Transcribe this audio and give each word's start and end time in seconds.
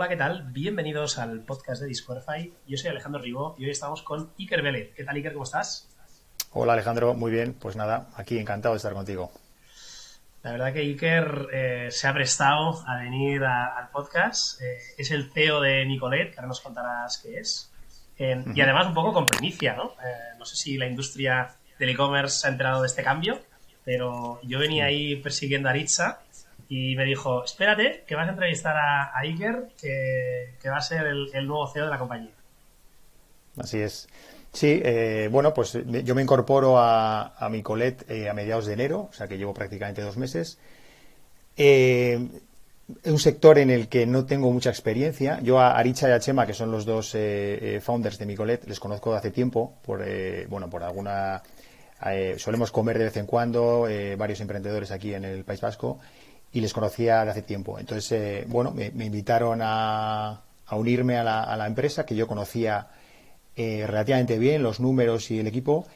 Hola, 0.00 0.08
¿qué 0.08 0.16
tal? 0.16 0.44
Bienvenidos 0.50 1.18
al 1.18 1.44
podcast 1.44 1.82
de 1.82 1.88
Discordify. 1.88 2.50
Yo 2.66 2.78
soy 2.78 2.88
Alejandro 2.88 3.20
Ribó 3.20 3.54
y 3.58 3.66
hoy 3.66 3.70
estamos 3.72 4.00
con 4.00 4.32
Iker 4.38 4.62
Vélez. 4.62 4.94
¿Qué 4.94 5.04
tal, 5.04 5.14
Iker? 5.14 5.34
¿Cómo 5.34 5.44
estás? 5.44 5.94
Hola, 6.52 6.72
Alejandro. 6.72 7.12
Muy 7.12 7.30
bien. 7.30 7.52
Pues 7.52 7.76
nada, 7.76 8.08
aquí 8.16 8.38
encantado 8.38 8.72
de 8.72 8.78
estar 8.78 8.94
contigo. 8.94 9.30
La 10.42 10.52
verdad 10.52 10.72
que 10.72 10.78
Iker 10.78 11.48
eh, 11.52 11.88
se 11.90 12.08
ha 12.08 12.14
prestado 12.14 12.82
a 12.86 12.96
venir 12.96 13.44
al 13.44 13.90
podcast. 13.90 14.62
Eh, 14.62 14.78
es 14.96 15.10
el 15.10 15.30
CEO 15.32 15.60
de 15.60 15.84
Nicolet, 15.84 16.30
que 16.30 16.36
ahora 16.36 16.48
nos 16.48 16.62
contarás 16.62 17.18
qué 17.18 17.38
es. 17.38 17.70
Y 18.16 18.60
además 18.62 18.86
un 18.86 18.94
poco 18.94 19.12
con 19.12 19.26
primicia, 19.26 19.74
¿no? 19.74 19.96
Eh, 20.02 20.36
no 20.38 20.46
sé 20.46 20.56
si 20.56 20.78
la 20.78 20.86
industria 20.86 21.56
del 21.78 21.90
e-commerce 21.90 22.38
se 22.38 22.46
ha 22.46 22.50
enterado 22.50 22.80
de 22.80 22.86
este 22.86 23.02
cambio, 23.02 23.38
pero 23.84 24.40
yo 24.44 24.58
venía 24.60 24.86
ahí 24.86 25.16
persiguiendo 25.16 25.68
a 25.68 25.72
Aritza 25.72 26.20
y 26.72 26.94
me 26.94 27.04
dijo, 27.04 27.42
espérate, 27.42 28.04
que 28.06 28.14
vas 28.14 28.28
a 28.28 28.30
entrevistar 28.30 28.76
a, 28.76 29.18
Iker, 29.18 29.70
que, 29.76 30.70
va 30.70 30.76
a 30.76 30.80
ser 30.80 31.04
el, 31.04 31.46
nuevo 31.48 31.66
CEO 31.66 31.86
de 31.86 31.90
la 31.90 31.98
compañía. 31.98 32.30
Así 33.58 33.80
es. 33.80 34.08
Sí, 34.52 34.80
eh, 34.84 35.28
bueno, 35.32 35.52
pues 35.52 35.76
yo 35.84 36.14
me 36.14 36.22
incorporo 36.22 36.78
a, 36.78 37.34
a 37.36 37.48
mi 37.48 37.60
colet 37.62 38.08
eh, 38.08 38.28
a 38.28 38.34
mediados 38.34 38.66
de 38.66 38.74
enero, 38.74 39.08
o 39.10 39.12
sea 39.12 39.26
que 39.26 39.36
llevo 39.36 39.52
prácticamente 39.52 40.00
dos 40.00 40.16
meses. 40.16 40.58
Eh, 41.56 42.24
un 43.04 43.18
sector 43.18 43.58
en 43.58 43.70
el 43.70 43.88
que 43.88 44.06
no 44.06 44.24
tengo 44.24 44.52
mucha 44.52 44.70
experiencia. 44.70 45.40
Yo 45.42 45.58
a 45.58 45.76
Aricha 45.76 46.08
y 46.08 46.12
a 46.12 46.20
Chema, 46.20 46.46
que 46.46 46.54
son 46.54 46.70
los 46.70 46.84
dos 46.84 47.16
founders 47.82 48.18
de 48.18 48.26
mi 48.26 48.36
colet, 48.36 48.64
les 48.68 48.78
conozco 48.78 49.10
de 49.10 49.18
hace 49.18 49.32
tiempo, 49.32 49.74
por, 49.84 50.04
bueno, 50.48 50.70
por 50.70 50.84
alguna... 50.84 51.42
solemos 52.38 52.70
comer 52.70 52.98
de 52.98 53.04
vez 53.04 53.16
en 53.16 53.26
cuando, 53.26 53.86
varios 54.16 54.40
emprendedores 54.40 54.90
aquí 54.90 55.14
en 55.14 55.24
el 55.24 55.44
País 55.44 55.60
Vasco, 55.60 56.00
y 56.52 56.60
les 56.60 56.72
conocía 56.72 57.24
de 57.24 57.30
hace 57.30 57.42
tiempo. 57.42 57.78
Entonces, 57.78 58.48
bueno, 58.48 58.72
me, 58.72 59.04
invitaron 59.04 59.60
a, 59.62 60.42
a 60.66 60.76
unirme 60.76 61.16
a 61.16 61.24
la, 61.24 61.42
a 61.42 61.56
la 61.56 61.66
empresa 61.66 62.04
que 62.04 62.16
yo 62.16 62.26
conocía 62.26 62.88
eh, 63.56 63.84
relativamente 63.86 64.38
bien, 64.38 64.62
los 64.62 64.80
números 64.80 65.30
y 65.30 65.38
el 65.38 65.46
equipo. 65.46 65.86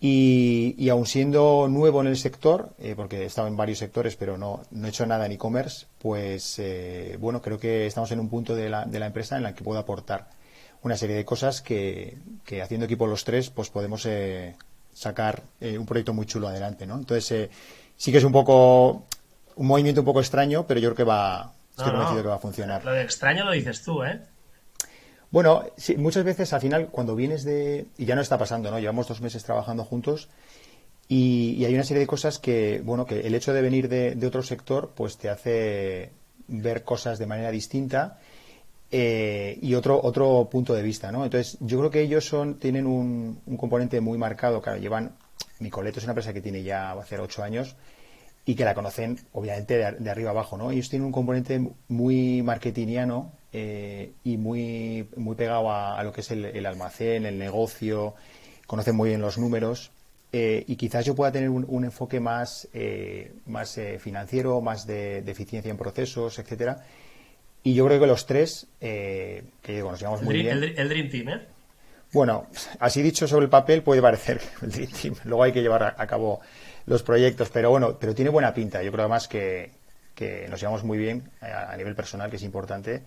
Y, 0.00 0.74
y 0.76 0.88
aun 0.88 1.06
siendo 1.06 1.68
nuevo 1.70 2.00
en 2.00 2.08
el 2.08 2.16
sector, 2.16 2.74
eh, 2.78 2.94
porque 2.96 3.22
he 3.22 3.24
estado 3.24 3.48
en 3.48 3.56
varios 3.56 3.78
sectores, 3.78 4.16
pero 4.16 4.36
no, 4.36 4.62
no 4.70 4.86
he 4.86 4.90
hecho 4.90 5.06
nada 5.06 5.24
en 5.24 5.32
e-commerce, 5.32 5.86
pues 5.98 6.58
eh, 6.58 7.16
bueno, 7.20 7.40
creo 7.40 7.58
que 7.58 7.86
estamos 7.86 8.10
en 8.10 8.20
un 8.20 8.28
punto 8.28 8.54
de 8.54 8.68
la, 8.68 8.84
de 8.84 8.98
la 8.98 9.06
empresa 9.06 9.36
en 9.36 9.44
la 9.44 9.54
que 9.54 9.64
puedo 9.64 9.78
aportar 9.78 10.28
una 10.82 10.96
serie 10.96 11.16
de 11.16 11.24
cosas 11.24 11.62
que, 11.62 12.18
que 12.44 12.60
haciendo 12.60 12.84
equipo 12.84 13.06
los 13.06 13.24
tres, 13.24 13.48
pues 13.48 13.70
podemos 13.70 14.06
sacar 14.92 15.42
un 15.62 15.86
proyecto 15.86 16.12
muy 16.12 16.26
chulo 16.26 16.48
adelante, 16.48 16.86
¿no? 16.86 16.96
Entonces, 16.96 17.48
sí 17.96 18.12
que 18.12 18.18
es 18.18 18.24
un 18.24 18.32
poco, 18.32 19.06
un 19.56 19.66
movimiento 19.66 20.00
un 20.00 20.04
poco 20.04 20.20
extraño, 20.20 20.66
pero 20.66 20.80
yo 20.80 20.88
creo 20.88 20.96
que 20.96 21.04
va, 21.04 21.52
estoy 21.70 21.90
convencido 21.90 22.22
que 22.22 22.28
va 22.28 22.34
a 22.36 22.38
funcionar. 22.38 22.84
Lo 22.84 22.92
de 22.92 23.02
extraño 23.02 23.44
lo 23.44 23.52
dices 23.52 23.82
tú, 23.82 24.02
¿eh? 24.02 24.20
Bueno, 25.30 25.64
sí, 25.76 25.96
muchas 25.96 26.24
veces 26.24 26.52
al 26.52 26.60
final 26.60 26.88
cuando 26.88 27.16
vienes 27.16 27.42
de... 27.42 27.88
Y 27.98 28.04
ya 28.04 28.14
no 28.14 28.20
está 28.20 28.38
pasando, 28.38 28.70
¿no? 28.70 28.78
Llevamos 28.78 29.08
dos 29.08 29.20
meses 29.20 29.42
trabajando 29.42 29.84
juntos 29.84 30.28
y, 31.08 31.64
hay 31.64 31.74
una 31.74 31.82
serie 31.82 32.00
de 32.00 32.06
cosas 32.06 32.38
que, 32.38 32.80
bueno, 32.84 33.04
que 33.04 33.20
el 33.20 33.34
hecho 33.34 33.52
de 33.52 33.60
venir 33.60 33.88
de, 33.88 34.26
otro 34.26 34.42
sector 34.42 34.92
pues 34.94 35.18
te 35.18 35.28
hace 35.28 36.12
ver 36.46 36.84
cosas 36.84 37.18
de 37.18 37.26
manera 37.26 37.50
distinta 37.50 38.20
eh, 38.90 39.58
y 39.60 39.74
otro, 39.74 40.00
otro 40.02 40.48
punto 40.50 40.72
de 40.72 40.82
vista, 40.82 41.10
¿no? 41.10 41.24
Entonces 41.24 41.58
yo 41.60 41.78
creo 41.78 41.90
que 41.90 42.02
ellos 42.02 42.24
son, 42.24 42.60
tienen 42.60 42.86
un, 42.86 43.40
componente 43.58 44.00
muy 44.00 44.18
marcado, 44.18 44.62
claro, 44.62 44.78
llevan... 44.78 45.16
Micoleto 45.60 45.98
es 45.98 46.04
una 46.04 46.12
empresa 46.12 46.32
que 46.32 46.40
tiene 46.40 46.62
ya, 46.62 46.94
va 46.94 47.02
a 47.02 47.06
ser 47.06 47.20
ocho 47.20 47.42
años 47.42 47.76
y 48.46 48.54
que 48.54 48.64
la 48.64 48.74
conocen 48.74 49.18
obviamente 49.32 49.76
de, 49.76 49.92
de 49.92 50.10
arriba 50.10 50.30
abajo, 50.30 50.56
¿no? 50.56 50.70
Ellos 50.70 50.88
tienen 50.90 51.06
un 51.06 51.12
componente 51.12 51.70
muy 51.88 52.42
marketingiano 52.42 53.32
eh, 53.56 54.10
y 54.24 54.36
muy, 54.36 55.08
muy 55.14 55.36
pegado 55.36 55.70
a, 55.70 56.02
lo 56.02 56.12
que 56.12 56.22
es 56.22 56.30
el, 56.32 56.66
almacén, 56.66 57.24
el 57.24 57.38
negocio, 57.38 58.14
conocen 58.66 58.96
muy 58.96 59.10
bien 59.10 59.20
los 59.20 59.38
números. 59.38 59.92
Eh, 60.32 60.64
y 60.66 60.74
quizás 60.74 61.04
yo 61.04 61.14
pueda 61.14 61.30
tener 61.30 61.48
un, 61.48 61.84
enfoque 61.84 62.18
más, 62.18 62.68
eh, 62.74 63.32
más 63.46 63.78
financiero, 64.00 64.60
más 64.60 64.88
de, 64.88 65.18
eficiencia 65.18 65.70
en 65.70 65.76
procesos, 65.76 66.40
etcétera. 66.40 66.84
Y 67.62 67.74
yo 67.74 67.86
creo 67.86 68.00
que 68.00 68.08
los 68.08 68.26
tres, 68.26 68.66
que 68.80 69.44
nos 69.68 70.00
llevamos 70.00 70.22
muy 70.22 70.34
bien. 70.34 70.60
El, 70.76 70.88
Dream 70.88 71.08
Team, 71.08 71.28
¿eh? 71.28 71.46
Bueno, 72.12 72.48
así 72.80 73.02
dicho 73.02 73.28
sobre 73.28 73.44
el 73.44 73.50
papel 73.50 73.82
puede 73.82 74.02
parecer 74.02 74.40
el 74.62 74.72
Dream 74.72 74.90
Team. 74.90 75.14
Luego 75.24 75.44
hay 75.44 75.52
que 75.52 75.62
llevar 75.62 75.94
a, 75.96 76.06
cabo 76.08 76.40
los 76.86 77.02
proyectos, 77.02 77.50
pero 77.50 77.70
bueno, 77.70 77.96
pero 77.98 78.14
tiene 78.14 78.30
buena 78.30 78.52
pinta. 78.54 78.82
Yo 78.82 78.92
creo 78.92 79.04
además 79.04 79.28
que, 79.28 79.72
que 80.14 80.46
nos 80.48 80.60
llevamos 80.60 80.84
muy 80.84 80.98
bien 80.98 81.30
a 81.40 81.76
nivel 81.76 81.94
personal, 81.94 82.30
que 82.30 82.36
es 82.36 82.42
importante. 82.42 83.02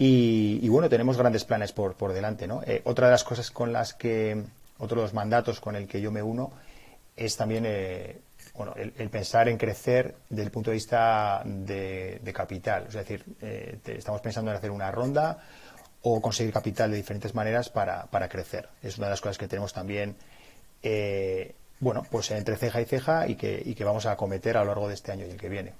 Y, 0.00 0.68
bueno, 0.68 0.88
tenemos 0.88 1.16
grandes 1.18 1.44
planes 1.44 1.72
por, 1.72 1.94
por 1.94 2.12
delante, 2.12 2.46
¿no? 2.46 2.62
Eh, 2.64 2.82
otra 2.84 3.08
de 3.08 3.12
las 3.12 3.24
cosas 3.24 3.50
con 3.50 3.72
las 3.72 3.94
que, 3.94 4.44
otro 4.78 5.00
de 5.00 5.02
los 5.02 5.12
mandatos 5.12 5.58
con 5.58 5.74
el 5.74 5.88
que 5.88 6.00
yo 6.00 6.12
me 6.12 6.22
uno 6.22 6.52
es 7.16 7.36
también, 7.36 7.64
eh, 7.66 8.18
bueno, 8.54 8.74
el, 8.76 8.92
pensar 9.10 9.48
en 9.48 9.58
crecer 9.58 10.14
desde 10.28 10.44
el 10.44 10.52
punto 10.52 10.70
de 10.70 10.74
vista 10.74 11.42
de, 11.44 12.32
capital. 12.32 12.84
Es 12.86 12.94
decir, 12.94 13.24
eh, 13.42 13.78
estamos 13.86 14.20
pensando 14.20 14.52
en 14.52 14.56
hacer 14.56 14.70
una 14.70 14.92
ronda 14.92 15.38
o 16.02 16.22
conseguir 16.22 16.52
capital 16.52 16.92
de 16.92 16.96
diferentes 16.96 17.34
maneras 17.34 17.68
para, 17.68 18.06
para 18.06 18.28
crecer. 18.28 18.68
Es 18.84 18.98
una 18.98 19.08
de 19.08 19.14
las 19.14 19.20
cosas 19.20 19.36
que 19.36 19.48
tenemos 19.48 19.72
también, 19.72 20.14
bueno, 21.80 22.04
pues 22.10 22.30
entre 22.30 22.56
ceja 22.56 22.80
y 22.80 22.84
ceja 22.84 23.28
y 23.28 23.36
que, 23.36 23.62
y 23.64 23.74
que 23.74 23.84
vamos 23.84 24.06
a 24.06 24.12
acometer 24.12 24.56
a 24.56 24.60
lo 24.60 24.66
largo 24.66 24.88
de 24.88 24.94
este 24.94 25.12
año 25.12 25.26
y 25.26 25.30
el 25.30 25.36
que 25.36 25.48
viene. 25.48 25.74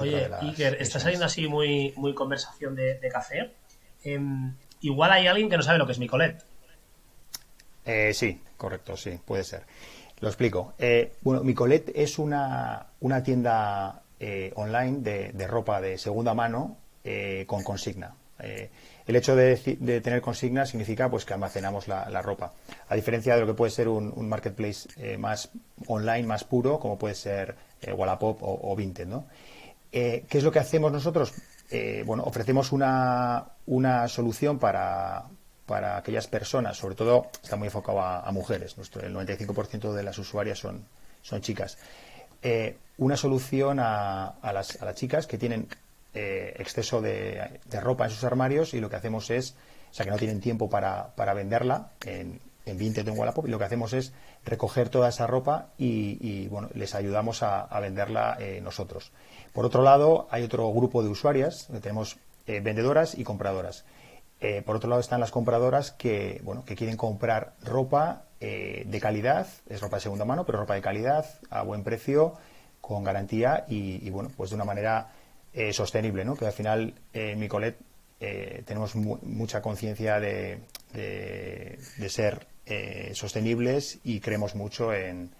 Oye, 0.00 0.28
Iker, 0.40 0.76
está 0.80 0.98
saliendo 0.98 1.24
así 1.24 1.46
muy, 1.46 1.94
muy 1.96 2.14
conversación 2.14 2.74
de, 2.74 2.98
café. 3.12 3.52
Em, 4.02 4.56
igual 4.80 5.12
hay 5.12 5.28
alguien 5.28 5.48
que 5.48 5.56
no 5.56 5.62
sabe 5.62 5.78
lo 5.78 5.86
que 5.86 5.92
es 5.92 5.98
Micolet. 5.98 6.44
Eh, 7.84 8.12
sí, 8.12 8.40
correcto, 8.56 8.96
sí, 8.96 9.18
puede 9.24 9.44
ser. 9.44 9.64
Lo 10.20 10.28
explico. 10.28 10.74
Eh, 10.78 11.14
bueno, 11.22 11.42
Micolet 11.42 11.92
es 11.94 12.18
una, 12.18 12.86
una 13.00 13.22
tienda 13.22 14.02
eh, 14.20 14.52
online 14.56 15.00
de, 15.00 15.46
ropa 15.46 15.80
de 15.80 15.98
segunda 15.98 16.34
mano 16.34 16.78
eh, 17.04 17.44
con 17.46 17.62
consigna. 17.62 18.14
El 19.06 19.16
hecho 19.16 19.36
de, 19.36 19.56
tener 20.02 20.20
consigna 20.20 20.66
significa 20.66 21.10
pues 21.10 21.24
que 21.24 21.34
almacenamos 21.34 21.88
la, 21.88 22.22
ropa. 22.22 22.52
A 22.88 22.94
diferencia 22.94 23.34
de 23.34 23.40
lo 23.40 23.46
que 23.46 23.54
puede 23.54 23.70
ser 23.70 23.88
un, 23.88 24.28
marketplace 24.28 25.18
más 25.18 25.50
online, 25.86 26.22
más 26.22 26.44
puro, 26.44 26.78
como 26.78 26.98
puede 26.98 27.14
ser 27.14 27.56
Wallapop 27.90 28.38
o, 28.42 28.76
Vinted, 28.76 29.06
¿no? 29.06 29.26
Eh, 29.92 30.24
¿Qué 30.28 30.38
es 30.38 30.44
lo 30.44 30.50
que 30.50 30.58
hacemos 30.58 30.90
nosotros? 30.90 31.34
Eh, 31.70 32.02
bueno, 32.06 32.22
ofrecemos 32.24 32.72
una, 32.72 33.44
una 33.66 34.08
solución 34.08 34.58
para, 34.58 35.24
para, 35.66 35.98
aquellas 35.98 36.26
personas, 36.26 36.78
sobre 36.78 36.94
todo 36.94 37.26
está 37.42 37.56
muy 37.56 37.68
enfocado 37.68 38.00
a, 38.00 38.30
mujeres, 38.32 38.76
Nuestro, 38.78 39.02
el 39.02 39.14
95% 39.14 39.92
de 39.92 40.02
las 40.02 40.18
usuarias 40.18 40.58
son, 40.58 40.84
son 41.20 41.42
chicas. 41.42 41.78
Eh, 42.42 42.78
una 42.98 43.16
solución 43.16 43.78
a, 43.80 44.34
las, 44.42 44.80
a, 44.80 44.84
las, 44.84 44.94
chicas 44.96 45.26
que 45.26 45.38
tienen 45.38 45.68
exceso 46.14 47.00
de, 47.00 47.60
ropa 47.80 48.04
en 48.04 48.10
sus 48.10 48.24
armarios 48.24 48.74
y 48.74 48.80
lo 48.80 48.90
que 48.90 48.96
hacemos 48.96 49.30
es, 49.30 49.56
o 49.90 49.94
sea, 49.94 50.04
que 50.04 50.10
no 50.10 50.18
tienen 50.18 50.40
tiempo 50.40 50.68
para, 50.68 51.12
venderla 51.34 51.90
en, 52.04 52.40
en 52.66 52.78
Vinted 52.78 53.08
en 53.08 53.18
Wallapop 53.18 53.46
y 53.46 53.50
lo 53.50 53.58
que 53.58 53.64
hacemos 53.64 53.92
es 53.92 54.12
recoger 54.44 54.88
toda 54.88 55.08
esa 55.08 55.26
ropa 55.26 55.68
y, 55.78 56.48
bueno, 56.48 56.68
les 56.74 56.94
ayudamos 56.94 57.42
a, 57.42 57.78
venderla 57.80 58.38
nosotros. 58.62 59.12
Por 59.52 59.66
otro 59.66 59.82
lado, 59.82 60.28
hay 60.30 60.42
otro 60.42 60.70
grupo 60.72 61.02
de 61.02 61.08
usuarias, 61.08 61.68
tenemos 61.82 62.18
eh, 62.46 62.60
vendedoras 62.60 63.16
y 63.16 63.24
compradoras. 63.24 63.84
Eh, 64.40 64.62
por 64.62 64.74
otro 64.74 64.90
lado 64.90 65.00
están 65.00 65.20
las 65.20 65.30
compradoras 65.30 65.92
que, 65.92 66.40
bueno, 66.42 66.64
que 66.64 66.74
quieren 66.74 66.96
comprar 66.96 67.54
ropa 67.62 68.24
eh, 68.40 68.82
de 68.86 69.00
calidad, 69.00 69.46
es 69.68 69.80
ropa 69.80 69.98
de 69.98 70.02
segunda 70.02 70.24
mano, 70.24 70.44
pero 70.44 70.58
ropa 70.58 70.74
de 70.74 70.80
calidad, 70.80 71.26
a 71.50 71.62
buen 71.62 71.84
precio, 71.84 72.34
con 72.80 73.04
garantía 73.04 73.64
y, 73.68 74.10
bueno, 74.10 74.30
pues 74.36 74.50
de 74.50 74.56
una 74.56 74.64
manera 74.64 75.12
sostenible, 75.72 76.24
¿no? 76.24 76.36
Que 76.36 76.46
al 76.46 76.52
final 76.52 76.94
en 77.12 77.38
Micolet 77.38 77.76
tenemos 78.18 78.94
mucha 78.94 79.60
conciencia 79.60 80.20
de, 80.20 80.60
de, 80.92 82.08
ser 82.08 82.46
sostenibles 83.14 83.98
y 84.04 84.20
creemos 84.20 84.54
mucho 84.54 84.94
en, 84.94 85.30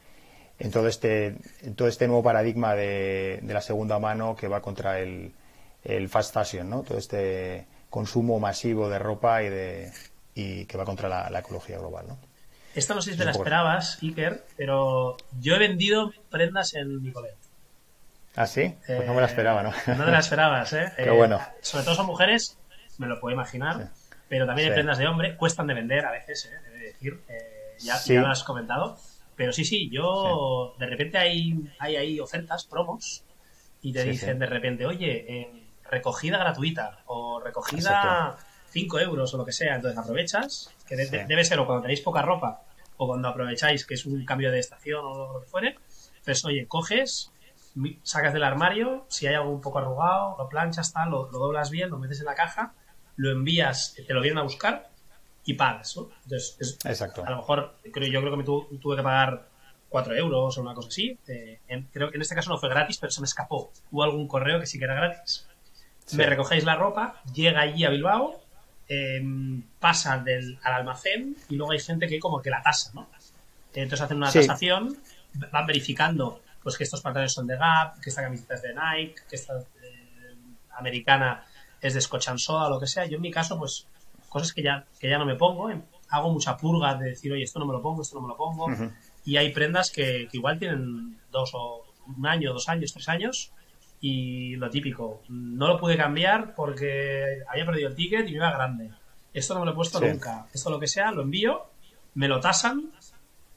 en 0.59 0.71
todo 0.71 0.89
este, 0.89 1.37
en 1.63 1.75
todo 1.75 1.89
este 1.89 2.07
nuevo 2.07 2.23
paradigma 2.23 2.75
de, 2.75 3.41
de, 3.43 3.55
la 3.55 3.61
segunda 3.61 3.99
mano 3.99 4.37
que 4.37 4.49
va 4.49 4.63
contra 4.63 5.01
el, 5.01 5.33
el, 5.85 6.09
fast 6.09 6.33
fashion, 6.33 6.71
¿no? 6.71 6.83
Todo 6.83 6.99
este 6.99 7.67
consumo 7.91 8.39
masivo 8.39 8.89
de 8.89 8.99
ropa 8.99 9.43
y, 9.43 9.49
de, 9.49 9.93
y 10.35 10.65
que 10.67 10.79
va 10.79 10.85
contra 10.85 11.09
la, 11.09 11.39
ecología 11.39 11.79
global, 11.79 12.07
¿no? 12.09 12.19
Esta 12.75 12.95
no 12.95 13.03
sé 13.03 13.13
si 13.13 13.19
te 13.19 13.25
la 13.25 13.33
esperabas, 13.33 13.99
Iker, 14.03 14.47
pero 14.57 15.17
yo 15.41 15.57
he 15.57 15.59
vendido 15.59 16.13
prendas 16.31 16.75
en 16.75 17.03
Nicolet. 17.03 17.37
¿Ah, 18.35 18.47
sí? 18.47 18.75
Pues 18.87 19.07
no 19.07 19.15
me 19.15 19.21
la 19.21 19.27
esperaba, 19.27 19.63
¿no? 19.63 19.71
Eh, 19.71 19.95
no 19.97 20.05
te 20.05 20.11
la 20.11 20.19
esperabas, 20.19 20.73
¿eh? 20.73 20.93
Qué 20.97 21.11
bueno. 21.11 21.37
Eh, 21.37 21.59
sobre 21.61 21.85
todo 21.85 21.95
son 21.95 22.07
mujeres, 22.07 22.59
me 22.99 23.07
lo 23.07 23.21
puedo 23.21 23.35
imaginar, 23.35 23.91
pero 24.29 24.47
también 24.47 24.69
hay 24.69 24.75
prendas 24.75 24.99
de 24.99 25.07
hombre, 25.07 25.37
cuestan 25.37 25.67
de 25.67 25.75
vender 25.75 26.07
a 26.07 26.13
veces, 26.13 26.47
¿eh? 26.47 26.71
Debe 26.71 26.87
decir, 26.87 27.21
eh, 27.29 27.77
ya, 27.81 27.99
ya 27.99 28.21
lo 28.21 28.29
has 28.29 28.45
comentado. 28.45 28.99
Pero 29.37 29.53
sí, 29.53 29.65
sí, 29.65 29.91
yo 29.91 30.75
de 30.79 30.87
repente 30.87 31.19
hay, 31.19 31.55
hay 31.79 31.97
ahí 31.97 32.21
ofertas, 32.21 32.65
promos, 32.65 33.25
y 33.81 33.93
te 33.93 34.05
dicen 34.05 34.39
de 34.39 34.47
repente, 34.47 34.87
oye, 34.87 35.51
recogida 35.91 36.39
gratuita 36.39 37.01
o 37.07 37.41
recogida 37.41 38.37
5 38.69 39.01
euros 39.01 39.35
o 39.35 39.37
lo 39.39 39.45
que 39.45 39.53
sea. 39.53 39.75
Entonces 39.75 39.99
aprovechas, 39.99 40.71
que 40.87 40.97
debe 40.97 41.45
ser 41.45 41.59
o 41.59 41.67
cuando 41.67 41.83
tenéis 41.83 42.01
poca 42.01 42.23
ropa 42.23 42.63
o 42.97 43.07
cuando 43.07 43.29
aprovecháis 43.29 43.87
que 43.87 43.95
es 43.95 44.07
un 44.07 44.25
cambio 44.25 44.51
de 44.51 44.59
estación 44.59 45.05
o 45.05 45.33
lo 45.35 45.41
que 45.41 45.49
fuere. 45.49 45.77
Entonces, 46.19 46.45
oye, 46.45 46.67
coges, 46.69 47.33
sacas 48.03 48.33
del 48.33 48.45
armario, 48.45 49.07
si 49.09 49.27
hay 49.27 49.35
algo 49.35 49.51
un 49.51 49.61
poco 49.61 49.79
arrugado, 49.79 50.37
lo 50.39 50.49
planchas, 50.49 50.93
tal, 50.93 51.11
lo, 51.11 51.27
doblas 51.27 51.71
bien, 51.71 51.91
lo 51.91 51.99
metes 51.99 52.21
en 52.21 52.27
la 52.27 52.35
caja, 52.35 52.75
lo 53.17 53.31
envías, 53.31 53.95
te 54.07 54.13
lo 54.13 54.21
vienen 54.21 54.39
a 54.39 54.43
buscar 54.43 54.91
y 55.45 55.55
pagas, 55.55 55.97
Entonces, 56.25 56.79
Exacto. 56.85 57.25
a 57.25 57.31
lo 57.31 57.39
mejor 57.39 57.77
creo, 57.93 58.09
yo 58.09 58.21
creo 58.21 58.33
que 58.33 58.37
me 58.37 58.45
tuve 58.45 58.97
que 58.97 59.03
pagar 59.03 59.49
4 59.93 60.17
euros 60.17 60.59
o 60.59 60.61
una 60.61 60.75
cosa 60.75 60.89
así. 60.89 61.17
Eh, 61.29 61.61
creo 61.93 62.11
que 62.11 62.17
en 62.17 62.23
este 62.23 62.35
caso 62.35 62.51
no 62.51 62.59
fue 62.59 62.69
gratis, 62.69 62.99
pero 62.99 63.13
se 63.13 63.21
me 63.21 63.27
escapó. 63.27 63.71
Hubo 63.91 64.03
algún 64.03 64.27
correo 64.27 64.59
que 64.59 64.67
sí 64.67 64.79
que 64.79 64.85
era 64.85 64.95
gratis. 64.95 65.47
Me 66.13 66.27
recogéis 66.27 66.65
la 66.65 66.75
ropa, 66.75 67.23
llega 67.33 67.61
allí 67.61 67.85
a 67.85 67.91
Bilbao, 67.91 68.43
em, 68.89 69.63
pasa 69.79 70.19
del, 70.19 70.59
al 70.63 70.75
almacén 70.75 71.37
y 71.49 71.57
luego 71.57 71.73
hay 71.73 71.79
gente 71.79 72.09
que 72.09 72.19
como 72.19 72.43
que 72.43 72.51
la 72.51 72.63
tasa, 72.63 72.91
¿no? 72.95 73.09
Entonces 73.73 74.01
hacen 74.01 74.17
una 74.17 74.33
tasación, 74.33 74.99
van 75.35 75.67
verificando 75.67 76.42
pues 76.63 76.77
que 76.77 76.85
estos 76.85 77.01
pantalones 77.01 77.33
son 77.33 77.47
de 77.47 77.57
Gap, 77.57 78.01
que 78.01 78.11
esta 78.11 78.23
camiseta 78.23 78.55
es 78.55 78.63
de 78.63 78.75
Nike, 78.75 79.23
que 79.29 79.37
esta 79.37 79.59
eh, 79.59 80.37
americana 80.77 81.45
es 81.81 81.95
de 81.95 82.01
Scotch 82.01 82.29
and 82.29 82.39
Soda 82.39 82.69
lo 82.69 82.79
que 82.79 82.87
sea. 82.87 83.07
Yo 83.07 83.17
en 83.17 83.23
mi 83.23 83.31
caso, 83.31 83.59
pues 83.59 83.87
cosas 84.29 84.53
que 84.53 84.63
ya, 84.63 84.87
que 84.99 85.11
ya 85.11 85.19
no 85.19 85.27
me 85.27 85.35
pongo, 85.35 85.69
em, 85.71 85.83
hago 86.09 86.33
mucha 86.33 86.57
purga 86.57 86.95
de 86.95 87.11
decir, 87.11 87.33
oye, 87.33 87.43
esto 87.43 87.59
no 87.59 87.67
me 87.67 87.73
lo 87.73 87.83
pongo, 87.83 88.03
esto 88.03 88.17
no 88.17 88.23
me 88.23 88.29
lo 88.29 88.37
pongo. 88.37 88.69
Y 89.25 89.37
hay 89.37 89.53
prendas 89.53 89.91
que, 89.91 90.29
igual 90.33 90.59
tienen 90.59 91.19
dos 91.31 91.51
o 91.55 91.85
un 92.07 92.27
año, 92.27 92.53
dos 92.53 92.69
años, 92.69 92.93
tres 92.93 93.09
años. 93.09 93.53
Y 94.01 94.57
lo 94.57 94.69
típico, 94.69 95.23
no 95.29 95.69
lo 95.69 95.79
pude 95.79 95.97
cambiar 95.97 96.55
porque 96.55 97.43
había 97.49 97.65
perdido 97.65 97.89
el 97.89 97.95
ticket 97.95 98.27
y 98.29 98.33
me 98.33 98.37
iba 98.39 98.51
grande. 98.51 98.91
Esto 99.33 99.55
no 99.55 99.61
me 99.61 99.67
lo 99.67 99.73
he 99.73 99.75
puesto 99.75 100.01
nunca. 100.01 100.47
Esto 100.53 100.71
lo 100.71 100.81
que 100.81 100.89
sea, 100.89 101.13
lo 101.13 101.23
envío, 101.23 101.67
me 102.15 102.29
lo 102.29 102.41
tasan. 102.41 102.91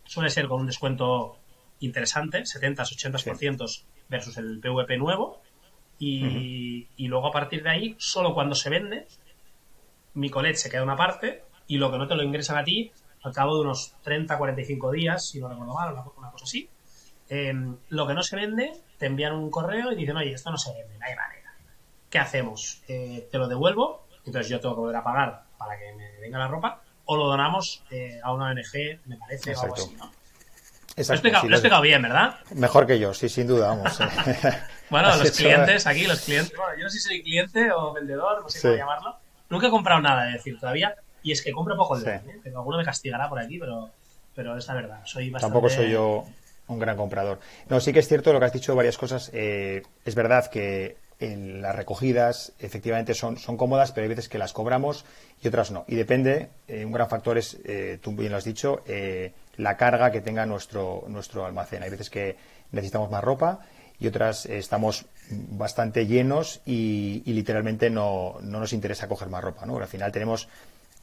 Suele 0.05 0.29
ser 0.29 0.47
con 0.47 0.61
un 0.61 0.67
descuento 0.67 1.37
interesante, 1.85 2.45
70, 2.45 2.83
80% 2.83 3.83
versus 4.09 4.37
el 4.37 4.59
PVP 4.59 4.97
nuevo. 4.97 5.41
Y, 5.97 6.89
y, 6.97 7.07
luego 7.07 7.27
a 7.27 7.31
partir 7.31 7.63
de 7.63 7.69
ahí, 7.69 7.95
solo 7.97 8.33
cuando 8.33 8.53
se 8.53 8.69
vende, 8.69 9.07
mi 10.13 10.29
colet 10.29 10.55
se 10.57 10.69
queda 10.69 10.83
una 10.83 10.97
parte 10.97 11.45
y 11.67 11.77
lo 11.77 11.89
que 11.89 11.97
no 11.97 12.05
te 12.05 12.15
lo 12.15 12.23
ingresan 12.23 12.57
a 12.57 12.65
ti 12.65 12.91
al 13.25 13.33
cabo 13.33 13.55
de 13.55 13.61
unos 13.61 13.95
30, 14.03 14.37
45 14.37 14.91
días, 14.91 15.29
si 15.29 15.39
no 15.39 15.49
recuerdo 15.49 15.73
mal, 15.73 15.93
una, 15.93 16.31
cosa 16.31 16.43
así. 16.43 16.69
Em, 17.27 17.75
lo 17.89 18.05
que 18.05 18.13
no 18.13 18.21
se 18.21 18.35
vende, 18.35 18.71
te 18.99 19.07
envían 19.07 19.33
un 19.33 19.49
correo 19.49 19.91
y 19.91 19.95
dicen, 19.95 20.15
oye, 20.15 20.33
esto 20.33 20.51
no 20.51 20.57
se 20.57 20.71
vende, 20.73 20.97
no 20.99 21.05
hay 21.05 21.15
manera. 21.15 21.55
¿Qué 22.07 22.19
hacemos? 22.19 22.83
Eh, 22.87 23.27
te 23.31 23.39
lo 23.39 23.47
devuelvo, 23.47 24.05
entonces 24.25 24.47
yo 24.49 24.59
tengo 24.59 24.75
que 24.75 24.81
volver 24.81 24.97
a 24.97 25.03
pagar 25.03 25.43
para 25.57 25.79
que 25.79 25.91
me 25.93 26.19
venga 26.19 26.37
la 26.37 26.47
ropa, 26.47 26.83
o 27.05 27.17
lo 27.17 27.25
donamos 27.25 27.83
eh, 27.89 28.19
a 28.23 28.31
una 28.31 28.51
ONG, 28.51 28.99
me 29.05 29.17
parece, 29.17 29.55
o 29.55 29.61
algo 29.61 29.73
así, 29.73 29.95
¿no? 29.95 30.11
Exacto, 30.97 31.27
lo 31.27 31.49
he 31.49 31.51
explicado, 31.51 31.81
bien, 31.81 32.01
¿verdad? 32.01 32.35
Mejor 32.53 32.87
que 32.87 32.97
yo, 32.99 33.13
sí, 33.13 33.27
sin 33.27 33.47
duda, 33.47 33.67
vamos. 33.67 33.99
bueno, 34.89 35.15
los 35.17 35.31
clientes, 35.31 35.87
aquí 35.87 36.05
los 36.07 36.21
clientes, 36.21 36.55
bueno, 36.55 36.77
yo 36.77 36.83
no 36.83 36.89
sé 36.89 36.99
si 36.99 37.07
soy 37.07 37.21
cliente 37.21 37.71
o 37.71 37.93
vendedor, 37.93 38.43
no 38.43 38.49
sé 38.49 38.61
cómo 38.61 38.75
llamarlo. 38.75 39.15
Nunca 39.49 39.67
he 39.67 39.69
comprado 39.69 40.01
nada, 40.01 40.27
es 40.29 40.35
decir, 40.35 40.59
todavía 40.59 40.95
y 41.25 41.31
es 41.31 41.41
que 41.41 41.51
compro 41.51 41.75
poco 41.75 41.95
online, 41.95 42.21
¿eh? 42.27 42.39
pero 42.43 42.59
alguno 42.59 42.77
me 42.77 42.85
castigará 42.85 43.27
por 43.27 43.39
aquí, 43.39 43.57
pero, 43.57 43.89
pero 44.35 44.55
es 44.55 44.67
la 44.67 44.75
verdad. 44.75 45.01
Soy 45.05 45.31
bastante... 45.31 45.53
Tampoco 45.53 45.73
soy 45.73 45.89
yo 45.89 46.23
un 46.67 46.77
gran 46.77 46.95
comprador. 46.95 47.39
No, 47.67 47.79
sí 47.79 47.91
que 47.91 47.99
es 47.99 48.07
cierto 48.07 48.31
lo 48.31 48.39
que 48.39 48.45
has 48.45 48.53
dicho, 48.53 48.75
varias 48.75 48.95
cosas. 48.95 49.31
Eh, 49.33 49.81
es 50.05 50.13
verdad 50.13 50.45
que 50.51 50.97
en 51.19 51.63
las 51.63 51.75
recogidas 51.75 52.53
efectivamente 52.59 53.15
son, 53.15 53.37
son 53.37 53.57
cómodas, 53.57 53.91
pero 53.91 54.03
hay 54.03 54.09
veces 54.09 54.29
que 54.29 54.37
las 54.37 54.53
cobramos 54.53 55.03
y 55.41 55.47
otras 55.47 55.71
no. 55.71 55.83
Y 55.87 55.95
depende, 55.95 56.49
eh, 56.67 56.85
un 56.85 56.91
gran 56.91 57.09
factor 57.09 57.39
es, 57.39 57.57
tú 58.01 58.11
bien 58.11 58.31
lo 58.31 58.37
has 58.37 58.45
dicho, 58.45 58.83
la 59.57 59.77
carga 59.77 60.11
que 60.11 60.21
tenga 60.21 60.45
nuestro, 60.45 61.05
nuestro 61.07 61.45
almacén. 61.45 61.83
Hay 61.83 61.89
veces 61.89 62.09
que 62.09 62.37
necesitamos 62.71 63.09
más 63.09 63.23
ropa 63.23 63.59
y 63.99 64.07
otras 64.07 64.45
estamos 64.45 65.05
bastante 65.29 66.05
llenos 66.05 66.61
y, 66.65 67.23
literalmente 67.25 67.89
no, 67.89 68.37
no, 68.41 68.59
nos 68.59 68.73
interesa 68.73 69.07
coger 69.07 69.29
más 69.29 69.43
ropa. 69.43 69.65
¿no? 69.65 69.77
al 69.77 69.87
final 69.87 70.11
tenemos 70.11 70.47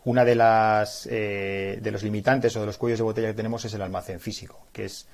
una 0.05 0.25
de 0.25 0.35
las 0.35 1.09
eh, 1.11 1.79
de 1.81 1.91
los 1.91 2.03
limitantes 2.03 2.57
o 2.57 2.61
de 2.61 2.67
los 2.67 2.77
cuellos 2.77 2.99
de 2.99 3.05
botella 3.05 3.29
que 3.29 3.35
tenemos 3.35 3.65
es 3.65 3.75
el 3.75 3.83
almacén 3.83 4.19
físico, 4.21 4.67
que 4.73 4.87
es 4.87 5.07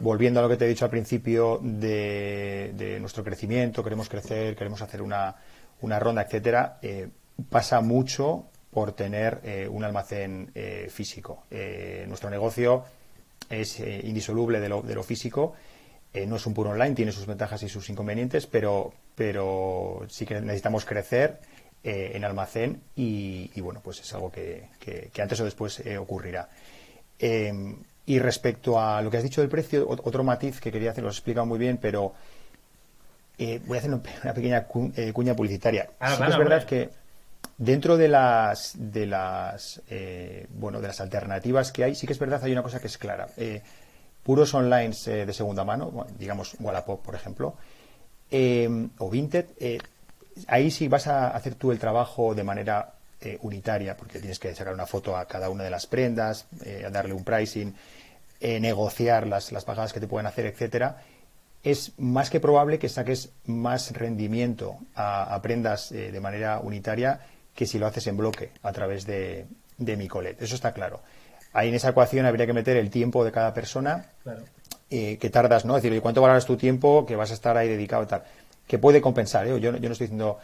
volviendo 0.00 0.40
a 0.40 0.42
lo 0.42 0.48
que 0.48 0.56
te 0.56 0.64
he 0.64 0.68
dicho 0.68 0.84
al 0.84 0.90
principio 0.90 1.60
de, 1.62 2.98
nuestro 3.00 3.22
crecimiento, 3.22 3.84
queremos 3.84 4.08
crecer, 4.08 4.56
queremos 4.56 4.82
hacer 4.82 5.00
una, 5.00 5.36
una 5.80 5.98
ronda, 5.98 6.22
etcétera, 6.22 6.78
eh, 6.82 7.08
pasa 7.48 7.80
mucho 7.80 8.46
por 8.76 8.92
tener 8.92 9.40
eh, 9.42 9.66
un 9.66 9.84
almacén 9.84 10.52
físico. 10.90 11.44
nuestro 12.06 12.28
negocio 12.28 12.84
es 13.48 13.80
indisoluble 13.80 14.60
de 14.60 14.68
lo, 14.68 14.82
de 14.82 14.94
lo 14.94 15.02
físico. 15.02 15.54
no 16.26 16.36
es 16.36 16.44
un 16.44 16.52
puro 16.52 16.72
online, 16.72 16.94
tiene 16.94 17.10
sus 17.10 17.24
ventajas 17.24 17.62
y 17.62 17.70
sus 17.70 17.88
inconvenientes, 17.88 18.46
pero, 18.46 18.92
pero 19.14 20.02
sí 20.10 20.26
que 20.26 20.42
necesitamos 20.42 20.84
crecer 20.84 21.40
eh, 21.84 22.12
en 22.16 22.24
almacén 22.26 22.82
y, 22.94 23.58
bueno, 23.62 23.80
pues 23.82 24.00
es 24.00 24.12
algo 24.12 24.30
que, 24.30 24.68
antes 25.18 25.40
o 25.40 25.44
después 25.46 25.80
eh, 25.80 25.96
ocurrirá. 25.96 26.50
Em, 27.18 27.78
y 28.04 28.18
respecto 28.18 28.78
a 28.78 29.00
lo 29.00 29.10
que 29.10 29.16
has 29.16 29.22
dicho 29.22 29.40
del 29.40 29.48
precio, 29.48 29.88
otro 29.88 30.22
matiz 30.22 30.60
que 30.60 30.70
quería 30.70 30.90
hacer, 30.90 31.02
lo 31.02 31.08
has 31.08 31.16
explicado 31.16 31.46
muy 31.46 31.58
bien, 31.58 31.78
pero 31.78 32.12
eh, 33.38 33.58
voy 33.64 33.78
a 33.78 33.80
hacer 33.80 33.90
una 33.90 34.02
pequeña 34.34 34.66
cuña 34.66 35.34
publicitaria. 35.34 35.88
Ah, 35.98 36.12
es 36.28 36.36
verdad 36.36 36.64
que 36.64 36.90
dentro 37.58 37.96
de 37.96 38.08
las 38.08 38.74
de 38.76 39.06
las 39.06 39.82
bueno 40.50 40.80
de 40.80 40.88
las 40.88 41.00
alternativas 41.00 41.72
que 41.72 41.84
hay, 41.84 41.94
sí 41.94 42.06
que 42.06 42.12
es 42.12 42.18
verdad 42.18 42.42
hay 42.44 42.52
una 42.52 42.62
cosa 42.62 42.80
que 42.80 42.86
es 42.86 42.98
clara. 42.98 43.28
puros 44.22 44.52
online 44.54 44.94
de 45.04 45.32
segunda 45.32 45.64
mano, 45.64 46.06
digamos 46.18 46.56
Wallapop, 46.60 47.02
por 47.02 47.14
ejemplo, 47.14 47.54
em, 48.30 48.90
o 48.98 49.08
Vinted, 49.08 49.46
ahí 50.46 50.70
sí 50.70 50.88
vas 50.88 51.06
a 51.06 51.28
hacer 51.28 51.54
tú 51.54 51.72
el 51.72 51.78
trabajo 51.78 52.34
de 52.34 52.44
manera 52.44 52.96
eh, 53.18 53.38
unitaria, 53.40 53.96
porque 53.96 54.18
tienes 54.18 54.38
que 54.38 54.54
sacar 54.54 54.74
una 54.74 54.84
foto 54.84 55.16
a 55.16 55.24
cada 55.24 55.48
una 55.48 55.64
de 55.64 55.70
las 55.70 55.86
prendas, 55.86 56.46
eh, 56.64 56.86
darle 56.92 57.14
un 57.14 57.24
pricing, 57.24 57.74
eh, 58.40 58.60
negociar 58.60 59.26
las, 59.26 59.52
las 59.52 59.64
pagadas 59.64 59.94
que 59.94 60.00
te 60.00 60.06
pueden 60.06 60.26
hacer, 60.26 60.44
etcétera. 60.44 61.02
Es 61.62 61.92
más 61.96 62.28
que 62.28 62.40
probable 62.40 62.78
que 62.78 62.90
saques 62.90 63.30
más 63.46 63.90
rendimiento 63.92 64.76
a, 64.94 65.40
prendas 65.42 65.90
de 65.90 66.20
manera 66.20 66.60
unitaria 66.60 67.20
que 67.56 67.66
si 67.66 67.80
lo 67.80 67.88
haces 67.88 68.06
en 68.06 68.16
bloque 68.16 68.52
a 68.62 68.72
través 68.72 69.04
de, 69.06 69.46
de 69.78 69.96
Micolet. 69.96 70.40
Eso 70.40 70.54
está 70.54 70.72
claro. 70.72 71.00
Ahí 71.52 71.70
en 71.70 71.74
esa 71.74 71.88
ecuación 71.88 72.26
habría 72.26 72.46
que 72.46 72.52
meter 72.52 72.76
el 72.76 72.90
tiempo 72.90 73.24
de 73.24 73.32
cada 73.32 73.52
persona 73.52 74.12
que 74.88 75.30
tardas, 75.32 75.64
¿no? 75.64 75.76
Es 75.76 75.82
decir, 75.82 76.00
¿cuánto 76.00 76.20
valoras 76.20 76.46
tu 76.46 76.56
tiempo 76.56 77.04
que 77.06 77.16
vas 77.16 77.32
a 77.32 77.34
estar 77.34 77.56
ahí 77.56 77.66
dedicado 77.66 78.04
y 78.04 78.06
tal? 78.06 78.22
que 78.66 78.78
puede 78.78 79.00
compensar, 79.00 79.46
¿eh? 79.46 79.50
yo, 79.50 79.58
yo, 79.58 79.72
no 79.72 79.92
estoy 79.92 80.06
diciendo... 80.06 80.38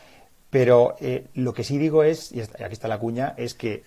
Pero 0.51 0.97
eh, 1.01 1.29
lo 1.35 1.55
que 1.55 1.65
sí 1.65 1.79
digo 1.79 2.05
es, 2.05 2.31
y 2.31 2.43
aquí 2.43 2.73
está 2.73 2.87
la 2.87 2.99
cuña, 2.99 3.33
es 3.39 3.55
que 3.55 3.85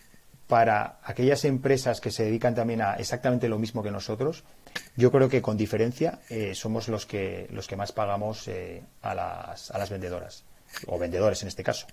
para 0.47 0.97
aquellas 1.03 1.45
empresas 1.45 2.01
que 2.01 2.09
se 2.09 2.23
dedican 2.23 2.55
también 2.55 2.81
a 2.81 2.95
exactamente 2.95 3.47
lo 3.47 3.59
mismo 3.59 3.83
que 3.83 3.91
nosotros, 3.91 4.43
yo 4.95 5.11
creo 5.11 5.29
que 5.29 5.43
con 5.43 5.57
diferencia 5.57 6.21
eh, 6.27 6.55
somos 6.55 6.87
los 6.87 7.05
que, 7.05 7.47
los 7.51 7.67
que 7.67 7.75
más 7.75 7.91
pagamos 7.91 8.49
a, 9.03 9.13
las, 9.13 9.69
a 9.69 9.77
las 9.77 9.89
vendedoras, 9.91 10.43
o 10.87 10.97
vendedores 10.97 11.43
en 11.43 11.49
este 11.49 11.63
caso. 11.63 11.85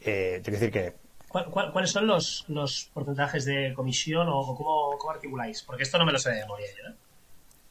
Eh, 0.00 0.40
que 0.44 0.50
decir 0.50 0.70
que 0.70 0.94
¿Cuáles 1.28 1.90
son 1.90 2.06
los, 2.06 2.46
los 2.48 2.90
porcentajes 2.94 3.44
de 3.44 3.74
comisión 3.74 4.28
o 4.30 4.54
cómo, 4.56 4.96
cómo, 4.98 5.10
articuláis? 5.12 5.62
Porque 5.62 5.82
esto 5.82 5.98
no 5.98 6.06
me 6.06 6.12
lo 6.12 6.18
sé 6.18 6.30
de 6.30 6.40
memoria 6.40 6.66
yo. 6.68 6.94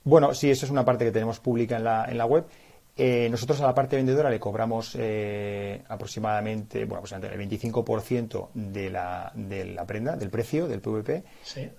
Bueno, 0.03 0.33
sí, 0.33 0.51
eso 0.51 0.65
es 0.65 0.71
una 0.71 0.85
parte 0.85 1.05
que 1.05 1.11
tenemos 1.11 1.39
pública 1.39 1.77
en 1.77 1.83
la, 1.83 2.05
en 2.05 2.17
la 2.17 2.25
web. 2.25 2.45
Eh, 2.95 3.27
nosotros 3.29 3.59
a 3.61 3.65
la 3.65 3.75
parte 3.75 3.95
vendedora 3.95 4.29
le 4.29 4.39
cobramos 4.39 4.95
eh, 4.97 5.83
aproximadamente, 5.87 6.85
bueno, 6.85 7.01
pues 7.01 7.11
el 7.11 7.21
25% 7.21 8.49
de 8.53 8.89
la, 8.89 9.31
de 9.35 9.65
la 9.65 9.85
prenda, 9.85 10.15
del 10.15 10.29
precio 10.29 10.67
del 10.67 10.81
PVP, 10.81 11.23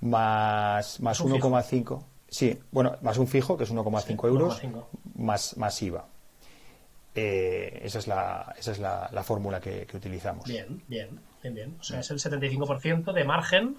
más, 0.02 1.00
más 1.00 1.20
1,5. 1.20 2.04
Sí, 2.28 2.58
bueno, 2.70 2.96
más 3.02 3.18
un 3.18 3.26
fijo, 3.26 3.56
que 3.56 3.64
es 3.64 3.72
1,5 3.72 4.28
euros, 4.28 4.62
más, 5.16 5.56
más 5.56 5.82
IVA. 5.82 6.06
Eh, 7.18 7.80
esa 7.82 7.98
es 7.98 8.06
la, 8.06 8.54
esa 8.56 8.72
es 8.72 8.78
la, 8.78 9.08
la 9.12 9.22
fórmula 9.22 9.60
que, 9.60 9.86
que, 9.86 9.96
utilizamos. 9.96 10.44
Bien, 10.46 10.82
bien, 10.86 11.20
bien, 11.42 11.54
bien. 11.54 11.76
O 11.80 11.82
sea, 11.82 12.00
es 12.00 12.10
el 12.10 12.18
75% 12.18 13.12
de 13.12 13.24
margen 13.24 13.76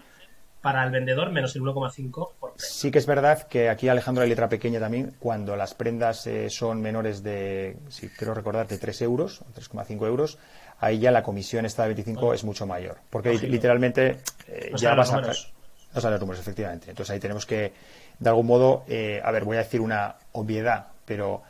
para 0.61 0.83
el 0.83 0.91
vendedor 0.91 1.31
menos 1.31 1.55
el 1.55 1.61
1,5 1.61 2.31
por 2.37 2.53
Sí 2.57 2.91
que 2.91 2.99
es 2.99 3.05
verdad 3.05 3.47
que 3.47 3.69
aquí 3.69 3.87
Alejandro 3.87 4.23
hay 4.23 4.29
letra 4.29 4.49
pequeña 4.49 4.79
también, 4.79 5.15
cuando 5.19 5.55
las 5.55 5.73
prendas 5.73 6.27
eh, 6.27 6.49
son 6.49 6.81
menores 6.81 7.23
de, 7.23 7.77
si 7.87 8.09
quiero 8.09 8.33
recordar, 8.33 8.67
de 8.67 8.77
3 8.77 9.01
euros, 9.03 9.41
3,5 9.55 10.05
euros, 10.05 10.37
ahí 10.79 10.99
ya 10.99 11.11
la 11.11 11.23
comisión 11.23 11.65
esta 11.65 11.83
de 11.83 11.89
25 11.89 12.33
es 12.33 12.43
mucho 12.43 12.65
mayor. 12.65 12.97
Porque 13.09 13.33
literalmente 13.33 14.17
eh, 14.47 14.71
ya 14.75 14.95
vas 14.95 15.13
a... 15.13 15.21
No 15.21 16.01
salen 16.01 16.13
los 16.13 16.21
números, 16.21 16.41
efectivamente. 16.41 16.91
Entonces 16.91 17.11
ahí 17.13 17.19
tenemos 17.19 17.47
que, 17.47 17.73
de 18.19 18.29
algún 18.29 18.45
modo, 18.45 18.83
eh, 18.87 19.21
a 19.23 19.31
ver, 19.31 19.43
voy 19.43 19.55
a 19.55 19.61
decir 19.61 19.81
una 19.81 20.17
obviedad, 20.33 20.87
pero 21.05 21.41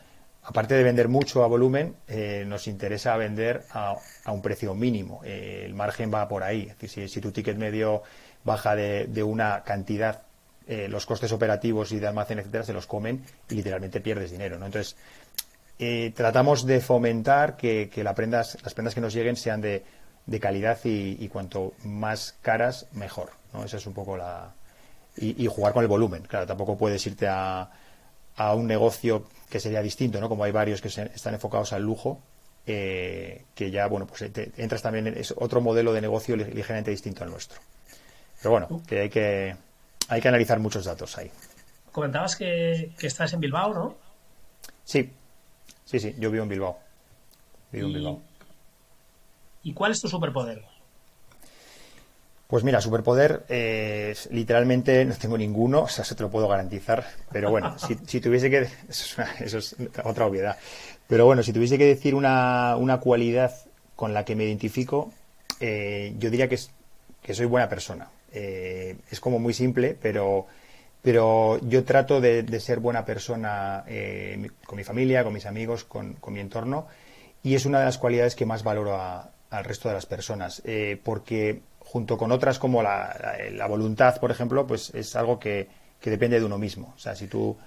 aparte 0.49 0.75
de 0.75 0.83
vender 0.83 1.07
mucho 1.07 1.43
a 1.43 1.47
volumen, 1.47 1.95
nos 2.47 2.67
interesa 2.67 3.15
vender 3.17 3.63
a, 3.71 3.95
un 4.27 4.41
precio 4.41 4.73
mínimo. 4.73 5.21
el 5.23 5.73
margen 5.73 6.11
va 6.13 6.27
por 6.27 6.43
ahí. 6.43 6.71
Si, 6.87 7.21
tu 7.21 7.31
ticket 7.31 7.57
medio 7.57 8.03
baja 8.43 8.75
de, 8.75 9.07
de 9.07 9.23
una 9.23 9.63
cantidad 9.63 10.23
los 10.67 11.05
costes 11.05 11.31
operativos 11.31 11.91
y 11.91 11.99
de 11.99 12.07
almacén, 12.07 12.39
etcétera, 12.39 12.63
se 12.63 12.73
los 12.73 12.85
comen 12.85 13.23
y 13.49 13.55
literalmente 13.55 14.01
pierdes 14.01 14.31
dinero. 14.31 14.59
¿no? 14.59 14.67
Entonces, 14.67 14.95
eh, 15.81 16.11
tratamos 16.13 16.65
de 16.65 16.81
fomentar 16.81 17.55
que, 17.55 17.89
las 18.03 18.13
prendas 18.13 18.57
que 18.93 19.01
nos 19.01 19.13
lleguen 19.13 19.37
sean 19.37 19.61
de, 19.61 19.85
calidad 20.39 20.77
y, 20.83 21.27
cuanto 21.29 21.73
más 21.85 22.35
caras, 22.41 22.87
mejor. 22.91 23.31
¿no? 23.53 23.63
Esa 23.63 23.77
es 23.77 23.87
un 23.87 23.93
poco 23.93 24.17
la. 24.17 24.51
Y, 25.15 25.47
jugar 25.47 25.73
con 25.73 25.83
el 25.83 25.87
volumen. 25.87 26.23
Claro, 26.23 26.45
tampoco 26.45 26.77
puedes 26.77 27.05
irte 27.07 27.27
a, 27.27 27.69
a 28.35 28.53
un 28.53 28.67
negocio 28.67 29.25
que 29.49 29.59
sería 29.59 29.81
distinto, 29.81 30.19
¿no? 30.19 30.29
Como 30.29 30.43
hay 30.43 30.51
varios 30.51 30.81
que 30.81 30.87
están 30.87 31.33
enfocados 31.33 31.73
al 31.73 31.83
lujo, 31.83 32.21
eh, 32.65 33.45
que 33.55 33.71
ya, 33.71 33.87
bueno, 33.87 34.05
pues 34.05 34.21
entras 34.57 34.81
también 34.81 35.07
en 35.07 35.17
es 35.17 35.33
otro 35.35 35.61
modelo 35.61 35.93
de 35.93 36.01
negocio 36.01 36.35
ligeramente 36.35 36.91
distinto 36.91 37.23
al 37.23 37.31
nuestro. 37.31 37.59
Pero 38.41 38.51
bueno, 38.51 38.81
que 38.87 39.01
hay 39.01 39.09
que, 39.09 39.55
hay 40.07 40.21
que 40.21 40.27
analizar 40.27 40.59
muchos 40.59 40.85
datos 40.85 41.17
ahí. 41.17 41.31
Comentabas 41.91 42.35
que, 42.35 42.91
que 42.97 43.07
estás 43.07 43.33
en 43.33 43.39
Bilbao, 43.39 43.73
¿no? 43.73 43.97
Sí, 44.85 45.11
Sí, 45.89 45.99
sí, 45.99 46.15
yo 46.19 46.29
vivo 46.29 46.43
en 46.43 46.49
Bilbao. 46.49 46.77
Vivo 47.71 47.87
¿Y, 47.87 47.89
en 47.89 47.95
Bilbao. 47.95 48.21
¿Y 49.63 49.73
cuál 49.73 49.91
es 49.91 49.99
tu 49.99 50.07
superpoder? 50.07 50.63
Pues 52.49 52.63
mira, 52.63 52.81
superpoder, 52.81 53.45
eh, 53.47 54.15
literalmente 54.31 55.05
no 55.05 55.13
tengo 55.13 55.37
ninguno, 55.37 55.83
o 55.83 55.87
sea, 55.87 56.03
se 56.03 56.15
te 56.15 56.23
lo 56.23 56.31
puedo 56.31 56.47
garantizar. 56.47 57.05
Pero 57.31 57.51
bueno, 57.51 57.75
si, 58.07 58.19
tuviese 58.19 58.49
que. 58.49 58.67
Eso 58.89 59.59
es, 59.59 59.75
otra 60.03 60.25
obviedad. 60.25 60.57
Pero 61.07 61.27
bueno, 61.27 61.43
si 61.43 61.53
tuviese 61.53 61.77
que 61.77 61.85
decir 61.85 62.15
una, 62.15 62.75
una 62.75 62.99
cualidad 62.99 63.53
con 63.95 64.15
la 64.15 64.25
que 64.25 64.35
me 64.35 64.45
identifico, 64.45 65.13
eh, 65.59 66.15
yo 66.17 66.31
diría 66.31 66.49
que, 66.49 66.55
es, 66.55 66.71
que 67.21 67.35
soy 67.35 67.45
buena 67.45 67.69
persona. 67.69 68.09
Eh, 68.31 68.97
es 69.11 69.19
como 69.19 69.37
muy 69.37 69.53
simple, 69.53 69.95
pero 70.01 70.47
pero 71.03 71.59
yo 71.61 71.83
trato 71.83 72.19
de, 72.19 72.59
ser 72.59 72.79
buena 72.79 73.05
persona 73.05 73.85
con 74.65 74.75
mi 74.75 74.83
familia, 74.83 75.23
con 75.23 75.33
mis 75.33 75.45
amigos, 75.45 75.83
con, 75.83 76.17
mi 76.27 76.39
entorno, 76.39 76.87
y 77.43 77.53
es 77.53 77.67
una 77.67 77.79
de 77.79 77.85
las 77.85 77.99
cualidades 77.99 78.35
que 78.35 78.45
más 78.45 78.63
valoro 78.63 78.99
al 78.99 79.63
resto 79.63 79.87
de 79.87 79.93
las 79.93 80.05
personas, 80.05 80.61
porque 81.03 81.61
junto 81.79 82.17
con 82.17 82.31
otras 82.31 82.59
como 82.59 82.83
la, 82.83 83.65
voluntad, 83.67 84.19
por 84.19 84.31
ejemplo, 84.31 84.67
pues 84.67 84.91
es 84.93 85.15
algo 85.15 85.39
que, 85.39 85.67
depende 86.03 86.39
de 86.39 86.45
uno 86.45 86.57
mismo. 86.57 86.93
O 86.95 86.99
sea, 86.99 87.15
si 87.15 87.27
tú 87.27 87.57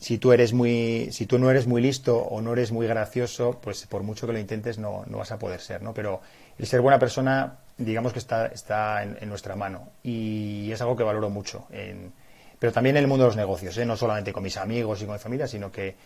si 0.00 0.18
tú 0.18 0.30
eres 0.30 0.52
muy 0.52 1.08
si 1.10 1.26
tú 1.26 1.40
no 1.40 1.50
eres 1.50 1.66
muy 1.66 1.82
listo 1.82 2.18
o 2.18 2.40
no 2.40 2.52
eres 2.52 2.70
muy 2.70 2.86
gracioso, 2.86 3.58
pues 3.60 3.84
por 3.86 4.02
mucho 4.04 4.26
que 4.26 4.32
lo 4.32 4.38
intentes 4.38 4.78
no, 4.78 5.04
no 5.06 5.18
vas 5.18 5.32
a 5.32 5.38
poder 5.38 5.60
ser, 5.60 5.82
¿no? 5.82 5.92
Pero 5.92 6.20
el 6.56 6.66
ser 6.66 6.80
buena 6.80 7.00
persona, 7.00 7.58
digamos 7.76 8.12
que 8.12 8.20
está, 8.20 8.46
está 8.46 9.02
en, 9.02 9.28
nuestra 9.28 9.56
mano 9.56 9.88
y 10.04 10.70
es 10.70 10.80
algo 10.80 10.94
que 10.96 11.02
valoro 11.02 11.30
mucho 11.30 11.66
en, 11.72 12.12
pero 12.58 12.72
también 12.72 12.96
en 12.96 13.04
el 13.04 13.08
mundo 13.08 13.24
de 13.24 13.28
los 13.28 13.36
negocios, 13.36 13.76
¿eh? 13.78 13.86
no 13.86 13.96
solamente 13.96 14.32
con 14.32 14.42
mis 14.42 14.56
amigos 14.56 15.00
y 15.00 15.04
con 15.04 15.14
mi 15.14 15.18
familia, 15.18 15.46
sino 15.46 15.70
que 15.70 15.96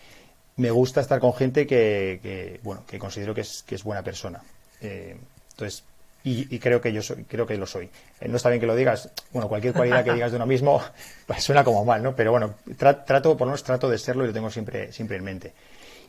me 0.57 0.69
gusta 0.69 1.01
estar 1.01 1.19
con 1.19 1.33
gente 1.33 1.65
que, 1.65 2.59
bueno, 2.63 2.83
que 2.87 2.99
considero 2.99 3.33
que 3.33 3.41
es, 3.41 3.63
que 3.63 3.75
es 3.75 3.83
buena 3.83 4.03
persona. 4.03 4.41
Eh, 4.81 5.15
entonces, 5.51 5.83
y, 6.25 6.57
creo 6.59 6.79
que 6.79 6.93
yo 6.93 7.01
soy, 7.01 7.25
creo 7.25 7.45
que 7.45 7.57
lo 7.57 7.65
soy. 7.65 7.89
Eh, 8.21 8.29
no 8.29 8.37
está 8.37 8.49
bien 8.49 8.61
que 8.61 8.67
lo 8.67 8.75
digas, 8.75 9.09
bueno, 9.31 9.49
cualquier 9.49 9.73
cualidad 9.73 10.05
que 10.05 10.13
digas 10.13 10.31
de 10.31 10.37
uno 10.37 10.45
mismo 10.45 10.81
pues 11.27 11.43
suena 11.43 11.65
como 11.65 11.83
mal, 11.83 12.01
¿no? 12.01 12.15
Pero 12.15 12.31
bueno, 12.31 12.55
trato, 12.77 13.35
por 13.35 13.41
lo 13.41 13.47
menos 13.47 13.63
trato 13.63 13.89
de 13.89 13.97
serlo 13.97 14.23
y 14.23 14.27
lo 14.27 14.33
tengo 14.33 14.49
siempre, 14.49 14.91
siempre 14.93 15.17
en 15.17 15.23
mente. 15.23 15.53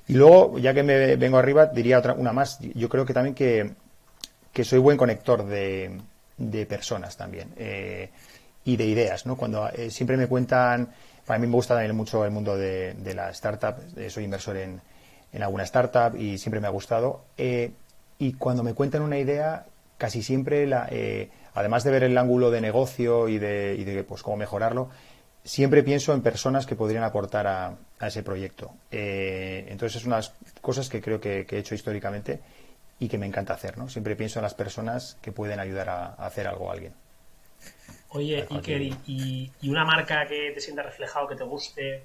Y 0.07 0.15
luego, 0.15 0.59
ya 0.59 0.73
que 0.73 0.85
me 0.85 1.17
vengo 1.17 1.39
arriba, 1.39 1.67
diría 1.67 1.99
otra, 1.99 2.13
una 2.13 2.33
más. 2.33 2.61
Yo 2.61 2.89
creo 2.89 3.05
que 3.05 3.13
también 3.13 3.35
que, 3.35 3.73
que 4.53 4.63
soy 4.63 4.79
buen 4.79 4.97
conector 4.97 5.45
de, 5.45 5.99
de 6.37 6.67
personas 6.67 7.17
también. 7.17 7.53
Eh, 7.57 8.11
y 8.65 8.77
de 8.77 8.85
ideas, 8.85 9.27
¿no? 9.27 9.37
Cuando 9.37 9.69
eh, 9.71 9.91
siempre 9.91 10.17
me 10.17 10.29
cuentan, 10.29 10.91
para 11.27 11.39
mí 11.41 11.47
me 11.47 11.55
gusta 11.55 11.75
también 11.75 11.97
mucho 11.97 12.25
el 12.25 12.31
mundo 12.31 12.57
de, 12.57 12.95
la 13.15 13.31
startup, 13.31 13.75
eh, 13.97 14.09
soy 14.09 14.25
inversor 14.25 14.57
en, 14.57 14.81
en, 15.33 15.43
alguna 15.43 15.65
startup 15.65 16.17
y 16.17 16.39
siempre 16.39 16.61
me 16.61 16.69
ha 16.69 16.71
gustado. 16.71 17.25
Y 18.17 18.33
cuando 18.35 18.63
me 18.63 18.75
cuentan 18.75 19.03
una 19.03 19.19
idea, 19.19 19.67
casi 20.05 20.23
siempre, 20.23 20.67
la, 20.67 20.87
además 21.55 21.83
de 21.83 21.91
ver 21.91 22.03
el 22.03 22.19
ángulo 22.19 22.51
de 22.51 22.61
negocio 22.61 23.27
y 23.27 23.39
de, 23.39 23.75
y 23.79 23.85
de 23.85 24.05
pues, 24.05 24.23
cómo 24.23 24.37
mejorarlo, 24.37 24.91
siempre 25.43 25.83
pienso 25.83 26.13
en 26.13 26.21
personas 26.21 26.67
que 26.67 26.77
podrían 26.77 27.05
aportar 27.05 27.47
a, 27.47 27.79
ese 28.07 28.23
proyecto. 28.23 28.71
entonces 28.91 30.03
es 30.03 30.07
una 30.07 30.17
de 30.17 30.23
las 30.25 30.35
cosas 30.61 30.91
que 30.91 31.01
creo 31.01 31.23
que, 31.23 31.47
he 31.49 31.59
hecho 31.59 31.75
históricamente 31.75 32.41
y 32.99 33.09
que 33.09 33.17
me 33.17 33.25
encanta 33.25 33.55
hacer, 33.55 33.79
¿no? 33.79 33.89
Siempre 33.89 34.15
pienso 34.15 34.41
en 34.41 34.43
las 34.43 34.53
personas 34.53 35.17
que 35.23 35.33
pueden 35.33 35.59
ayudar 35.59 35.89
a, 35.89 36.07
a 36.09 36.27
hacer 36.27 36.47
algo 36.47 36.69
a 36.69 36.75
alguien. 36.75 36.93
Oye, 38.11 38.47
Iker, 38.49 38.83
¿y, 39.07 39.51
una 39.65 39.85
marca 39.85 40.27
que 40.29 40.53
te 40.55 40.61
sienta 40.61 40.83
reflejado, 40.83 41.27
que 41.27 41.35
te 41.35 41.45
guste? 41.45 42.05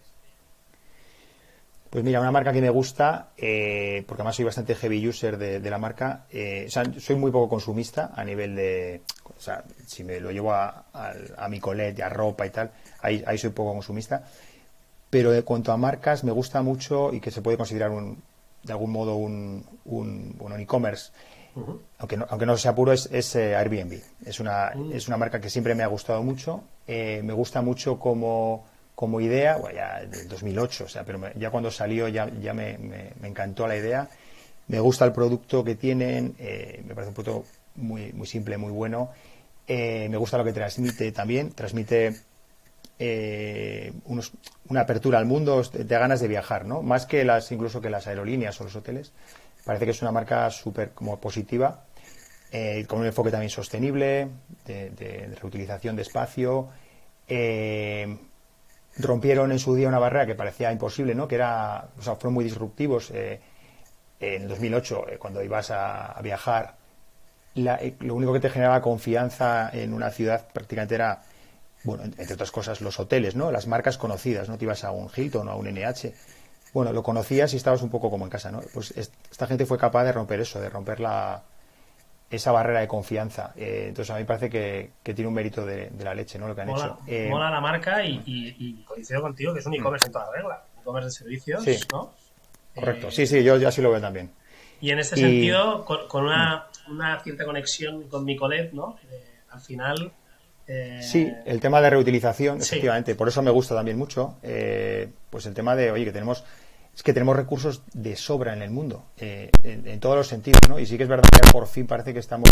Pues 1.89 2.03
mira, 2.03 2.19
una 2.19 2.31
marca 2.31 2.53
que 2.53 2.62
me 2.62 2.69
gusta, 2.69 3.29
eh, 3.36 4.03
porque 4.08 4.22
además 4.22 4.36
soy 4.36 4.46
bastante 4.46 4.75
heavy 4.75 5.08
user 5.08 5.38
de, 5.38 5.69
la 5.69 5.79
marca, 5.79 6.25
eh, 6.29 6.65
o 6.67 6.69
sea, 6.69 6.84
soy 7.00 7.15
muy 7.15 7.31
poco 7.31 7.50
consumista 7.50 8.12
a 8.15 8.24
nivel 8.24 8.55
de, 8.55 9.01
o 9.25 9.41
sea, 9.41 9.63
si 9.88 10.03
me 10.03 10.19
lo 10.19 10.29
llevo 10.29 10.53
a, 10.53 10.86
mi 11.50 11.60
colete, 11.60 12.03
a 12.03 12.10
ropa 12.10 12.46
y 12.46 12.51
tal, 12.51 12.72
ahí, 13.01 13.24
ahí 13.25 13.39
soy 13.39 13.50
poco 13.50 13.74
consumista, 13.74 14.24
pero 15.10 15.34
en 15.34 15.41
cuanto 15.41 15.72
a 15.72 15.77
marcas 15.77 16.24
me 16.24 16.31
gusta 16.31 16.62
mucho 16.62 17.12
y 17.12 17.19
que 17.19 17.31
se 17.31 17.41
puede 17.41 17.58
considerar 17.58 17.89
un, 17.89 18.22
de 18.62 18.72
algún 18.72 18.91
modo 18.91 19.15
un, 19.15 19.65
un, 19.86 20.36
un 20.39 20.60
e-commerce 20.60 21.12
aunque, 21.98 22.17
no, 22.17 22.25
aunque 22.29 22.46
no 22.46 22.58
sea 22.58 22.75
puro, 22.75 22.93
es, 22.93 23.36
eh, 23.36 23.55
Airbnb. 23.55 24.00
Es 24.25 24.39
una, 24.39 24.72
mm. 24.75 24.93
es 24.93 25.08
una 25.08 25.17
marca 25.17 25.39
que 25.39 25.50
siempre 25.50 25.75
me 25.75 25.84
ha 25.84 25.88
gustado 25.88 26.24
mucho. 26.24 26.63
Eh, 26.88 27.22
me 27.24 27.34
gusta 27.34 27.62
mucho 27.62 28.00
como, 28.00 28.65
como 29.00 29.22
idea, 29.22 29.56
bueno, 29.56 29.77
ya 29.77 30.06
del 30.06 30.27
2008, 30.27 30.84
o 30.84 30.88
sea, 30.89 31.06
pero 31.06 31.22
ya 31.36 31.51
cuando 31.51 31.72
salió 31.72 32.10
ya, 32.10 32.29
ya 32.41 32.53
me, 32.53 32.77
me, 32.77 33.27
encantó 33.27 33.65
la 33.65 33.77
idea. 33.77 34.10
Me 34.68 34.82
gusta 34.82 35.06
el 35.06 35.13
producto 35.13 35.63
que 35.63 35.75
tienen, 35.75 36.36
eh, 36.38 36.84
me 36.86 36.94
parece 36.94 37.08
un 37.08 37.13
producto 37.13 37.46
muy, 37.75 38.12
muy 38.12 38.27
simple, 38.27 38.58
muy 38.58 38.74
bueno. 38.74 39.12
me 39.70 40.18
gusta 40.18 40.38
lo 40.38 40.44
que 40.44 40.51
transmite 40.51 41.13
también, 41.13 41.53
transmite 41.53 42.20
unos, 44.03 44.34
una 44.68 44.82
apertura 44.82 45.18
al 45.18 45.25
mundo 45.25 45.63
de, 45.63 45.86
de, 45.86 45.98
ganas 45.98 46.20
de 46.20 46.27
viajar, 46.27 46.65
¿no? 46.65 46.82
Más 46.82 47.06
que 47.06 47.24
las, 47.24 47.53
incluso 47.53 47.79
que 47.79 47.89
las 47.89 48.06
aerolíneas 48.06 48.60
o 48.60 48.65
los 48.65 48.75
hoteles. 48.75 49.13
Parece 49.63 49.86
que 49.86 49.91
es 49.91 50.01
una 50.01 50.12
marca 50.12 50.50
súper 50.50 50.89
como 50.91 51.22
positiva, 51.22 51.86
eh, 52.51 52.84
con 52.86 53.00
un 53.00 53.06
enfoque 53.06 53.32
también 53.32 53.50
sostenible, 53.50 54.27
de, 54.65 55.38
reutilización 55.39 55.96
de 55.96 56.01
espacio. 56.01 56.68
Eh, 57.29 58.18
rompieron 58.98 59.51
en 59.51 59.60
su 59.60 59.75
día 59.75 59.88
una 59.88 60.00
barrera 60.00 60.25
que 60.25 60.36
parecía 60.36 60.72
imposible, 60.72 61.15
¿no? 61.15 61.27
Que 61.27 61.36
era, 61.36 61.88
o 61.98 62.01
sea, 62.01 62.15
fueron 62.15 62.34
muy 62.34 62.43
disruptivos. 62.43 63.12
Eh, 63.12 63.39
en 64.19 64.48
2008, 64.48 65.05
cuando 65.17 65.41
ibas 65.41 65.72
a, 65.72 66.19
viajar, 66.22 66.75
lo 67.55 68.15
único 68.15 68.34
que 68.34 68.41
te 68.41 68.50
generaba 68.50 68.81
confianza 68.81 69.69
en 69.72 69.93
una 69.93 70.10
ciudad 70.10 70.46
prácticamente 70.51 70.96
era, 70.96 71.22
bueno, 71.84 72.03
entre 72.03 72.34
otras 72.34 72.51
cosas, 72.51 72.81
los 72.81 73.00
hoteles, 73.00 73.36
¿no? 73.36 73.51
Las 73.51 73.67
marcas 73.67 73.98
conocidas, 73.98 74.50
¿no? 74.50 74.58
Te 74.58 74.65
ibas 74.65 74.84
a 74.84 74.91
un 74.91 75.10
Hilton 75.15 75.48
o 75.48 75.51
a 75.51 75.55
un 75.55 75.67
NH 75.67 76.13
bueno, 76.74 76.93
lo 76.93 77.03
conocías 77.03 77.53
y 77.53 77.58
estabas 77.58 77.81
un 77.81 77.89
poco 77.89 78.10
como 78.10 78.25
en 78.25 78.29
casa, 78.29 78.51
¿no? 78.51 78.62
Pues 78.74 78.91
esta 78.96 79.48
gente 79.48 79.65
fue 79.65 79.77
capaz 79.77 80.03
de 80.03 80.12
romper 80.12 80.39
eso, 80.39 80.62
de 80.62 80.69
romper 80.69 81.00
la, 81.00 81.43
esa 82.29 82.51
barrera 82.51 82.81
de 82.81 82.88
confianza. 82.88 83.53
Eh, 83.55 83.86
entonces 83.89 84.12
a 84.12 84.15
mí 84.15 84.21
me 84.21 84.25
parece 84.25 84.50
que, 84.50 84.91
tiene 85.03 85.27
un 85.27 85.33
mérito 85.33 85.65
de, 85.65 85.91
la 86.00 86.13
leche, 86.13 86.38
¿no? 86.38 86.48
Lo 86.48 86.55
que 86.55 86.62
han 86.62 86.67
mola, 86.67 86.86
hecho. 86.86 87.00
Eh, 87.07 87.27
mola 87.29 87.50
la 87.50 87.62
marca 87.62 88.03
y, 88.03 88.83
coincido 88.88 89.21
contigo 89.21 89.53
que 89.53 89.59
es 89.59 89.65
un 89.65 89.74
e-commerce 89.74 90.07
en 90.07 90.12
toda 90.12 90.31
regla. 90.31 90.63
E-commerce 90.81 91.07
de 91.07 91.12
servicios, 91.12 91.88
¿no? 91.91 92.13
Correcto, 92.75 93.07
eh, 93.07 93.12
sí, 93.12 93.27
sí, 93.27 93.43
yo, 93.43 93.57
ya 93.57 93.71
sí 93.71 93.81
lo 93.81 93.91
veo 93.91 94.00
también. 94.00 94.31
Y 94.81 94.91
en 94.91 95.00
este 95.00 95.17
sentido, 95.17 95.83
con, 95.83 96.25
una, 96.25 96.67
una, 96.88 97.19
cierta 97.19 97.43
conexión 97.43 98.03
con 98.03 98.25
Nicolet, 98.25 98.71
¿no? 98.71 98.98
al 99.51 99.59
final 99.59 100.13
Sí, 101.01 101.33
el 101.45 101.59
tema 101.59 101.81
de 101.81 101.89
reutilización, 101.89 102.62
efectivamente, 102.62 103.15
por 103.15 103.27
eso 103.27 103.41
me 103.41 103.50
gusta 103.50 103.74
también 103.74 103.98
mucho, 103.98 104.38
pues 105.31 105.48
el 105.48 105.55
tema 105.55 105.75
de, 105.75 105.91
oye, 105.91 106.05
que 106.05 106.12
tenemos, 106.12 106.43
es 107.00 107.03
que 107.03 107.13
tenemos 107.13 107.34
recursos 107.34 107.82
de 107.94 108.18
sobra 108.18 108.51
en 108.51 108.62
el 108.62 108.72
mundo, 108.72 109.06
eh, 109.15 109.50
en, 109.63 110.01
todos 110.01 110.18
los 110.18 110.27
sentidos, 110.27 110.60
¿no? 110.68 110.79
Y 110.79 110.86
sí 110.86 110.98
que 110.98 111.03
es 111.03 111.10
verdad 111.10 111.29
que 111.32 111.50
por 111.50 111.65
fin 111.65 111.88
parece 111.88 112.12
que 112.12 112.20
estamos 112.20 112.50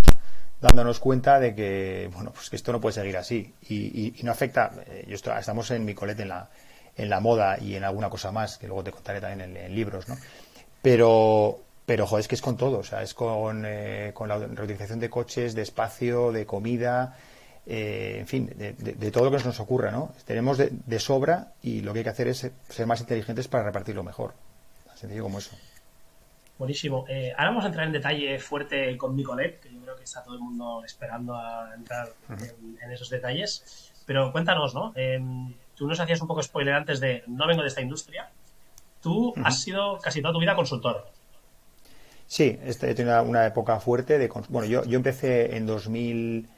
dándonos 0.62 1.02
cuenta 1.02 1.38
de 1.38 1.54
que, 1.54 2.10
bueno, 2.14 2.32
pues 2.32 2.50
que 2.50 2.56
esto 2.56 2.72
no 2.72 2.80
puede 2.80 2.94
seguir 2.94 3.18
así 3.18 3.54
y, 3.68 4.16
no 4.24 4.32
afecta, 4.32 4.72
eh, 4.88 5.06
yo 5.06 5.16
estamos 5.16 5.70
en 5.72 5.84
mi 5.84 5.94
colete 5.94 6.22
en 6.22 6.30
la, 6.30 6.50
en 6.96 7.10
la 7.10 7.20
moda 7.20 7.60
y 7.60 7.76
en 7.76 7.84
alguna 7.84 8.10
cosa 8.10 8.32
más, 8.32 8.58
que 8.58 8.68
luego 8.68 8.86
te 8.86 8.92
contaré 8.92 9.20
también 9.20 9.58
en, 9.58 9.76
libros, 9.76 10.08
¿no? 10.08 10.16
Pero, 10.82 11.60
pero, 11.86 12.08
joder, 12.08 12.22
es 12.22 12.30
que 12.30 12.36
es 12.36 12.42
con 12.42 12.56
todo, 12.56 12.80
o 12.80 12.84
sea, 12.86 13.02
es 13.02 13.14
con, 13.14 13.68
con 14.14 14.30
la 14.30 14.38
reutilización 14.38 15.02
de 15.02 15.10
coches, 15.10 15.56
de 15.56 15.64
espacio, 15.64 16.32
de 16.32 16.46
comida, 16.46 17.18
eh, 17.70 18.20
en 18.20 18.28
fin, 18.28 18.50
de, 18.56 19.12
todo 19.12 19.30
lo 19.30 19.38
que 19.38 19.44
nos 19.44 19.60
ocurra, 19.60 19.92
¿no? 19.92 20.14
Tenemos 20.26 20.58
de, 20.58 21.00
sobra 21.00 21.54
y 21.62 21.82
lo 21.82 21.92
que 21.92 22.00
hay 22.00 22.04
que 22.06 22.10
hacer 22.10 22.30
es 22.30 22.50
ser 22.70 22.88
más 22.88 23.02
inteligentes 23.02 23.50
para 23.50 23.66
repartirlo 23.66 24.04
mejor. 24.04 24.34
sencillo 24.96 25.24
como 25.24 25.40
eso. 25.40 25.54
Buenísimo. 26.58 27.06
Eh, 27.10 27.34
ahora 27.38 27.50
vamos 27.50 27.66
a 27.66 27.68
entrar 27.68 27.86
en 27.86 27.92
detalle 27.92 28.40
fuerte 28.40 28.96
con 28.96 29.18
Nicolet, 29.18 29.60
que 29.60 29.70
yo 29.72 29.82
creo 29.82 29.98
que 29.98 30.06
está 30.06 30.24
todo 30.24 30.36
el 30.36 30.40
mundo 30.40 30.82
esperando 30.86 31.36
a 31.36 31.74
entrar 31.76 32.08
en, 32.30 32.92
esos 32.92 33.10
detalles. 33.10 33.92
Pero 34.06 34.32
cuéntanos, 34.32 34.74
¿no? 34.74 34.94
Em, 34.96 35.54
tú 35.76 35.88
nos 35.88 36.00
hacías 36.00 36.22
un 36.22 36.28
poco 36.28 36.42
spoiler 36.42 36.74
antes 36.74 37.02
de 37.02 37.24
no 37.28 37.48
vengo 37.48 37.64
de 37.64 37.68
esta 37.68 37.82
industria. 37.82 38.30
Tú 39.02 39.34
has 39.44 39.62
sido 39.62 39.98
casi 39.98 40.22
toda 40.22 40.34
tu 40.34 40.40
vida 40.40 40.56
consultor. 40.56 41.06
Sí, 42.28 42.58
este, 42.64 42.92
he 42.92 42.96
tenido 42.96 43.22
una, 43.24 43.46
época 43.46 43.80
fuerte 43.82 44.18
de... 44.18 44.30
Bueno, 44.50 44.68
yo, 44.68 44.86
yo 44.86 44.96
empecé 44.96 45.58
en 45.58 45.66
2001. 45.66 46.57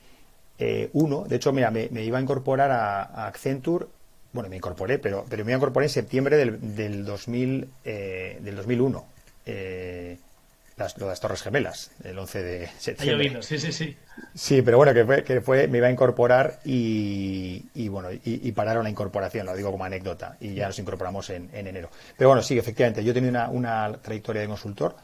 Eh, 0.59 0.89
de 0.93 1.35
hecho, 1.35 1.53
mira, 1.53 1.71
me, 1.71 1.87
iba 2.03 2.17
a 2.17 2.21
incorporar 2.21 2.71
a, 2.71 3.27
Accenture. 3.27 3.85
Bueno, 4.31 4.49
me 4.49 4.57
incorporé, 4.57 4.99
pero, 4.99 5.25
pero 5.27 5.43
me 5.43 5.53
incorporé 5.53 5.87
en 5.87 5.89
septiembre 5.89 6.37
del, 6.37 6.75
del, 6.75 7.05
2000, 7.05 7.69
eh, 7.83 8.37
del 8.41 8.55
2001. 8.55 9.05
Eh, 9.45 10.17
las, 10.77 10.97
lo 10.97 11.07
de 11.07 11.11
las 11.11 11.19
Torres 11.19 11.41
Gemelas, 11.41 11.91
el 12.03 12.17
11 12.17 12.43
de 12.43 12.69
septiembre. 12.77 13.41
sí, 13.41 13.57
sí, 13.59 13.71
sí. 13.71 13.97
Sí, 14.33 14.61
pero 14.61 14.77
bueno, 14.77 14.93
que 14.93 15.03
fue, 15.03 15.23
que 15.23 15.41
fue 15.41 15.67
me 15.67 15.79
iba 15.79 15.87
a 15.87 15.91
incorporar 15.91 16.59
y, 16.63 17.89
bueno, 17.89 18.09
y, 18.11 18.51
pararon 18.53 18.83
la 18.83 18.89
incorporación, 18.89 19.45
lo 19.45 19.55
digo 19.55 19.71
como 19.71 19.83
anécdota, 19.83 20.37
y 20.39 20.53
ya 20.53 20.67
nos 20.67 20.79
incorporamos 20.79 21.29
en, 21.31 21.49
enero. 21.53 21.89
Pero 22.17 22.29
bueno, 22.29 22.41
sí, 22.41 22.57
efectivamente, 22.57 23.03
yo 23.03 23.13
tenía 23.13 23.29
una, 23.29 23.49
una 23.49 23.97
trayectoria 24.01 24.41
de 24.41 24.47
consultor 24.47 24.95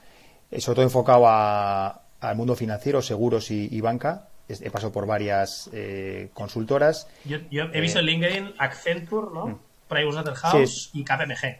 eh, 0.51 0.61
sobre 0.61 0.75
todo 0.75 0.85
enfocado 0.85 1.27
al 1.27 2.35
mundo 2.35 2.55
financiero, 2.55 3.01
seguros 3.01 3.51
y, 3.51 3.81
banca. 3.81 4.27
He 4.47 4.69
pasado 4.69 4.91
por 4.91 5.07
varias 5.07 5.69
eh, 5.73 6.29
consultoras. 6.33 7.07
Yo, 7.25 7.37
he 7.51 7.81
visto 7.81 7.99
en 7.99 8.05
eh, 8.05 8.11
LinkedIn 8.11 8.53
Accenture, 8.59 9.27
¿no? 9.33 9.47
Mm. 9.47 9.59
Pricewaterhouse 9.87 10.91
y 10.93 11.03
KPMG. 11.03 11.57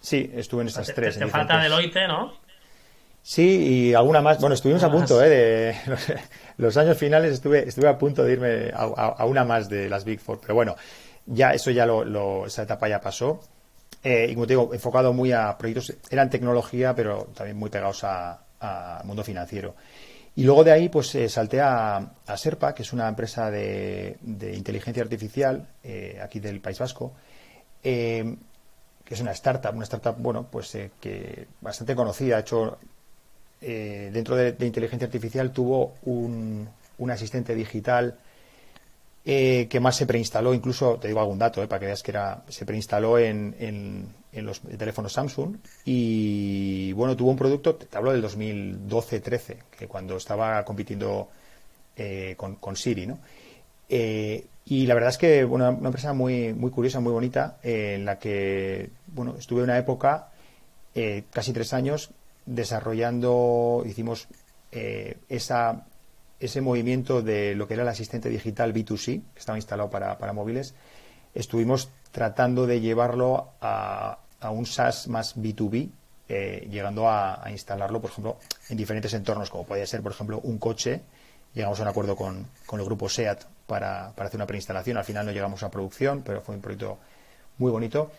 Sí, 0.00 0.30
estuve 0.34 0.62
en 0.62 0.68
estas 0.68 0.92
tres. 0.94 1.18
Te, 1.18 1.26
falta 1.26 1.62
Deloitte, 1.62 2.06
¿no? 2.06 2.34
Sí, 3.22 3.88
y 3.88 3.94
alguna 3.94 4.20
más. 4.20 4.38
Bueno, 4.38 4.54
estuvimos 4.54 4.82
a 4.82 4.90
punto, 4.90 5.22
¿eh? 5.22 5.28
De 5.30 5.76
los, 6.58 6.76
años 6.76 6.98
finales 6.98 7.32
estuve, 7.32 7.66
estuve 7.66 7.88
a 7.88 7.96
punto 7.96 8.22
de 8.22 8.32
irme 8.34 8.70
a, 8.74 9.24
una 9.24 9.44
más 9.44 9.68
de 9.68 9.88
las 9.88 10.04
Big 10.04 10.20
Four. 10.20 10.40
Pero 10.42 10.54
bueno, 10.54 10.76
ya 11.24 11.52
eso 11.52 11.70
ya 11.70 11.86
lo, 11.86 12.46
esa 12.46 12.64
etapa 12.64 12.86
ya 12.86 13.00
pasó. 13.00 13.40
Eh, 14.02 14.28
y 14.30 14.34
como 14.34 14.46
te 14.46 14.52
digo, 14.52 14.74
enfocado 14.74 15.14
muy 15.14 15.32
a 15.32 15.56
proyectos, 15.56 15.94
eran 16.10 16.28
tecnología, 16.28 16.94
pero 16.94 17.28
también 17.34 17.56
muy 17.56 17.70
pegados 17.70 18.04
al 18.04 19.04
mundo 19.04 19.24
financiero. 19.24 19.74
Y 20.36 20.42
luego 20.44 20.64
de 20.64 20.72
ahí, 20.72 20.88
pues 20.88 21.14
eh, 21.14 21.28
salté 21.28 21.60
a, 21.60 22.12
Serpa, 22.36 22.74
que 22.74 22.82
es 22.82 22.92
una 22.92 23.08
empresa 23.08 23.50
de, 23.50 24.18
inteligencia 24.54 25.02
artificial 25.02 25.68
eh, 25.82 26.18
aquí 26.22 26.40
del 26.40 26.60
País 26.60 26.78
Vasco, 26.78 27.14
que 27.82 28.36
es 29.14 29.20
una 29.20 29.32
startup, 29.32 29.74
una 29.74 29.84
startup, 29.84 30.16
bueno, 30.18 30.48
pues 30.50 30.76
que 31.00 31.46
bastante 31.60 31.94
conocida. 31.94 32.36
De 32.36 32.40
hecho, 32.40 32.78
dentro 33.60 34.34
de, 34.36 34.56
inteligencia 34.66 35.06
artificial 35.06 35.52
tuvo 35.52 35.94
un, 36.04 36.68
un 36.98 37.10
asistente 37.10 37.54
digital 37.54 38.18
eh, 39.26 39.68
que 39.70 39.80
más 39.80 39.96
se 39.96 40.04
preinstaló, 40.04 40.52
incluso 40.52 40.98
te 40.98 41.08
digo 41.08 41.18
algún 41.20 41.38
dato 41.38 41.62
eh, 41.62 41.66
para 41.66 41.80
que 41.80 41.86
veas 41.86 42.02
que 42.02 42.10
era, 42.10 42.42
se 42.48 42.66
preinstaló 42.66 43.18
en, 43.18 44.14
los 44.42 44.60
teléfonos 44.60 45.12
Samsung 45.12 45.56
y 45.84 46.92
bueno, 46.92 47.16
tuvo 47.16 47.30
un 47.30 47.36
producto, 47.36 47.74
te 47.76 47.96
hablo 47.96 48.12
del 48.12 48.22
2012-13, 48.24 49.56
que 49.78 49.86
cuando 49.86 50.16
estaba 50.16 50.64
compitiendo 50.64 51.28
eh, 51.96 52.36
con, 52.36 52.76
Siri, 52.76 53.06
¿no? 53.06 53.18
y 54.66 54.86
la 54.86 54.94
verdad 54.94 55.10
es 55.10 55.18
que 55.18 55.44
una 55.44 55.68
empresa 55.68 56.14
muy, 56.14 56.52
muy 56.52 56.70
curiosa, 56.70 56.98
muy 57.00 57.12
bonita, 57.12 57.58
en 57.62 58.04
la 58.04 58.18
que 58.18 58.90
bueno, 59.06 59.36
estuve 59.38 59.62
una 59.62 59.78
época, 59.78 60.30
casi 61.30 61.52
tres 61.52 61.72
años, 61.74 62.10
desarrollando, 62.46 63.84
hicimos 63.86 64.26
esa 64.72 65.84
ese 66.44 66.60
movimiento 66.60 67.22
de 67.22 67.54
lo 67.54 67.66
que 67.66 67.74
era 67.74 67.84
el 67.84 67.88
asistente 67.88 68.28
digital 68.28 68.74
B2C, 68.74 69.22
que 69.32 69.38
estaba 69.38 69.58
instalado 69.58 69.90
para, 69.90 70.32
móviles, 70.32 70.74
estuvimos 71.34 71.90
tratando 72.12 72.66
de 72.66 72.80
llevarlo 72.80 73.52
a, 73.60 74.18
un 74.50 74.66
SaaS 74.66 75.08
más 75.08 75.36
B2B, 75.36 75.90
eh, 76.28 76.68
llegando 76.70 77.08
a, 77.08 77.42
instalarlo, 77.50 78.00
por 78.00 78.10
ejemplo, 78.10 78.38
en 78.68 78.76
diferentes 78.76 79.12
entornos, 79.14 79.50
como 79.50 79.64
podía 79.64 79.86
ser, 79.86 80.02
por 80.02 80.12
ejemplo, 80.12 80.40
un 80.42 80.58
coche. 80.58 81.02
Llegamos 81.54 81.78
a 81.78 81.82
un 81.82 81.88
acuerdo 81.88 82.16
con, 82.16 82.46
el 82.72 82.84
grupo 82.84 83.08
SEAT 83.08 83.44
para, 83.66 84.08
hacer 84.08 84.36
una 84.36 84.46
preinstalación. 84.46 84.96
Al 84.96 85.04
final 85.04 85.26
no 85.26 85.32
llegamos 85.32 85.62
a 85.62 85.70
producción, 85.70 86.22
pero 86.24 86.40
fue 86.40 86.54
un 86.54 86.60
proyecto 86.60 86.98
muy 87.58 87.70
bonito. 87.70 88.10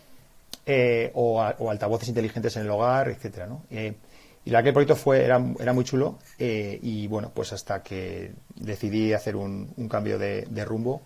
Eh, 0.64 1.12
o, 1.14 1.40
altavoces 1.42 2.08
inteligentes 2.08 2.56
en 2.56 2.62
el 2.62 2.70
hogar, 2.70 3.08
etcétera, 3.08 3.46
¿no? 3.46 3.62
Eh, 3.70 3.94
y 4.46 4.50
la 4.50 4.62
que 4.62 4.68
el 4.68 4.74
proyecto 4.74 4.94
fue, 4.94 5.24
era, 5.24 5.42
era 5.58 5.72
muy 5.72 5.82
chulo 5.82 6.20
eh, 6.38 6.78
y 6.80 7.08
bueno, 7.08 7.32
pues 7.34 7.52
hasta 7.52 7.82
que 7.82 8.32
decidí 8.54 9.12
hacer 9.12 9.34
un, 9.34 9.66
cambio 9.90 10.20
de, 10.20 10.64
rumbo 10.64 11.02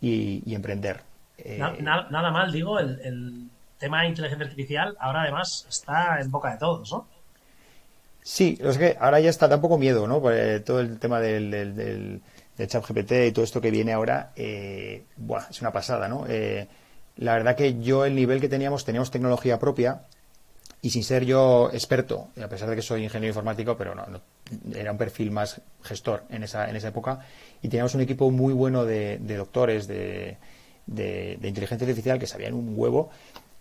y, 0.00 0.54
emprender. 0.54 1.00
Eh, 1.38 1.58
nada, 1.58 2.30
mal, 2.30 2.52
digo, 2.52 2.78
el, 2.78 3.50
tema 3.78 4.02
de 4.02 4.08
inteligencia 4.08 4.46
artificial 4.46 4.96
ahora 5.00 5.22
además 5.22 5.66
está 5.68 6.20
en 6.20 6.30
boca 6.30 6.52
de 6.52 6.58
todos, 6.58 6.90
¿no? 6.92 7.06
Sí, 8.22 8.58
es 8.60 8.76
que 8.76 8.96
ahora 9.00 9.20
ya 9.20 9.30
está 9.30 9.48
tampoco 9.48 9.78
miedo, 9.78 10.06
¿no? 10.06 10.20
todo 10.62 10.80
el 10.80 10.98
tema 10.98 11.18
del, 11.18 11.50
del, 11.50 12.20
chat 12.66 12.84
GPT 12.86 13.12
y 13.28 13.32
todo 13.32 13.44
esto 13.44 13.60
que 13.60 13.70
viene 13.70 13.94
ahora, 13.94 14.32
eh, 14.36 15.04
es 15.48 15.60
una 15.62 15.72
pasada, 15.72 16.08
¿no? 16.08 16.26
la 17.16 17.32
verdad 17.32 17.56
que 17.56 17.80
yo 17.80 18.04
el 18.04 18.14
nivel 18.14 18.40
que 18.40 18.48
teníamos, 18.48 18.84
teníamos 18.84 19.10
tecnología 19.10 19.58
propia, 19.58 20.02
y 20.80 20.90
sin 20.90 21.02
ser 21.02 21.24
yo 21.24 21.70
experto, 21.72 22.28
a 22.40 22.48
pesar 22.48 22.70
de 22.70 22.76
que 22.76 22.82
soy 22.82 23.02
ingeniero 23.02 23.30
informático, 23.30 23.76
pero 23.76 23.94
no, 23.94 24.04
era 24.74 24.92
un 24.92 24.98
perfil 24.98 25.30
más 25.30 25.60
gestor 25.82 26.22
en 26.30 26.44
esa, 26.44 26.70
en 26.70 26.76
esa 26.76 26.88
época, 26.88 27.20
y 27.62 27.68
teníamos 27.68 27.94
un 27.94 28.02
equipo 28.02 28.30
muy 28.30 28.52
bueno 28.52 28.84
de, 28.84 29.18
doctores 29.18 29.88
de, 29.88 30.36
de, 30.86 31.38
inteligencia 31.42 31.84
artificial 31.84 32.18
que 32.18 32.26
sabían 32.26 32.54
un 32.54 32.74
huevo. 32.76 33.10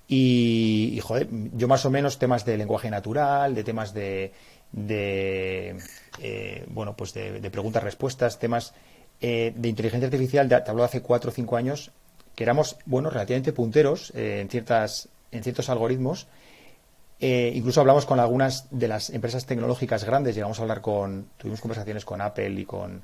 Y, 0.07 0.99
joder, 1.03 1.27
yo 1.53 1.67
más 1.67 1.85
o 1.85 1.89
menos 1.89 2.17
temas 2.17 2.45
de 2.45 2.57
lenguaje 2.57 2.89
natural, 2.89 3.53
de 3.53 3.63
temas 3.63 3.93
de, 3.93 4.31
de 4.71 5.77
eh, 6.19 6.65
bueno, 6.69 6.95
pues 6.95 7.13
de, 7.13 7.49
preguntas-respuestas, 7.49 8.39
temas 8.39 8.73
eh, 9.19 9.53
de 9.55 9.67
inteligencia 9.67 10.07
artificial, 10.07 10.47
te 10.47 10.69
hablo 10.69 10.83
hace 10.83 11.01
cuatro 11.01 11.31
o 11.31 11.33
cinco 11.33 11.57
años, 11.57 11.91
que 12.35 12.43
éramos, 12.43 12.77
bueno, 12.85 13.09
relativamente 13.09 13.51
punteros 13.51 14.13
eh, 14.15 14.39
en, 14.41 14.49
ciertas, 14.49 15.09
en 15.31 15.43
ciertos 15.43 15.69
algoritmos 15.69 16.27
eh, 17.19 17.51
incluso 17.55 17.81
hablamos 17.81 18.05
con 18.05 18.19
algunas 18.19 18.67
de 18.69 18.87
las 18.87 19.09
empresas 19.09 19.47
tecnológicas 19.47 20.03
grandes, 20.03 20.35
llegamos 20.35 20.59
a 20.59 20.61
hablar 20.61 20.81
con, 20.81 21.29
tuvimos 21.37 21.61
conversaciones 21.61 22.05
con 22.05 22.21
Apple 22.21 22.51
y 22.51 22.65
con, 22.65 23.01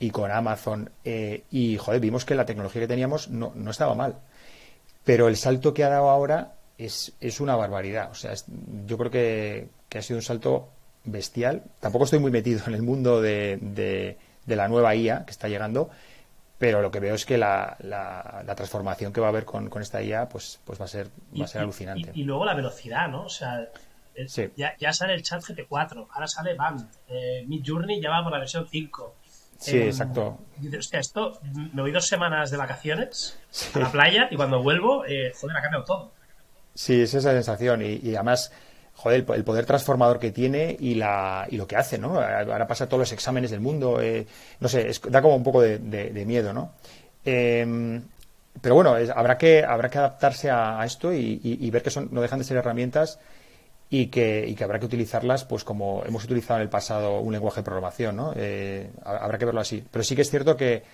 y 0.00 0.10
con 0.10 0.32
Amazon, 0.32 0.90
y 1.04 1.76
joder, 1.76 2.00
vimos 2.00 2.24
que 2.24 2.34
la 2.34 2.44
tecnología 2.44 2.82
que 2.82 2.88
teníamos 2.88 3.28
no, 3.28 3.52
no 3.54 3.70
estaba 3.70 3.94
mal. 3.94 4.16
Pero 5.10 5.26
el 5.26 5.36
salto 5.36 5.74
que 5.74 5.82
ha 5.82 5.88
dado 5.88 6.08
ahora 6.08 6.52
es, 6.78 7.14
es 7.20 7.40
una 7.40 7.56
barbaridad. 7.56 8.12
O 8.12 8.14
sea, 8.14 8.32
yo 8.86 8.96
creo 8.96 9.10
que, 9.10 9.68
que, 9.88 9.98
ha 9.98 10.02
sido 10.02 10.18
un 10.18 10.22
salto 10.22 10.68
bestial. 11.02 11.64
Tampoco 11.80 12.04
estoy 12.04 12.20
muy 12.20 12.30
metido 12.30 12.60
en 12.68 12.74
el 12.74 12.82
mundo 12.82 13.20
de, 13.20 13.58
de, 13.60 14.16
de 14.46 14.56
la 14.56 14.68
nueva 14.68 14.94
IA 14.94 15.24
que 15.24 15.32
está 15.32 15.48
llegando, 15.48 15.90
pero 16.58 16.80
lo 16.80 16.92
que 16.92 17.00
veo 17.00 17.16
es 17.16 17.26
que 17.26 17.38
la, 17.38 17.76
la, 17.80 18.54
transformación 18.54 19.12
que 19.12 19.20
va 19.20 19.26
a 19.26 19.30
haber 19.30 19.44
con, 19.44 19.68
esta 19.82 20.00
IA 20.00 20.28
pues, 20.28 20.60
pues 20.64 20.80
va 20.80 20.84
a 20.84 20.88
ser, 20.88 21.08
va 21.36 21.44
a 21.44 21.48
ser 21.48 21.62
alucinante. 21.62 22.12
Y, 22.14 22.22
luego 22.22 22.44
la 22.44 22.54
velocidad, 22.54 23.08
¿no? 23.08 23.24
O 23.24 23.28
sea, 23.28 23.68
ya, 24.56 24.76
ya, 24.78 24.92
sale 24.92 25.14
el 25.14 25.24
chat 25.24 25.42
GT4, 25.42 26.06
ahora 26.08 26.28
sale 26.28 26.54
BAM, 26.54 26.88
eh, 27.08 27.42
Mid 27.48 27.64
Journey 27.66 28.00
ya 28.00 28.10
va 28.10 28.22
por 28.22 28.30
la 28.30 28.38
versión 28.38 28.68
5. 28.70 29.16
Sí, 29.60 29.78
exacto. 29.78 30.38
hostia, 30.76 31.00
esto, 31.00 31.38
me 31.72 31.82
voy 31.82 31.92
dos 31.92 32.06
semanas 32.06 32.50
de 32.50 32.56
vacaciones 32.56 33.38
a 33.74 33.78
la 33.78 33.92
playa 33.92 34.28
y 34.30 34.36
cuando 34.36 34.62
vuelvo, 34.62 35.04
eh, 35.04 35.32
joder, 35.38 35.56
ha 35.56 35.62
cambiado 35.62 35.84
todo. 35.84 36.12
Sí, 36.74 37.02
es 37.02 37.14
esa 37.14 37.32
sensación 37.32 37.82
y, 37.82 38.00
y 38.02 38.14
además 38.14 38.50
joder, 39.00 39.24
el 39.34 39.44
poder 39.44 39.64
transformador 39.64 40.18
que 40.18 40.30
tiene 40.30 40.76
y, 40.78 40.94
la, 40.94 41.46
y 41.50 41.56
lo 41.56 41.66
que 41.66 41.76
hace, 41.76 41.98
¿no? 41.98 42.20
Ahora 42.20 42.66
pasa 42.66 42.86
todos 42.86 43.00
los 43.00 43.12
exámenes 43.12 43.50
del 43.50 43.60
mundo, 43.60 44.00
eh, 44.00 44.26
no 44.60 44.68
sé, 44.68 44.90
da 45.08 45.22
como 45.22 45.36
un 45.36 45.42
poco 45.42 45.62
de, 45.62 46.24
miedo, 46.26 46.52
¿no? 46.52 46.72
Em, 47.24 48.02
pero 48.60 48.74
bueno, 48.74 48.94
habrá, 49.14 49.38
que, 49.38 49.64
habrá 49.64 49.88
que 49.88 49.98
adaptarse 49.98 50.50
a, 50.50 50.84
esto 50.84 51.12
y, 51.14 51.70
ver 51.70 51.82
que 51.82 51.90
son, 51.90 52.08
no 52.12 52.20
dejan 52.20 52.38
de 52.38 52.44
ser 52.44 52.58
herramientas 52.58 53.18
y 53.90 54.06
que, 54.06 54.46
y 54.46 54.54
que 54.54 54.64
habrá 54.64 54.78
que 54.78 54.86
utilizarlas 54.86 55.44
pues 55.44 55.64
como 55.64 56.02
hemos 56.06 56.24
utilizado 56.24 56.60
en 56.60 56.62
el 56.62 56.70
pasado 56.70 57.20
un 57.20 57.32
lenguaje 57.32 57.60
de 57.60 57.64
programación, 57.64 58.16
¿no? 58.16 58.32
Eh, 58.36 58.90
habrá 59.04 59.36
que 59.36 59.44
verlo 59.44 59.60
así. 59.60 59.84
Pero 59.90 60.04
sí 60.04 60.14
que 60.14 60.22
es 60.22 60.30
cierto 60.30 60.56
que, 60.56 60.84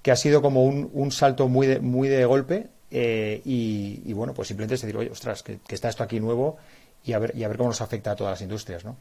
que 0.00 0.12
ha 0.12 0.16
sido 0.16 0.40
como 0.40 0.64
un, 0.64 0.88
un 0.92 1.10
salto 1.10 1.48
muy 1.48 1.66
de, 1.66 1.80
muy 1.80 2.08
de 2.08 2.24
golpe 2.24 2.68
eh, 2.90 3.42
y, 3.44 4.12
bueno, 4.12 4.32
pues 4.32 4.48
simplemente 4.48 4.76
es 4.76 4.82
decir, 4.82 4.96
oye, 4.96 5.10
ostras, 5.10 5.42
que, 5.42 5.58
que 5.66 5.74
está 5.74 5.88
esto 5.88 6.04
aquí 6.04 6.20
nuevo 6.20 6.56
y 7.04 7.12
a 7.12 7.18
ver, 7.18 7.32
y 7.36 7.42
a 7.44 7.48
ver 7.48 7.56
cómo 7.56 7.70
nos 7.70 7.80
afecta 7.80 8.12
a 8.12 8.16
todas 8.16 8.32
las 8.32 8.42
industrias, 8.42 8.84
¿no? 8.84 8.96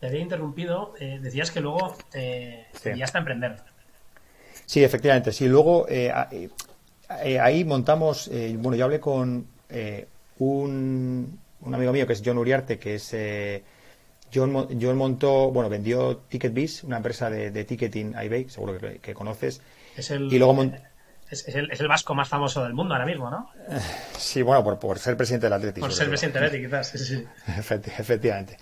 Te 0.00 0.06
había 0.06 0.20
interrumpido, 0.20 0.94
eh, 1.00 1.18
decías 1.20 1.50
que 1.50 1.60
luego 1.60 1.96
te 2.12 2.66
sí. 2.72 2.90
a 2.90 3.18
emprender. 3.18 3.56
Sí, 4.64 4.84
efectivamente, 4.84 5.32
sí. 5.32 5.48
Luego 5.48 5.86
eh, 5.88 6.12
eh, 7.24 7.40
ahí 7.40 7.64
montamos, 7.64 8.30
bueno, 8.58 8.76
yo 8.76 8.84
hablé 8.84 9.00
con 9.00 9.46
un, 10.38 11.38
un 11.60 11.74
amigo 11.74 11.92
mío 11.92 12.06
que 12.06 12.12
es 12.12 12.22
John 12.24 12.38
Uriarte, 12.38 12.78
que 12.78 12.96
es... 12.96 13.12
Eh, 13.14 13.62
John, 14.32 14.52
John, 14.80 14.96
montó, 14.96 15.50
bueno, 15.50 15.70
vendió 15.70 16.18
TicketBiz, 16.28 16.84
una 16.84 16.98
empresa 16.98 17.30
de, 17.30 17.64
ticketing 17.64 18.14
eBay, 18.14 18.50
seguro 18.50 18.78
que, 19.00 19.14
conoces. 19.14 19.62
Es 19.96 20.10
el, 20.10 20.30
y 20.30 20.38
luego 20.38 20.52
es, 21.30 21.48
el, 21.48 21.70
es, 21.70 21.80
el, 21.80 21.88
vasco 21.88 22.14
más 22.14 22.28
famoso 22.28 22.62
del 22.62 22.74
mundo 22.74 22.92
ahora 22.92 23.06
mismo, 23.06 23.30
¿no? 23.30 23.50
Sí, 24.18 24.42
bueno, 24.42 24.62
por, 24.62 24.78
por 24.78 24.98
ser 24.98 25.16
presidente 25.16 25.46
del 25.46 25.54
Atlético. 25.54 25.86
Por 25.86 25.94
ser 25.94 26.08
presidente 26.08 26.40
del 26.40 26.48
Atlético, 26.48 26.68
quizás, 26.70 26.88
sí, 26.88 26.98
sí. 26.98 27.24
efectivamente. 27.98 28.58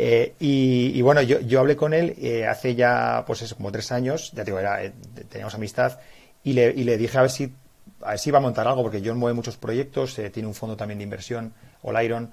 Eh, 0.00 0.34
y, 0.38 1.02
bueno, 1.02 1.22
yo, 1.22 1.40
yo 1.40 1.58
hablé 1.58 1.74
con 1.74 1.92
él 1.92 2.14
eh, 2.18 2.46
hace 2.46 2.74
ya, 2.74 3.24
pues 3.26 3.42
eso, 3.42 3.56
como 3.56 3.72
tres 3.72 3.90
años, 3.90 4.30
ya 4.32 4.44
digo, 4.44 4.58
era, 4.58 4.84
eh, 4.84 4.92
teníamos 5.28 5.54
amistad, 5.54 5.98
y 6.44 6.52
le, 6.52 6.70
y 6.70 6.84
le 6.84 6.96
dije 6.96 7.18
a 7.18 7.22
ver 7.22 7.30
si 7.30 7.52
a 8.02 8.10
ver 8.10 8.18
si 8.18 8.30
iba 8.30 8.38
a 8.38 8.42
montar 8.42 8.66
algo, 8.66 8.82
porque 8.82 9.02
John 9.04 9.18
mueve 9.18 9.34
muchos 9.34 9.56
proyectos, 9.56 10.14
tiene 10.32 10.46
un 10.46 10.54
fondo 10.54 10.76
también 10.76 10.98
de 10.98 11.04
inversión, 11.04 11.52
All 11.82 12.30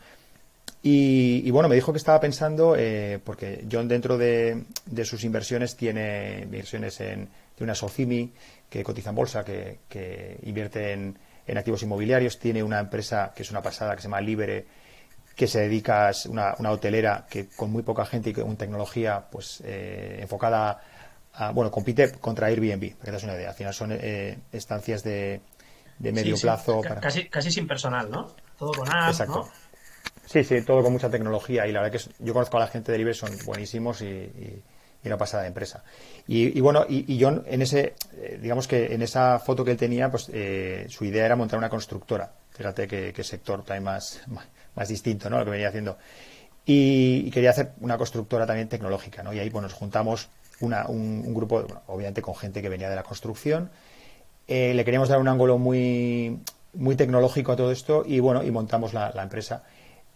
y, 0.88 1.50
bueno, 1.50 1.68
me 1.68 1.74
dijo 1.74 1.92
que 1.92 1.98
estaba 1.98 2.20
pensando, 2.20 2.76
porque 3.24 3.66
John 3.72 3.88
dentro 3.88 4.20
de, 4.20 4.66
sus 5.04 5.24
inversiones 5.24 5.76
tiene 5.76 6.42
inversiones 6.44 7.02
en 7.02 7.28
de 7.58 7.64
una 7.64 7.76
Socimi 7.76 8.32
que 8.70 8.84
cotiza 8.84 9.10
en 9.10 9.16
bolsa, 9.16 9.44
que, 9.44 10.40
invierte 10.44 10.94
en, 10.94 11.18
en, 11.48 11.58
activos 11.58 11.84
inmobiliarios, 11.84 12.40
tiene 12.40 12.64
una 12.64 12.80
empresa 12.80 13.32
que 13.36 13.44
es 13.44 13.52
una 13.52 13.62
pasada 13.62 13.96
que 13.96 14.02
se 14.02 14.08
llama 14.08 14.22
Libere, 14.22 14.66
que 15.36 15.48
se 15.48 15.62
dedica, 15.62 16.10
a 16.10 16.12
una, 16.30 16.56
una 16.60 16.72
hotelera 16.72 17.26
que 17.30 17.48
con 17.48 17.72
muy 17.72 17.84
poca 17.84 18.06
gente 18.06 18.30
y 18.30 18.34
con 18.34 18.56
tecnología 18.56 19.26
pues 19.30 19.62
eh, 19.66 20.20
enfocada 20.22 20.82
a, 21.34 21.52
bueno, 21.52 21.70
compite 21.70 22.12
contra 22.14 22.48
Airbnb, 22.48 22.96
para 22.96 23.00
que 23.00 23.06
te 23.06 23.12
das 23.12 23.24
una 23.24 23.36
idea. 23.36 23.50
Al 23.50 23.56
final 23.56 23.74
son 23.74 23.92
eh, 23.92 24.38
estancias 24.52 25.04
de, 25.04 25.42
de 26.00 26.12
medio 26.12 26.38
plazo. 26.38 26.82
Casi, 27.02 27.30
casi 27.30 27.52
sin 27.52 27.68
personal, 27.68 28.10
¿no? 28.10 28.32
Todo 28.58 28.72
con 28.74 28.90
apps, 28.90 29.20
Exacto. 29.20 29.50
Sí, 30.26 30.44
sí, 30.44 30.62
todo 30.64 30.82
con 30.82 30.92
mucha 30.92 31.10
tecnología 31.10 31.68
y 31.68 31.72
la 31.72 31.82
verdad 31.82 32.00
que 32.00 32.24
yo 32.24 32.34
conozco 32.34 32.58
a 32.58 32.62
la 32.62 32.68
gente 32.68 32.92
de 32.92 32.98
Libre, 32.98 33.14
son 33.14 33.30
buenísimos 33.46 34.02
y, 34.02 34.06
y, 34.06 34.64
una 35.04 35.18
pasada 35.18 35.44
de 35.44 35.50
empresa. 35.50 35.84
Y, 36.28 36.60
bueno, 36.62 36.84
y, 36.90 37.14
y, 37.14 37.22
John, 37.22 37.44
en 37.46 37.62
ese, 37.62 37.94
eh, 38.14 38.40
digamos 38.42 38.68
que 38.68 38.92
en 38.92 39.04
esa 39.04 39.38
foto 39.38 39.64
que 39.64 39.70
él 39.70 39.78
tenía, 39.78 40.10
pues 40.10 40.24
su 40.24 41.06
idea 41.06 41.26
era 41.26 41.36
montar 41.36 41.60
una 41.60 41.70
constructora. 41.70 42.32
Fíjate 42.52 42.88
qué 42.88 43.24
sector 43.24 43.64
también 43.64 43.84
más, 43.84 44.22
más 44.76 44.88
distinto, 44.88 45.30
¿no? 45.30 45.38
Lo 45.38 45.46
que 45.46 45.52
venía 45.52 45.70
haciendo. 45.70 45.98
Y, 46.66 47.30
quería 47.32 47.52
hacer 47.52 47.74
una 47.80 47.98
constructora 47.98 48.46
también 48.46 48.68
tecnológica, 48.68 49.24
¿no? 49.24 49.34
Y 49.34 49.40
ahí 49.40 49.50
pues 49.50 49.62
nos 49.62 49.74
juntamos 49.74 50.30
una, 50.60 50.88
un, 50.88 51.34
grupo, 51.34 51.66
obviamente 51.88 52.22
con 52.22 52.36
gente 52.36 52.62
que 52.62 52.70
venía 52.70 52.90
de 52.90 52.96
la 52.96 53.04
construcción. 53.04 53.70
Eh, 54.48 54.74
le 54.74 54.86
queríamos 54.86 55.10
dar 55.10 55.20
un 55.20 55.28
ángulo 55.28 55.58
muy, 55.58 56.40
muy 56.74 56.96
tecnológico 56.96 57.52
a 57.52 57.56
todo 57.56 57.72
esto 57.72 58.04
y 58.06 58.20
bueno, 58.20 58.44
y 58.44 58.52
montamos 58.52 58.94
la, 58.94 59.12
empresa. 59.22 59.64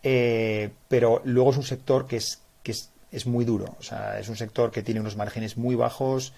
Eh, 0.04 0.70
pero 0.88 1.22
luego 1.26 1.52
es 1.52 1.58
un 1.58 1.64
sector 1.64 2.08
que 2.08 2.18
es, 2.18 2.42
que 2.64 2.72
es, 2.72 2.92
es, 3.12 3.26
muy 3.26 3.46
duro. 3.46 3.76
O 3.80 3.84
sea, 3.84 4.20
es 4.20 4.30
un 4.30 4.36
sector 4.36 4.72
que 4.72 4.84
tiene 4.84 5.00
unos 5.00 5.18
márgenes 5.18 5.58
muy 5.58 5.76
bajos, 5.76 6.34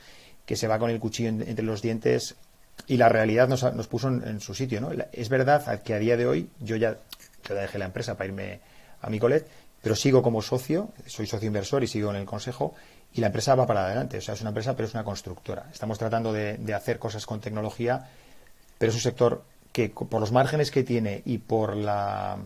que 0.46 0.56
se 0.56 0.68
va 0.68 0.80
con 0.80 0.90
el 0.90 1.00
cuchillo 1.00 1.30
entre 1.30 1.64
los 1.64 1.82
dientes 1.82 2.36
y 2.88 2.98
la 2.98 3.10
realidad 3.10 3.48
nos, 3.48 3.64
nos 3.74 3.88
puso 3.88 4.08
en, 4.08 4.40
su 4.40 4.54
sitio. 4.54 4.82
¿no? 4.82 4.90
Es 5.12 5.30
verdad 5.30 5.82
que 5.84 5.94
a 5.94 6.00
día 6.00 6.18
de 6.18 6.26
hoy 6.26 6.50
yo 6.60 6.76
ya 6.76 6.98
yo 7.48 7.56
dejé 7.56 7.80
la 7.80 7.86
empresa 7.86 8.16
para 8.16 8.28
irme 8.28 8.60
a 9.02 9.10
Micolet, 9.10 9.48
pero 9.82 9.96
sigo 9.96 10.22
como 10.22 10.42
socio, 10.42 10.90
soy 11.06 11.26
socio 11.26 11.48
inversor 11.48 11.84
y 11.84 11.88
sigo 11.88 12.12
en 12.12 12.18
el 12.18 12.26
consejo 12.26 12.76
y 13.14 13.22
la 13.22 13.28
empresa 13.28 13.56
va 13.56 13.68
para 13.68 13.86
adelante. 13.86 14.18
O 14.18 14.22
sea, 14.22 14.34
es 14.34 14.42
una 14.42 14.50
empresa, 14.50 14.76
pero 14.76 14.88
es 14.88 14.94
una 14.94 15.04
constructora. 15.04 15.68
Estamos 15.72 15.98
tratando 15.98 16.32
de, 16.32 16.74
hacer 16.74 17.00
cosas 17.00 17.26
con 17.26 17.42
tecnología, 17.42 18.08
pero 18.78 18.90
es 18.90 18.96
un 18.96 19.02
sector 19.02 19.44
que 19.72 19.90
por 19.90 20.20
los 20.20 20.32
márgenes 20.32 20.72
que 20.72 20.84
tiene 20.84 21.22
y 21.26 21.38
por 21.38 21.76
la, 21.76 22.38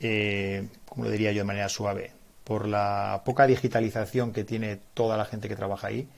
eh, 0.00 0.68
como 0.88 1.04
lo 1.04 1.10
diría 1.10 1.32
yo 1.32 1.38
de 1.38 1.44
manera 1.44 1.68
suave, 1.68 2.12
por 2.44 2.66
la 2.66 3.22
poca 3.24 3.46
digitalización 3.46 4.32
que 4.32 4.44
tiene 4.44 4.80
toda 4.94 5.16
la 5.16 5.24
gente 5.24 5.48
que 5.48 5.56
trabaja 5.56 5.88
ahí, 5.88 6.08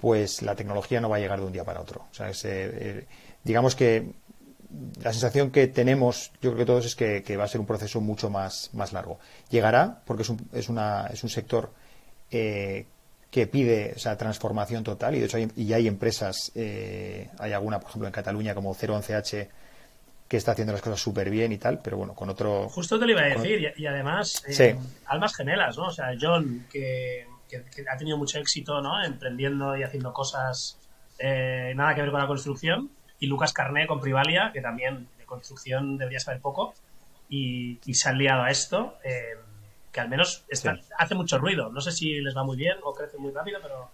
pues 0.00 0.42
la 0.42 0.54
tecnología 0.54 1.00
no 1.00 1.10
va 1.10 1.16
a 1.16 1.20
llegar 1.20 1.40
de 1.40 1.46
un 1.46 1.52
día 1.52 1.64
para 1.64 1.80
otro. 1.80 2.06
O 2.10 2.14
sea, 2.14 2.30
eh, 2.44 3.06
digamos 3.44 3.74
que 3.74 4.12
la 5.02 5.12
sensación 5.12 5.50
que 5.50 5.66
tenemos, 5.66 6.32
yo 6.40 6.52
creo 6.52 6.56
que 6.56 6.64
todos, 6.64 6.86
es 6.86 6.94
que, 6.94 7.36
va 7.36 7.44
a 7.44 7.48
ser 7.48 7.60
un 7.60 7.66
proceso 7.66 8.00
mucho 8.00 8.30
más, 8.30 8.70
más 8.72 8.92
largo. 8.92 9.18
Llegará, 9.50 10.00
porque 10.04 10.22
es 10.22 10.28
un, 10.28 10.48
es 10.52 10.68
una, 10.68 11.08
es 11.08 11.22
un 11.24 11.30
sector 11.30 11.72
eh, 12.30 12.86
que 13.30 13.46
pide 13.46 13.92
esa 13.92 14.16
transformación 14.16 14.82
total, 14.82 15.14
y 15.14 15.20
de 15.20 15.26
hecho 15.26 15.36
hay, 15.36 15.50
y 15.56 15.72
hay 15.72 15.86
empresas, 15.86 16.50
eh, 16.54 17.30
hay 17.38 17.52
alguna, 17.52 17.78
por 17.78 17.90
ejemplo, 17.90 18.08
en 18.08 18.12
Cataluña 18.12 18.54
como 18.54 18.74
011H, 18.74 19.48
que 20.26 20.36
está 20.36 20.52
haciendo 20.52 20.72
las 20.72 20.82
cosas 20.82 21.00
súper 21.00 21.30
bien 21.30 21.52
y 21.52 21.58
tal, 21.58 21.80
pero 21.82 21.96
bueno, 21.96 22.14
con 22.14 22.28
otro... 22.28 22.68
Justo 22.68 22.98
te 22.98 23.06
lo 23.06 23.12
iba 23.12 23.22
a 23.22 23.26
decir, 23.26 23.72
y, 23.76 23.86
además, 23.86 24.44
eh, 24.46 24.76
almas 25.06 25.34
gemelas, 25.34 25.76
¿no? 25.76 25.86
O 25.86 25.92
sea, 25.92 26.06
John, 26.20 26.66
que, 26.70 27.26
que, 27.48 27.64
ha 27.88 27.96
tenido 27.96 28.16
mucho 28.16 28.38
éxito, 28.38 28.80
¿no? 28.80 29.02
Emprendiendo 29.04 29.76
y 29.76 29.82
haciendo 29.82 30.12
cosas 30.12 30.76
nada 31.74 31.94
que 31.94 32.00
ver 32.00 32.10
con 32.10 32.20
la 32.20 32.26
construcción, 32.26 32.90
y 33.20 33.26
Lucas 33.26 33.52
Carné 33.52 33.86
con 33.86 34.00
Privalia, 34.00 34.50
que 34.52 34.60
también 34.60 35.06
de 35.18 35.26
construcción 35.26 35.98
debería 35.98 36.20
saber 36.20 36.40
poco, 36.40 36.74
y, 37.30 37.78
se 37.94 38.08
han 38.08 38.18
liado 38.18 38.42
a 38.42 38.50
esto, 38.50 38.98
eh, 39.04 39.36
que 39.92 40.00
al 40.00 40.08
menos 40.08 40.44
hace 40.98 41.14
mucho 41.14 41.38
ruido. 41.38 41.70
No 41.70 41.80
sé 41.80 41.92
si 41.92 42.20
les 42.20 42.36
va 42.36 42.44
muy 42.44 42.56
bien 42.56 42.76
o 42.82 42.92
crece 42.92 43.18
muy 43.18 43.32
rápido, 43.32 43.58
pero... 43.62 43.90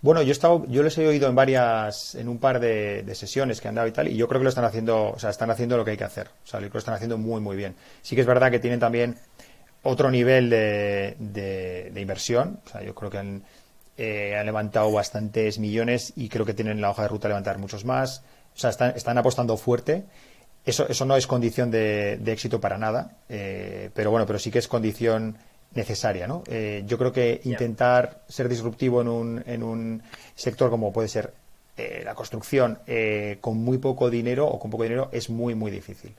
Bueno, 0.00 0.20
yo 0.20 0.28
he 0.28 0.32
estado, 0.32 0.66
yo 0.68 0.82
les 0.82 0.98
he 0.98 1.06
oído 1.06 1.28
en 1.28 1.34
varias, 1.34 2.14
en 2.14 2.28
un 2.28 2.38
par 2.38 2.60
de, 2.60 3.10
sesiones 3.14 3.62
que 3.62 3.68
han 3.68 3.74
dado 3.74 3.88
y 3.88 3.92
tal, 3.92 4.08
y 4.08 4.16
yo 4.16 4.28
creo 4.28 4.38
que 4.38 4.44
lo 4.44 4.50
están 4.50 4.66
haciendo, 4.66 5.12
o 5.12 5.18
sea, 5.18 5.30
están 5.30 5.50
haciendo 5.50 5.78
lo 5.78 5.84
que 5.84 5.92
hay 5.92 5.96
que 5.96 6.04
hacer. 6.04 6.28
O 6.44 6.46
sea, 6.46 6.60
lo 6.60 6.66
están 6.66 6.94
haciendo 6.94 7.16
muy, 7.16 7.40
muy 7.40 7.56
bien. 7.56 7.74
Sí 8.02 8.14
que 8.14 8.20
es 8.20 8.26
verdad 8.26 8.50
que 8.50 8.58
tienen 8.58 8.80
también 8.80 9.16
otro 9.82 10.10
nivel 10.10 10.50
de, 10.50 11.16
de, 11.18 12.00
inversión. 12.00 12.60
O 12.66 12.68
sea, 12.68 12.82
yo 12.82 12.94
creo 12.94 13.10
que 13.10 13.18
han, 13.18 13.44
eh, 13.96 14.36
han 14.36 14.44
levantado 14.44 14.90
bastantes 14.92 15.58
millones 15.58 16.12
y 16.16 16.28
creo 16.28 16.44
que 16.44 16.52
tienen 16.52 16.80
la 16.80 16.90
hoja 16.90 17.02
de 17.02 17.08
ruta 17.08 17.28
a 17.28 17.30
levantar 17.30 17.58
muchos 17.58 17.84
más. 17.84 18.24
O 18.54 18.58
sea, 18.58 18.70
están, 18.70 19.18
apostando 19.18 19.56
fuerte. 19.56 20.04
Eso, 20.64 20.88
eso 20.88 21.04
no 21.04 21.16
es 21.16 21.26
condición 21.26 21.70
de, 21.70 22.14
éxito 22.26 22.60
para 22.60 22.78
nada, 22.78 23.18
eh, 23.28 23.90
pero 23.94 24.10
bueno, 24.10 24.26
pero 24.26 24.38
sí 24.38 24.50
que 24.50 24.58
es 24.58 24.68
condición 24.68 25.36
necesaria, 25.74 26.26
¿no? 26.26 26.42
Eh, 26.46 26.84
yo 26.86 26.96
creo 26.96 27.12
que 27.12 27.40
intentar 27.44 28.22
ser 28.28 28.48
disruptivo 28.48 29.02
en 29.02 29.08
un, 29.08 29.42
en 29.46 29.62
un 29.62 30.02
sector 30.34 30.70
como 30.70 30.92
puede 30.92 31.08
ser 31.08 31.34
eh, 31.76 32.02
la 32.04 32.14
construcción 32.14 32.78
con 33.40 33.58
muy 33.58 33.78
poco 33.78 34.08
dinero 34.08 34.46
o 34.46 34.58
con 34.58 34.70
poco 34.70 34.84
dinero 34.84 35.10
es 35.12 35.28
muy, 35.28 35.54
muy 35.54 35.70
difícil. 35.70 36.14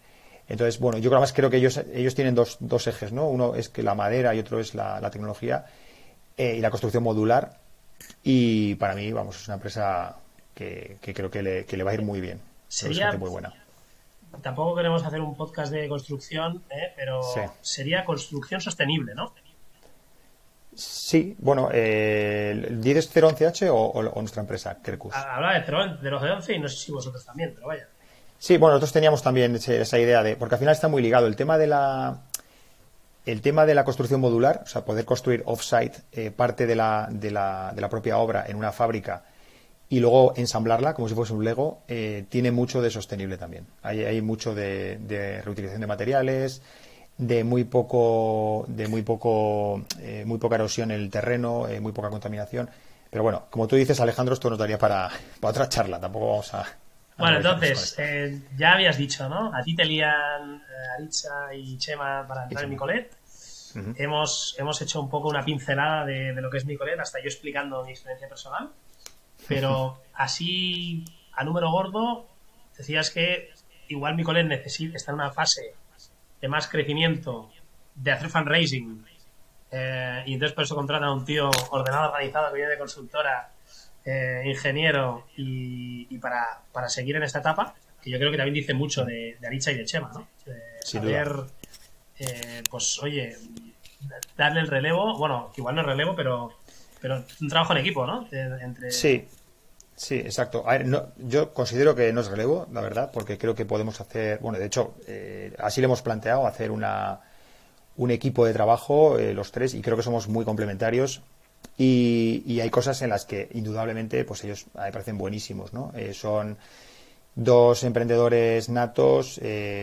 Entonces, 0.47 0.79
bueno, 0.79 0.99
yo 0.99 1.10
creo 1.10 1.19
más 1.19 1.34
creo 1.34 1.49
que 1.49 1.58
ellos, 1.58 1.81
ellos 1.91 2.13
tienen 2.13 2.36
dos, 2.36 2.58
dos 2.60 2.86
ejes, 2.86 3.12
¿no? 3.12 3.27
Uno 3.27 3.55
es 3.55 3.69
que 3.69 3.81
la 3.81 3.95
madera 3.95 4.36
y 4.36 4.39
otro 4.39 4.60
es 4.60 4.75
la, 4.75 5.01
la 5.01 5.10
tecnología 5.10 5.65
y 6.38 6.60
la 6.60 6.69
construcción 6.69 7.01
modular. 7.01 7.58
Y 8.23 8.75
para 8.75 8.93
mí, 8.93 9.12
vamos, 9.12 9.38
es 9.38 9.47
una 9.47 9.55
empresa 9.55 10.17
que, 10.53 10.97
creo 11.01 11.31
que 11.31 11.41
le, 11.41 11.65
que 11.65 11.77
le, 11.77 11.84
va 11.84 11.91
a 11.91 11.93
ir 11.95 12.03
muy 12.03 12.21
bien. 12.21 12.39
Sería 12.67 13.12
muy 13.13 13.29
buena. 13.29 13.64
Tampoco 14.41 14.75
queremos 14.75 15.03
hacer 15.03 15.21
un 15.21 15.35
podcast 15.35 15.71
de 15.71 15.87
construcción, 15.87 16.63
¿eh? 16.69 16.93
pero 16.95 17.21
sería 17.61 18.05
construcción 18.05 18.61
sostenible, 18.61 19.13
¿no? 19.15 19.33
Sí, 20.75 21.35
bueno, 21.39 21.69
eh, 21.71 22.67
¿dices 22.71 23.13
011H 23.15 23.69
o, 23.69 23.75
o, 23.75 24.19
nuestra 24.19 24.41
empresa, 24.41 24.77
Kerkus? 24.83 25.15
Habla 25.15 25.59
de 25.61 26.09
011 26.09 26.53
y 26.53 26.59
no 26.59 26.67
sé 26.67 26.75
si 26.75 26.91
vosotros 26.91 27.25
también, 27.25 27.53
pero 27.55 27.67
vaya. 27.67 27.87
Sí, 28.37 28.57
bueno, 28.57 28.73
nosotros 28.73 28.91
teníamos 28.91 29.23
también 29.23 29.55
esa 29.55 29.97
idea 29.97 30.21
de, 30.21 30.35
porque 30.35 30.55
al 30.55 30.59
final 30.59 30.73
está 30.73 30.89
muy 30.89 31.01
ligado 31.01 31.27
el 31.27 31.37
tema 31.37 31.57
de 31.57 31.67
la, 31.67 32.23
el 33.25 33.41
tema 33.41 33.65
de 33.65 33.73
la 33.73 33.85
construcción 33.85 34.19
modular, 34.19 34.61
o 34.65 34.67
sea, 34.67 34.83
poder 34.83 35.05
construir 35.05 35.43
off-site 35.45 35.99
eh, 36.11 36.31
parte 36.31 36.67
de 36.67 36.75
la, 36.75 37.07
de, 37.09 37.31
la, 37.31 37.71
de 37.73 37.81
la 37.81 37.89
propia 37.89 38.17
obra 38.17 38.45
en 38.47 38.57
una 38.57 38.71
fábrica 38.71 39.23
y 39.89 39.99
luego 39.99 40.33
ensamblarla 40.35 40.93
como 40.93 41.07
si 41.07 41.15
fuese 41.15 41.33
un 41.33 41.43
Lego, 41.43 41.83
eh, 41.87 42.25
tiene 42.29 42.51
mucho 42.51 42.81
de 42.81 42.89
sostenible 42.89 43.37
también. 43.37 43.67
Hay, 43.83 44.03
hay 44.03 44.21
mucho 44.21 44.55
de, 44.55 45.41
reutilización 45.43 45.81
de 45.81 45.87
materiales, 45.87 46.61
de 47.17 47.43
muy 47.43 47.65
poco, 47.65 48.65
de 48.67 48.87
muy 48.87 49.03
poco, 49.03 49.85
eh, 49.99 50.23
muy 50.25 50.39
poca 50.39 50.55
erosión 50.55 50.91
en 50.91 51.01
el 51.01 51.09
terreno, 51.09 51.67
eh, 51.67 51.79
muy 51.79 51.91
poca 51.91 52.09
contaminación. 52.09 52.69
Pero 53.09 53.23
bueno, 53.23 53.45
como 53.49 53.67
tú 53.67 53.75
dices, 53.75 53.99
Alejandro, 53.99 54.33
esto 54.33 54.49
nos 54.49 54.57
daría 54.57 54.79
para, 54.79 55.09
para 55.39 55.51
otra 55.51 55.69
charla. 55.69 55.99
Tampoco 55.99 56.29
vamos 56.29 56.53
a. 56.55 56.65
bueno, 57.17 57.37
entonces, 57.37 57.95
ya 58.57 58.73
habías 58.73 58.97
dicho, 58.97 59.29
¿no? 59.29 59.55
A 59.55 59.61
ti 59.61 59.75
te 59.75 59.85
lían 59.85 60.63
Aritza 60.97 61.53
y 61.53 61.77
Chema 61.77 62.25
para 62.27 62.43
entrar 62.43 62.63
en 62.63 62.71
Micolet. 62.71 63.15
hemos, 63.97 64.55
hemos 64.57 64.81
hecho 64.81 64.99
un 64.99 65.09
poco 65.09 65.29
una 65.29 65.45
pincelada 65.45 66.05
de, 66.05 66.33
de 66.33 66.41
lo 66.41 66.49
que 66.49 66.57
es 66.57 66.65
Micolet, 66.65 66.99
hasta 66.99 67.19
yo 67.19 67.27
explicando 67.27 67.85
mi 67.85 67.91
experiencia 67.91 68.27
personal. 68.27 68.71
Pero 69.47 70.01
así, 70.13 71.05
a 71.34 71.43
número 71.43 71.71
gordo, 71.71 72.27
decías 72.77 73.10
que 73.12 73.49
igual 73.88 74.15
Micolet 74.15 74.45
necesita, 74.45 74.97
está 74.97 75.12
en 75.12 75.15
una 75.15 75.31
fase 75.31 75.73
de 76.41 76.47
más 76.47 76.67
crecimiento, 76.67 77.49
de 77.95 78.12
hacer 78.12 78.29
fundraising, 78.29 79.05
eh, 79.71 80.23
y 80.25 80.34
entonces 80.34 80.53
por 80.55 80.63
eso 80.63 80.75
contratan 80.75 81.10
a 81.10 81.13
un 81.13 81.25
tío 81.25 81.49
ordenado, 81.71 82.10
organizado, 82.10 82.49
que 82.49 82.55
viene 82.55 82.71
de 82.71 82.77
consultora, 82.77 83.51
eh, 84.03 84.43
ingeniero, 84.45 85.27
y, 85.38 86.17
para, 86.19 86.62
para, 86.71 86.89
seguir 86.89 87.15
en 87.15 87.23
esta 87.23 87.39
etapa, 87.39 87.75
que 88.01 88.10
yo 88.10 88.17
creo 88.17 88.31
que 88.31 88.38
también 88.38 88.53
dice 88.53 88.73
mucho 88.73 89.03
de, 89.03 89.38
de 89.39 89.47
Aricha 89.47 89.71
y 89.71 89.77
de 89.77 89.86
Chema, 89.86 90.12
¿no? 90.13 90.27
De 90.45 90.62
saber 90.81 91.45
eh, 92.19 92.63
pues 92.69 92.99
oye, 93.01 93.36
darle 94.38 94.62
el 94.62 94.67
relevo, 94.67 95.17
bueno, 95.17 95.51
igual 95.58 95.75
no 95.75 95.81
es 95.81 95.88
relevo, 95.88 96.15
pero, 96.15 96.51
pero 97.01 97.23
un 97.41 97.49
trabajo 97.49 97.73
en 97.73 97.79
equipo, 97.79 98.05
¿no? 98.05 98.27
Entre... 98.31 98.91
Sí, 98.91 99.27
Sí, 99.95 100.15
exacto. 100.15 100.65
yo 101.17 101.53
considero 101.53 101.95
que 101.95 102.12
no 102.12 102.21
es 102.21 102.27
relevo, 102.27 102.67
la 102.71 102.81
verdad, 102.81 103.12
porque 103.13 103.38
creo 103.38 103.55
que 103.55 103.65
podemos 103.65 104.01
hacer, 104.01 104.39
bueno, 104.39 104.60
de 104.60 104.65
hecho, 104.65 104.95
eh, 105.08 105.55
así 105.58 105.79
le 105.79 105.86
hemos 105.86 106.01
planteado, 106.01 106.45
hacer 106.45 106.69
una, 106.71 107.21
un 107.95 108.12
equipo 108.12 108.45
de 108.45 108.51
trabajo, 108.51 109.17
eh, 109.17 109.34
los 109.34 109.53
tres, 109.53 109.73
y 109.73 109.81
creo 109.81 109.95
que 109.95 110.03
somos 110.03 110.27
muy 110.27 110.43
complementarios. 110.43 111.21
Y, 111.77 112.60
hay 112.62 112.69
cosas 112.69 113.01
en 113.01 113.10
las 113.10 113.25
que, 113.25 113.49
indudablemente, 113.53 114.23
pues 114.25 114.43
ellos 114.43 114.65
me 114.75 114.91
parecen 114.91 115.17
buenísimos, 115.17 115.73
¿no? 115.73 115.91
Eh, 115.95 116.13
son 116.13 116.58
dos 117.36 117.84
emprendedores 117.84 118.69
natos, 118.69 119.39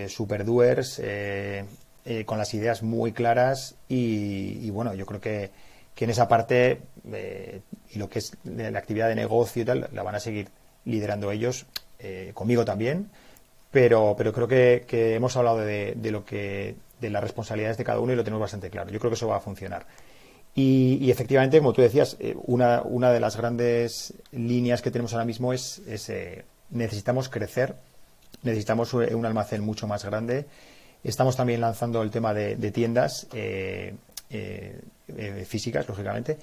super 0.09 0.45
doers, 0.45 1.01
con 2.27 2.39
las 2.39 2.55
ideas 2.55 2.83
muy 2.83 3.13
claras 3.13 3.75
y 3.89 4.71
bueno, 4.71 4.95
yo 4.95 5.05
creo 5.07 5.21
que 5.21 5.51
que 5.95 6.05
en 6.05 6.11
esa 6.11 6.29
parte 6.29 6.81
eh, 7.13 7.61
y 7.91 7.99
lo 7.99 8.09
que 8.09 8.21
es 8.21 8.33
la 8.45 8.79
actividad 8.79 9.09
de 9.09 9.15
negocio 9.15 9.63
y 9.63 9.65
tal, 9.65 9.89
la 9.93 10.03
van 10.03 10.15
a 10.15 10.21
seguir 10.21 10.49
liderando 10.85 11.31
ellos, 11.31 11.67
eh, 11.99 12.31
conmigo 12.35 12.65
también, 12.65 13.11
pero, 13.71 14.15
pero 14.17 14.33
creo 14.33 14.49
que, 14.49 15.15
hemos 15.15 15.37
hablado 15.37 15.59
de, 15.59 15.95
lo 16.11 16.25
que 16.25 16.75
de 17.01 17.11
las 17.11 17.23
responsabilidades 17.23 17.77
de 17.77 17.85
cada 17.85 18.01
uno 18.01 18.13
y 18.13 18.17
lo 18.17 18.25
tenemos 18.25 18.41
bastante 18.41 18.71
claro. 18.71 18.91
Yo 18.91 18.99
creo 18.99 19.11
que 19.11 19.17
eso 19.17 19.29
va 19.29 19.37
a 19.37 19.41
funcionar. 19.41 19.87
Y, 20.55 21.11
efectivamente, 21.11 21.59
como 21.59 21.73
tú 21.73 21.81
decías, 21.81 22.17
eh, 22.21 22.35
una, 22.45 22.83
una 22.83 23.11
de 23.11 23.21
las 23.21 23.37
grandes 23.37 24.15
líneas 24.33 24.83
que 24.83 24.91
tenemos 24.91 25.13
ahora 25.15 25.25
mismo 25.25 25.53
es, 25.53 25.81
es 25.87 26.13
necesitamos 26.71 27.29
crecer, 27.29 27.75
necesitamos 28.43 28.93
un 28.95 29.27
almacén 29.27 29.63
mucho 29.63 29.87
más 29.87 30.05
grande. 30.05 30.47
Estamos 31.05 31.37
también 31.37 31.61
lanzando 31.61 32.03
el 32.03 32.11
tema 32.11 32.35
de, 32.35 32.57
de 32.57 32.71
tiendas. 32.71 33.27
Eh, 34.33 35.45
físicas, 35.47 35.87
lógicamente. 35.87 36.39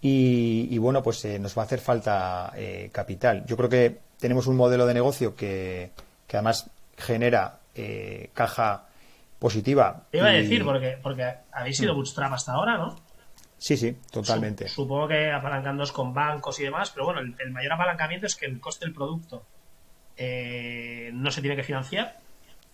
Y, 0.00 0.76
bueno, 0.78 1.02
pues 1.02 1.24
eh, 1.24 1.38
nos 1.38 1.56
va 1.56 1.62
a 1.62 1.64
hacer 1.64 1.80
falta 1.80 2.52
capital. 2.92 3.44
Yo 3.46 3.56
creo 3.56 3.68
que 3.70 3.98
tenemos 4.18 4.46
un 4.46 4.56
modelo 4.56 4.86
de 4.86 4.94
negocio 4.94 5.34
que, 5.34 5.92
además 6.30 6.70
genera 6.96 7.58
caja 8.34 8.86
positiva. 9.38 10.04
Te 10.10 10.18
iba 10.18 10.28
a 10.28 10.32
decir, 10.32 10.64
porque, 10.64 10.98
porque 11.02 11.24
habéis 11.52 11.78
sido 11.78 11.94
bootstrap 11.94 12.32
hasta 12.32 12.52
ahora, 12.52 12.76
¿no? 12.76 12.96
Sí, 13.56 13.78
sí, 13.78 13.96
totalmente. 14.10 14.68
Supongo 14.68 15.08
que 15.08 15.30
apalancándoos 15.30 15.90
con 15.92 16.12
bancos 16.12 16.60
y 16.60 16.64
demás, 16.64 16.90
pero 16.90 17.06
bueno, 17.06 17.20
el, 17.20 17.50
mayor 17.50 17.72
apalancamiento 17.72 18.26
es 18.26 18.36
que 18.36 18.44
el 18.44 18.60
coste 18.60 18.84
del 18.84 18.94
producto 18.94 19.46
no 20.16 21.30
se 21.30 21.40
tiene 21.40 21.56
que 21.56 21.62
financiar, 21.62 22.18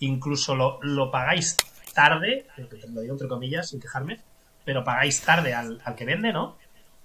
incluso 0.01 0.57
lo, 0.57 0.81
lo 0.83 1.13
pagáis 1.13 1.59
tarde, 1.93 2.47
lo 2.89 3.01
digo 3.01 3.15
entre 3.15 3.29
comillas, 3.29 3.69
sin 3.69 3.81
quejarme, 3.81 4.21
pero 4.65 4.85
pagáis 4.85 5.21
tarde 5.21 5.55
al, 5.55 5.81
que 5.97 6.05
vende, 6.05 6.33
¿no? 6.33 6.57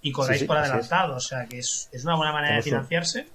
Y 0.01 0.11
cobráis 0.11 0.43
por 0.43 0.57
adelantado, 0.57 1.15
o 1.15 1.19
sea 1.19 1.45
que 1.45 1.59
es, 1.59 1.89
una 2.03 2.15
buena 2.15 2.31
manera 2.31 2.57
de 2.57 2.61
financiarse. 2.61 3.27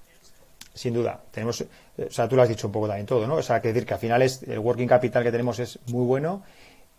sin 0.72 0.94
duda, 0.94 1.20
tenemos, 1.30 1.60
eh, 1.62 1.68
o 2.08 2.10
sea, 2.10 2.28
tú 2.28 2.36
lo 2.36 2.42
has 2.42 2.48
dicho 2.48 2.68
un 2.68 2.72
poco 2.72 2.86
también 2.86 3.06
todo, 3.06 3.26
¿no? 3.26 3.34
O 3.34 3.42
sea, 3.42 3.60
que 3.60 3.68
decir 3.68 3.86
que 3.86 3.94
al 3.94 4.00
final 4.00 4.22
es, 4.22 4.42
el 4.44 4.58
working 4.58 4.86
capital 4.86 5.22
que 5.22 5.32
tenemos 5.32 5.58
es 5.58 5.78
muy 5.88 6.04
bueno. 6.04 6.42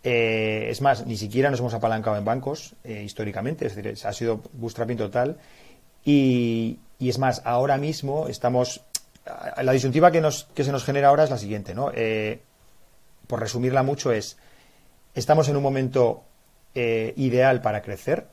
Eh, 0.03 0.67
es 0.69 0.81
más, 0.81 1.05
ni 1.05 1.15
siquiera 1.15 1.49
nos 1.51 1.59
hemos 1.59 1.73
apalancado 1.73 2.17
en 2.17 2.25
bancos 2.25 2.73
eh, 2.83 3.03
históricamente, 3.03 3.67
es 3.67 3.75
decir, 3.75 4.05
ha 4.05 4.13
sido 4.13 4.41
bootstrapping 4.53 4.97
total. 4.97 5.37
Y, 6.03 6.79
y, 6.99 7.09
es 7.09 7.19
más, 7.19 7.41
ahora 7.45 7.77
mismo 7.77 8.27
estamos. 8.27 8.81
La 9.61 9.71
disyuntiva 9.71 10.11
que, 10.11 10.19
nos, 10.19 10.45
que 10.55 10.63
se 10.63 10.71
nos 10.71 10.83
genera 10.83 11.09
ahora 11.09 11.23
es 11.23 11.29
la 11.29 11.37
siguiente, 11.37 11.75
¿no? 11.75 11.91
por 13.27 13.39
resumirla 13.39 13.83
mucho, 13.83 14.11
es. 14.11 14.35
Estamos 15.13 15.47
en 15.47 15.57
un 15.57 15.63
momento 15.63 16.23
eh, 16.73 17.13
ideal 17.17 17.61
para 17.61 17.81
crecer, 17.81 18.27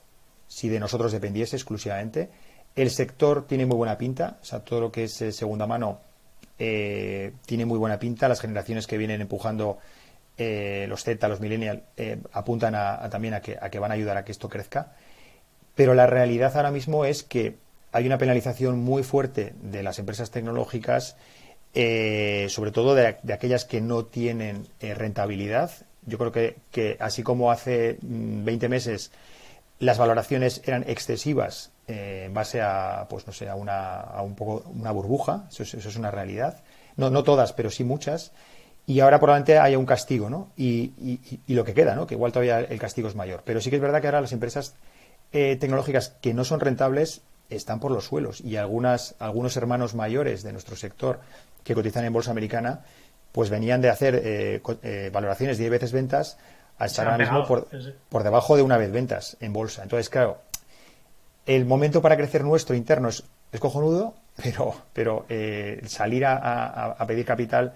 si 0.47 0.69
de 0.69 0.79
nosotros 0.79 1.11
dependiese 1.11 1.57
exclusivamente. 1.57 2.31
El 2.77 2.91
sector 2.91 3.47
tiene 3.49 3.67
muy 3.67 3.77
buena 3.77 3.99
pinta, 3.99 4.39
o 4.41 4.45
sea, 4.45 4.61
todo 4.61 4.81
lo 4.81 4.93
que 4.93 5.05
es 5.05 5.21
eh, 5.23 5.33
segunda 5.33 5.67
mano 5.67 6.01
eh, 6.57 7.33
tiene 7.47 7.67
muy 7.67 7.79
buena 7.79 7.99
pinta. 7.99 8.29
Las 8.29 8.41
generaciones 8.41 8.87
que 8.87 8.97
vienen 8.97 9.21
empujando 9.21 9.79
los 10.39 11.03
Z, 11.03 11.27
los 11.27 11.41
millennials, 11.41 11.83
apuntan 12.31 12.77
a, 12.77 13.11
también 13.11 13.35
a 13.35 13.41
que, 13.41 13.59
a 13.61 13.71
que 13.71 13.81
van 13.81 13.91
a 13.91 13.95
ayudar 13.95 14.17
a 14.17 14.25
que 14.25 14.31
esto 14.31 14.49
crezca. 14.49 14.93
Pero 15.75 15.95
la 15.95 16.07
realidad 16.07 16.57
ahora 16.57 16.71
mismo 16.71 17.05
es 17.05 17.25
que 17.25 17.57
hay 17.91 18.07
una 18.07 18.19
penalización 18.19 18.79
muy 18.79 19.03
fuerte 19.03 19.55
de 19.61 19.83
las 19.83 19.99
empresas 19.99 20.31
tecnológicas, 20.31 21.17
sobre 21.75 22.71
todo 22.71 22.95
de, 22.95 23.17
de, 23.21 23.33
aquellas 23.33 23.65
que 23.65 23.81
no 23.81 24.05
tienen 24.05 24.69
rentabilidad 24.81 25.73
yo 26.09 26.19
creo 26.19 26.33
que, 26.33 26.97
así 27.01 27.23
como 27.23 27.51
hace 27.51 27.99
20 28.03 28.69
mm, 28.69 28.71
meses 28.71 29.11
las 29.79 29.99
valoraciones 29.99 30.63
eran 30.65 30.85
excesivas 30.89 31.71
eh, 31.87 32.25
en 32.27 32.35
base 32.35 32.61
a, 32.61 33.07
pues 33.09 33.27
no 33.27 33.33
sé, 33.33 33.49
a 33.49 33.55
una, 33.55 34.01
a 34.01 34.23
un 34.23 34.35
poco 34.35 34.69
una 34.71 34.91
burbuja, 34.91 35.47
eso 35.51 35.63
es, 35.63 35.97
una 35.97 36.11
realidad. 36.11 36.63
No, 36.97 37.11
no 37.11 37.23
todas, 37.23 37.53
pero 37.53 37.71
sí 37.71 37.85
muchas. 37.85 38.33
Y 38.87 39.01
ahora 39.01 39.21
probablemente 39.21 39.59
haya 39.59 39.79
un 39.79 39.87
castigo, 39.87 40.31
¿no? 40.31 40.51
Y, 40.57 41.21
lo 41.47 41.65
que 41.65 41.75
queda, 41.75 41.95
¿no? 41.95 42.07
Que 42.07 42.15
igual 42.15 42.33
todavía 42.33 42.61
el 42.61 42.79
castigo 42.81 43.09
es 43.09 43.15
mayor. 43.15 43.43
Pero 43.45 43.61
sí 43.61 43.71
que 43.71 43.77
es 43.77 43.83
verdad 43.83 44.01
que 44.01 44.09
ahora 44.09 44.21
las 44.21 44.33
empresas 44.33 44.75
eh, 45.33 45.57
tecnológicas 45.61 46.17
que 46.21 46.35
no 46.35 46.45
son 46.45 46.59
rentables 46.59 47.21
están 47.51 47.81
por 47.81 47.93
los 47.93 48.07
suelos 48.07 48.41
y 48.41 48.57
algunas, 48.57 49.15
algunos 49.19 49.57
hermanos 49.57 49.95
mayores 49.95 50.43
de 50.43 50.53
nuestro 50.53 50.77
sector 50.77 51.21
que 51.65 51.75
cotizan 51.75 52.05
en 52.05 52.13
bolsa 52.13 52.31
americana 52.31 52.83
pues 53.33 53.51
venían 53.51 53.81
de 53.81 53.91
hacer 53.91 54.21
eh, 54.25 54.63
eh, 54.83 55.11
valoraciones 55.13 55.59
de 55.59 55.65
10 55.65 55.71
veces 55.71 55.93
ventas 55.93 56.39
a 56.79 56.87
estar 56.87 57.07
ahora 57.07 57.19
mismo 57.19 57.47
por, 58.09 58.23
debajo 58.23 58.57
de 58.57 58.63
una 58.63 58.77
vez 58.77 58.93
ventas 58.93 59.37
en 59.41 59.53
bolsa. 59.53 59.83
Entonces, 59.83 60.09
claro, 60.09 60.39
el 61.47 61.65
momento 61.65 62.01
para 62.01 62.17
crecer 62.17 62.45
nuestro 62.45 62.77
interno 62.77 63.09
es, 63.09 63.25
cojonudo, 63.59 64.15
pero, 64.43 64.75
pero 64.93 65.27
eh, 65.29 65.83
salir 65.87 66.25
a, 66.27 66.97
pedir 67.07 67.25
capital 67.25 67.75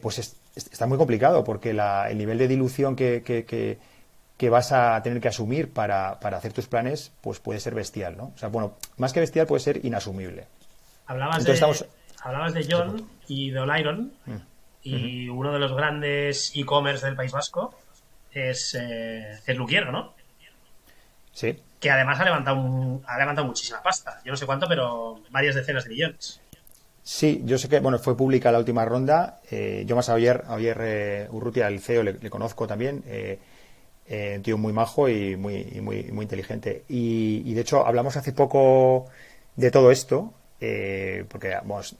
pues 0.00 0.36
está 0.54 0.86
muy 0.86 0.96
complicado 0.96 1.42
porque 1.42 1.70
el 1.70 2.18
nivel 2.18 2.38
de 2.38 2.46
dilución 2.46 2.94
que, 2.94 3.22
que, 3.24 4.50
vas 4.50 4.72
a 4.72 5.00
tener 5.02 5.20
que 5.20 5.28
asumir 5.28 5.72
para, 5.72 6.20
para, 6.20 6.36
hacer 6.36 6.52
tus 6.52 6.66
planes 6.66 7.12
pues 7.20 7.40
puede 7.40 7.58
ser 7.58 7.74
bestial, 7.74 8.16
¿no? 8.16 8.32
O 8.34 8.38
sea, 8.38 8.48
bueno, 8.48 8.76
más 8.96 9.12
que 9.12 9.20
bestial 9.20 9.46
puede 9.46 9.60
ser 9.60 9.84
inasumible. 9.84 10.46
Hablabas, 11.06 11.44
de, 11.44 11.86
hablabas 12.22 12.54
de 12.54 12.66
John 12.70 13.08
y 13.26 13.50
de 13.50 13.58
Oliron. 13.58 14.12
Mm 14.26 14.51
y 14.82 15.28
uno 15.28 15.52
de 15.52 15.58
los 15.58 15.74
grandes 15.74 16.52
e-commerce 16.54 17.06
del 17.06 17.16
País 17.16 17.32
Vasco 17.32 17.74
es, 18.32 18.74
eh, 18.74 19.38
es 19.46 19.56
Luquiero, 19.56 19.92
¿no? 19.92 20.14
Sí. 21.32 21.58
Que 21.80 21.90
además 21.90 22.20
ha 22.20 22.24
levantado, 22.24 23.00
ha 23.06 23.18
levantado 23.18 23.46
muchísima 23.46 23.82
pasta. 23.82 24.20
Yo 24.24 24.32
no 24.32 24.36
sé 24.36 24.46
cuánto, 24.46 24.68
pero 24.68 25.20
varias 25.30 25.54
decenas 25.54 25.84
de 25.84 25.90
millones. 25.90 26.40
Sí, 27.04 27.42
yo 27.44 27.58
sé 27.58 27.68
que 27.68 27.80
bueno 27.80 27.98
fue 27.98 28.16
pública 28.16 28.52
la 28.52 28.58
última 28.58 28.84
ronda. 28.84 29.40
Eh, 29.50 29.84
yo 29.86 29.96
más 29.96 30.08
a 30.08 30.12
Javier, 30.12 30.44
Javier 30.46 30.78
eh, 30.82 31.28
Urrutia, 31.30 31.66
el 31.66 31.80
CEO, 31.80 32.02
le, 32.04 32.30
conozco 32.30 32.66
también. 32.66 33.02
Eh, 33.06 33.38
eh, 34.06 34.34
un 34.36 34.42
tío 34.42 34.58
muy 34.58 34.72
majo 34.72 35.08
y 35.08 35.36
muy, 35.36 35.64
muy, 35.80 36.04
muy 36.12 36.22
inteligente. 36.24 36.84
Y, 36.88 37.52
de 37.54 37.60
hecho 37.60 37.86
hablamos 37.86 38.16
hace 38.16 38.32
poco 38.32 39.06
de 39.56 39.70
todo 39.70 39.90
esto, 39.90 40.32
porque 41.28 41.54
vamos, 41.54 41.96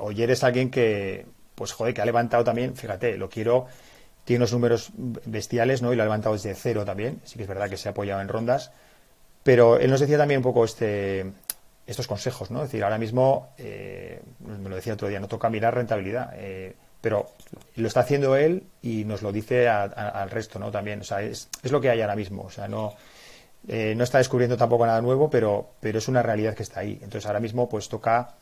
Oyer 0.00 0.30
es 0.30 0.42
alguien 0.42 0.70
que 0.70 1.26
pues 1.54 1.72
joder, 1.72 1.94
que 1.94 2.02
ha 2.02 2.06
levantado 2.06 2.44
también, 2.44 2.76
fíjate, 2.76 3.16
lo 3.16 3.28
quiero, 3.28 3.66
tiene 4.24 4.38
unos 4.38 4.52
números 4.52 4.90
bestiales, 4.94 5.82
¿no? 5.82 5.92
Y 5.92 5.96
lo 5.96 6.02
ha 6.02 6.06
levantado 6.06 6.34
desde 6.34 6.54
cero 6.54 6.84
también, 6.84 7.20
sí 7.24 7.36
que 7.36 7.42
es 7.42 7.48
verdad 7.48 7.68
que 7.68 7.76
se 7.76 7.88
ha 7.88 7.92
apoyado 7.92 8.20
en 8.20 8.28
rondas, 8.28 8.72
pero 9.42 9.78
él 9.78 9.90
nos 9.90 10.00
decía 10.00 10.18
también 10.18 10.38
un 10.38 10.44
poco 10.44 10.64
este 10.64 11.26
estos 11.86 12.06
consejos, 12.06 12.50
¿no? 12.50 12.60
Es 12.60 12.70
decir, 12.70 12.82
ahora 12.82 12.98
mismo, 12.98 13.52
eh, 13.58 14.20
me 14.40 14.68
lo 14.68 14.76
decía 14.76 14.94
otro 14.94 15.08
día, 15.08 15.20
no 15.20 15.28
toca 15.28 15.50
mirar 15.50 15.74
rentabilidad, 15.74 16.32
eh, 16.34 16.74
pero 17.00 17.30
lo 17.76 17.86
está 17.86 18.00
haciendo 18.00 18.36
él 18.36 18.64
y 18.80 19.04
nos 19.04 19.20
lo 19.20 19.32
dice 19.32 19.68
al 19.68 20.30
resto, 20.30 20.58
¿no? 20.58 20.70
También, 20.70 21.00
o 21.00 21.04
sea, 21.04 21.20
es, 21.20 21.50
es, 21.62 21.70
lo 21.70 21.80
que 21.80 21.90
hay 21.90 22.00
ahora 22.00 22.16
mismo, 22.16 22.44
o 22.44 22.50
sea, 22.50 22.68
no, 22.68 22.94
eh, 23.68 23.94
no 23.94 24.04
está 24.04 24.18
descubriendo 24.18 24.56
tampoco 24.56 24.86
nada 24.86 25.02
nuevo, 25.02 25.28
pero, 25.28 25.72
pero 25.80 25.98
es 25.98 26.08
una 26.08 26.22
realidad 26.22 26.54
que 26.54 26.62
está 26.62 26.80
ahí. 26.80 26.94
Entonces, 26.94 27.26
ahora 27.26 27.40
mismo, 27.40 27.68
pues 27.68 27.88
toca 27.88 28.34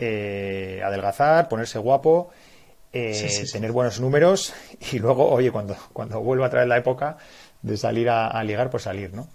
adelgazar, 0.00 1.48
ponerse 1.48 1.78
guapo 1.78 2.30
eh, 2.92 3.44
tener 3.52 3.72
buenos 3.72 4.00
números 4.00 4.54
y 4.92 4.98
luego, 4.98 5.28
oye, 5.30 5.50
cuando, 5.50 5.76
cuando 5.92 6.20
vuelva 6.20 6.46
a 6.46 6.50
traer 6.50 6.68
la 6.68 6.78
época 6.78 7.18
de 7.62 7.76
salir 7.76 8.08
a, 8.08 8.42
ligar, 8.44 8.70
pues 8.70 8.84
salir, 8.84 9.12
¿no? 9.12 9.28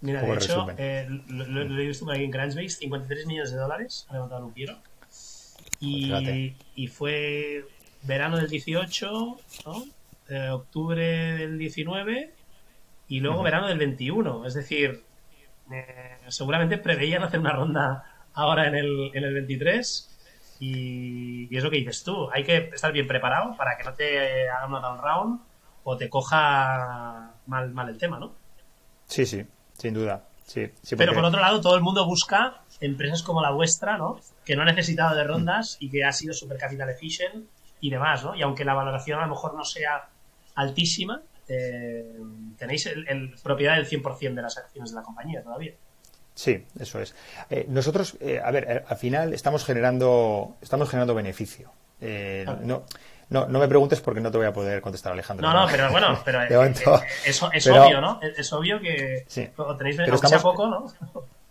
Mira, 0.00 0.22
de 0.22 0.34
hecho, 0.34 0.66
eh, 0.76 1.06
lo, 1.28 1.62
he 1.62 1.86
visto 1.86 2.10
aquí 2.10 2.24
en 2.24 2.30
Crunchbase, 2.30 2.70
53 2.70 3.26
millones 3.26 3.52
de 3.52 3.58
dólares 3.58 4.06
ha 4.08 4.14
levantado 4.14 4.40
Luquiero. 4.42 4.78
Y, 5.80 6.54
y 6.74 6.86
fue 6.88 7.64
verano 8.02 8.36
del 8.38 8.48
18, 8.48 9.36
¿no? 9.66 9.84
Eh, 10.28 10.48
octubre 10.50 11.04
del 11.36 11.58
19 11.58 12.32
y 13.08 13.20
luego 13.20 13.42
verano 13.42 13.68
del 13.68 13.78
21. 13.78 14.46
Es 14.46 14.54
decir, 14.54 15.04
seguramente 16.28 16.78
preveían 16.78 17.22
hacer 17.22 17.38
una 17.38 17.52
ronda 17.52 18.04
ahora 18.34 18.66
en 18.66 18.74
el, 18.74 19.10
en 19.14 19.24
el 19.24 19.34
23 19.34 20.17
y, 20.60 21.56
es 21.56 21.62
lo 21.62 21.70
que 21.70 21.76
dices 21.78 22.02
tú, 22.04 22.28
hay 22.32 22.44
que 22.44 22.70
estar 22.72 22.92
bien 22.92 23.06
preparado 23.06 23.56
para 23.56 23.76
que 23.76 23.84
no 23.84 23.94
te 23.94 24.48
hagan 24.48 24.70
una 24.70 24.80
down 24.80 24.98
round 24.98 25.40
o 25.84 25.96
te 25.96 26.08
coja 26.08 27.32
mal, 27.46 27.70
mal 27.72 27.88
el 27.88 27.98
tema, 27.98 28.18
¿no? 28.18 28.34
Sí, 29.06 29.24
sí, 29.24 29.44
sin 29.74 29.94
duda. 29.94 30.24
Sí, 30.48 30.70
Pero 30.96 31.12
por 31.12 31.26
otro 31.26 31.40
lado, 31.40 31.60
todo 31.60 31.74
el 31.74 31.82
mundo 31.82 32.06
busca 32.06 32.62
empresas 32.80 33.22
como 33.22 33.42
la 33.42 33.50
vuestra, 33.50 33.98
¿no? 33.98 34.18
Que 34.46 34.56
no 34.56 34.62
ha 34.62 34.64
necesitado 34.64 35.14
de 35.14 35.22
rondas 35.22 35.76
y 35.78 35.90
que 35.90 36.04
ha 36.04 36.12
sido 36.12 36.32
super 36.32 36.56
capital 36.56 36.88
efficient 36.88 37.44
y 37.80 37.90
demás, 37.90 38.24
¿no? 38.24 38.34
Y 38.34 38.40
aunque 38.40 38.64
la 38.64 38.72
valoración 38.72 39.18
a 39.18 39.26
lo 39.26 39.34
mejor 39.34 39.54
no 39.54 39.64
sea 39.64 40.08
altísima, 40.54 41.20
eh, 41.48 42.16
tenéis 42.56 42.86
el, 42.86 43.34
propiedad 43.42 43.76
del 43.76 43.86
100% 43.86 44.34
de 44.34 44.42
las 44.42 44.56
acciones 44.56 44.90
de 44.90 44.96
la 44.96 45.02
compañía 45.02 45.42
todavía. 45.42 45.74
Sí, 46.38 46.64
eso 46.78 47.00
es. 47.00 47.16
Eh, 47.50 47.66
nosotros, 47.68 48.16
eh, 48.20 48.40
a 48.40 48.52
ver, 48.52 48.84
al 48.86 48.96
final 48.96 49.34
estamos 49.34 49.64
generando, 49.64 50.54
estamos 50.62 50.88
generando 50.88 51.12
beneficio. 51.12 51.72
No, 52.00 52.84
no, 53.28 53.48
no 53.48 53.58
me 53.58 53.66
preguntes 53.66 54.00
porque 54.00 54.20
no 54.20 54.30
te 54.30 54.38
voy 54.38 54.46
a 54.46 54.52
poder 54.52 54.80
contestar, 54.80 55.14
Alejandro. 55.14 55.48
No, 55.48 55.62
no, 55.62 55.66
pero 55.68 55.90
bueno, 55.90 56.16
pero 56.24 56.62
es, 56.62 57.42
obvio, 57.42 58.00
¿no? 58.00 58.20
Es 58.22 58.52
obvio 58.52 58.78
que 58.78 59.26
tenéis 59.26 59.96
pero 59.96 60.14
estamos, 60.14 60.40
poco, 60.40 60.68
¿no? 60.68 60.86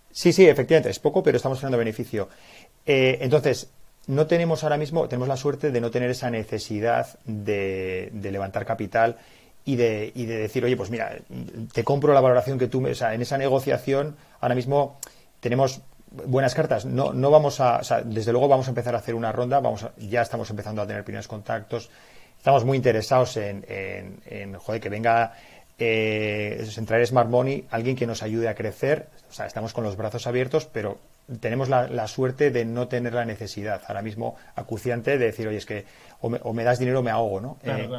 Sí, 0.09 0.31
sí, 0.31 0.47
efectivamente, 0.47 0.89
es 0.89 0.99
poco, 0.99 1.21
pero 1.21 1.35
estamos 1.35 1.59
generando 1.59 1.79
beneficio. 1.79 2.29
entonces, 2.85 3.69
no 4.05 4.25
tenemos 4.25 4.63
ahora 4.63 4.77
mismo, 4.77 5.09
tenemos 5.09 5.27
la 5.27 5.35
suerte 5.35 5.69
de 5.69 5.81
no 5.81 5.91
tener 5.91 6.11
esa 6.11 6.29
necesidad 6.29 7.19
de, 7.25 8.09
levantar 8.21 8.65
capital 8.65 9.17
y 9.65 9.75
de, 9.75 10.13
y 10.15 10.25
de, 10.27 10.37
decir, 10.37 10.63
oye, 10.63 10.77
pues 10.77 10.89
mira, 10.89 11.17
te 11.73 11.83
compro 11.83 12.13
la 12.13 12.21
valoración 12.21 12.57
que 12.57 12.67
tú 12.67 12.79
me. 12.79 12.91
O 12.91 12.95
sea, 12.95 13.13
en 13.13 13.21
esa 13.21 13.37
negociación, 13.37 14.15
ahora 14.39 14.55
mismo 14.55 14.97
tenemos 15.39 15.81
buenas 16.11 16.55
cartas. 16.55 16.85
No, 16.85 17.13
no 17.13 17.31
vamos 17.31 17.59
a. 17.59 17.77
O 17.77 17.83
sea, 17.83 18.01
desde 18.01 18.31
luego 18.31 18.47
vamos 18.47 18.67
a 18.67 18.71
empezar 18.71 18.95
a 18.95 18.99
hacer 18.99 19.15
una 19.15 19.31
ronda, 19.31 19.59
vamos 19.59 19.85
ya 19.97 20.21
estamos 20.21 20.49
empezando 20.49 20.81
a 20.81 20.87
tener 20.87 21.03
primeros 21.03 21.27
contactos. 21.27 21.89
Estamos 22.37 22.65
muy 22.65 22.77
interesados 22.77 23.35
en, 23.37 23.65
en, 23.67 24.53
joder, 24.53 24.79
que 24.79 24.89
venga 24.89 25.33
eh, 25.79 26.65
entrar 26.77 27.05
Smart 27.05 27.29
Money, 27.29 27.65
alguien 27.71 27.95
que 27.95 28.05
nos 28.07 28.23
ayude 28.23 28.47
a 28.47 28.55
crecer. 28.55 29.07
O 29.29 29.33
sea, 29.33 29.47
estamos 29.47 29.73
con 29.73 29.83
los 29.83 29.97
brazos 29.97 30.27
abiertos, 30.27 30.65
pero 30.71 30.97
tenemos 31.39 31.67
la, 31.67 32.07
suerte 32.07 32.51
de 32.51 32.63
no 32.63 32.87
tener 32.87 33.13
la 33.13 33.25
necesidad 33.25 33.81
ahora 33.87 34.01
mismo 34.01 34.35
acuciante 34.55 35.17
de 35.17 35.25
decir, 35.25 35.47
oye, 35.47 35.57
es 35.57 35.65
que 35.65 35.85
o 36.21 36.53
me, 36.53 36.63
das 36.63 36.79
dinero 36.79 36.99
o 36.99 37.03
me 37.03 37.11
ahogo, 37.11 37.41
¿no? 37.41 37.57
Eh, 37.63 37.89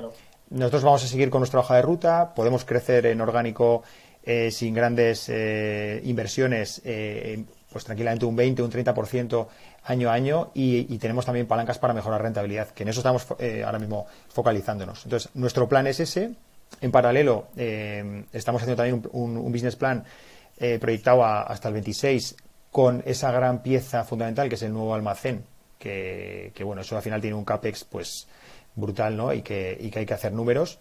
nosotros 0.50 0.82
vamos 0.82 1.04
a 1.04 1.08
seguir 1.08 1.28
con 1.28 1.40
nuestra 1.40 1.60
hoja 1.60 1.76
de 1.76 1.82
ruta, 1.82 2.32
podemos 2.34 2.64
crecer 2.64 3.04
en 3.04 3.20
orgánico 3.20 3.82
eh, 4.22 4.50
sin 4.50 4.74
grandes 4.74 5.28
eh, 5.28 6.00
inversiones, 6.04 6.82
pues 7.70 7.84
tranquilamente 7.84 8.26
un 8.26 8.36
20, 8.36 8.62
un 8.62 8.70
30% 8.70 9.46
año 9.84 10.10
a 10.10 10.12
año 10.12 10.50
y, 10.54 10.98
tenemos 10.98 11.24
también 11.24 11.46
palancas 11.46 11.78
para 11.78 11.94
mejorar 11.94 12.22
rentabilidad, 12.22 12.68
que 12.70 12.82
en 12.82 12.90
eso 12.90 13.00
estamos 13.00 13.26
ahora 13.64 13.78
mismo 13.78 14.06
focalizándonos. 14.28 15.04
Entonces, 15.04 15.30
nuestro 15.34 15.68
plan 15.68 15.86
es 15.86 16.00
ese. 16.00 16.30
En 16.80 16.90
paralelo, 16.90 17.48
estamos 18.32 18.62
haciendo 18.62 18.82
también 18.82 19.02
un, 19.12 19.52
business 19.52 19.76
plan 19.76 20.04
proyectado 20.80 21.24
hasta 21.24 21.68
el 21.68 21.74
26 21.74 22.36
con 22.70 23.02
esa 23.06 23.32
gran 23.32 23.62
pieza 23.62 24.04
fundamental 24.04 24.48
que 24.48 24.56
es 24.56 24.62
el 24.62 24.72
nuevo 24.72 24.94
almacén, 24.94 25.44
que, 25.78 26.52
bueno, 26.64 26.82
eso 26.82 26.96
al 26.96 27.02
final 27.02 27.20
tiene 27.20 27.36
un 27.36 27.44
CAPEX 27.44 27.84
pues 27.84 28.28
brutal, 28.74 29.16
¿no? 29.16 29.32
Y 29.32 29.42
que, 29.42 29.76
y 29.80 29.90
que 29.90 30.00
hay 30.00 30.06
que 30.06 30.14
hacer 30.14 30.32
números. 30.32 30.78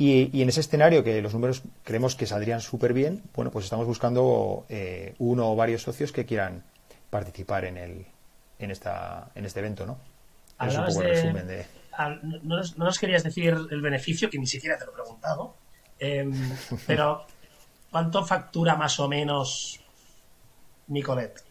Y, 0.00 0.42
en 0.42 0.48
ese 0.48 0.60
escenario 0.60 1.02
que 1.02 1.20
los 1.20 1.34
números 1.34 1.62
creemos 1.82 2.14
que 2.14 2.24
saldrían 2.24 2.60
súper 2.60 2.92
bien, 2.92 3.20
bueno, 3.34 3.50
pues 3.50 3.64
estamos 3.64 3.84
buscando 3.84 4.64
eh, 4.68 5.16
uno 5.18 5.50
o 5.50 5.56
varios 5.56 5.82
socios 5.82 6.12
que 6.12 6.24
quieran 6.24 6.62
participar 7.10 7.64
en 7.64 7.76
el 7.76 8.06
en 8.60 8.70
esta 8.70 9.30
en 9.34 9.44
este 9.44 9.58
evento, 9.58 9.86
¿no? 9.86 9.98
Es 10.64 10.76
un 10.76 10.86
poco 10.86 11.02
el 11.02 11.08
resumen 11.08 11.46
de... 11.48 11.66
No 12.44 12.62
nos, 12.76 12.98
querías 12.98 13.24
decir 13.24 13.56
el 13.70 13.80
beneficio, 13.80 14.30
que 14.30 14.38
ni 14.38 14.46
siquiera 14.46 14.78
te 14.78 14.84
lo 14.84 14.92
he 14.92 14.94
preguntado, 14.94 15.56
em, 15.98 16.32
pero 16.86 17.26
¿cuánto 17.90 18.24
factura 18.24 18.76
más 18.76 19.00
o 19.00 19.08
menos 19.08 19.80
Nicolet? 20.86 21.42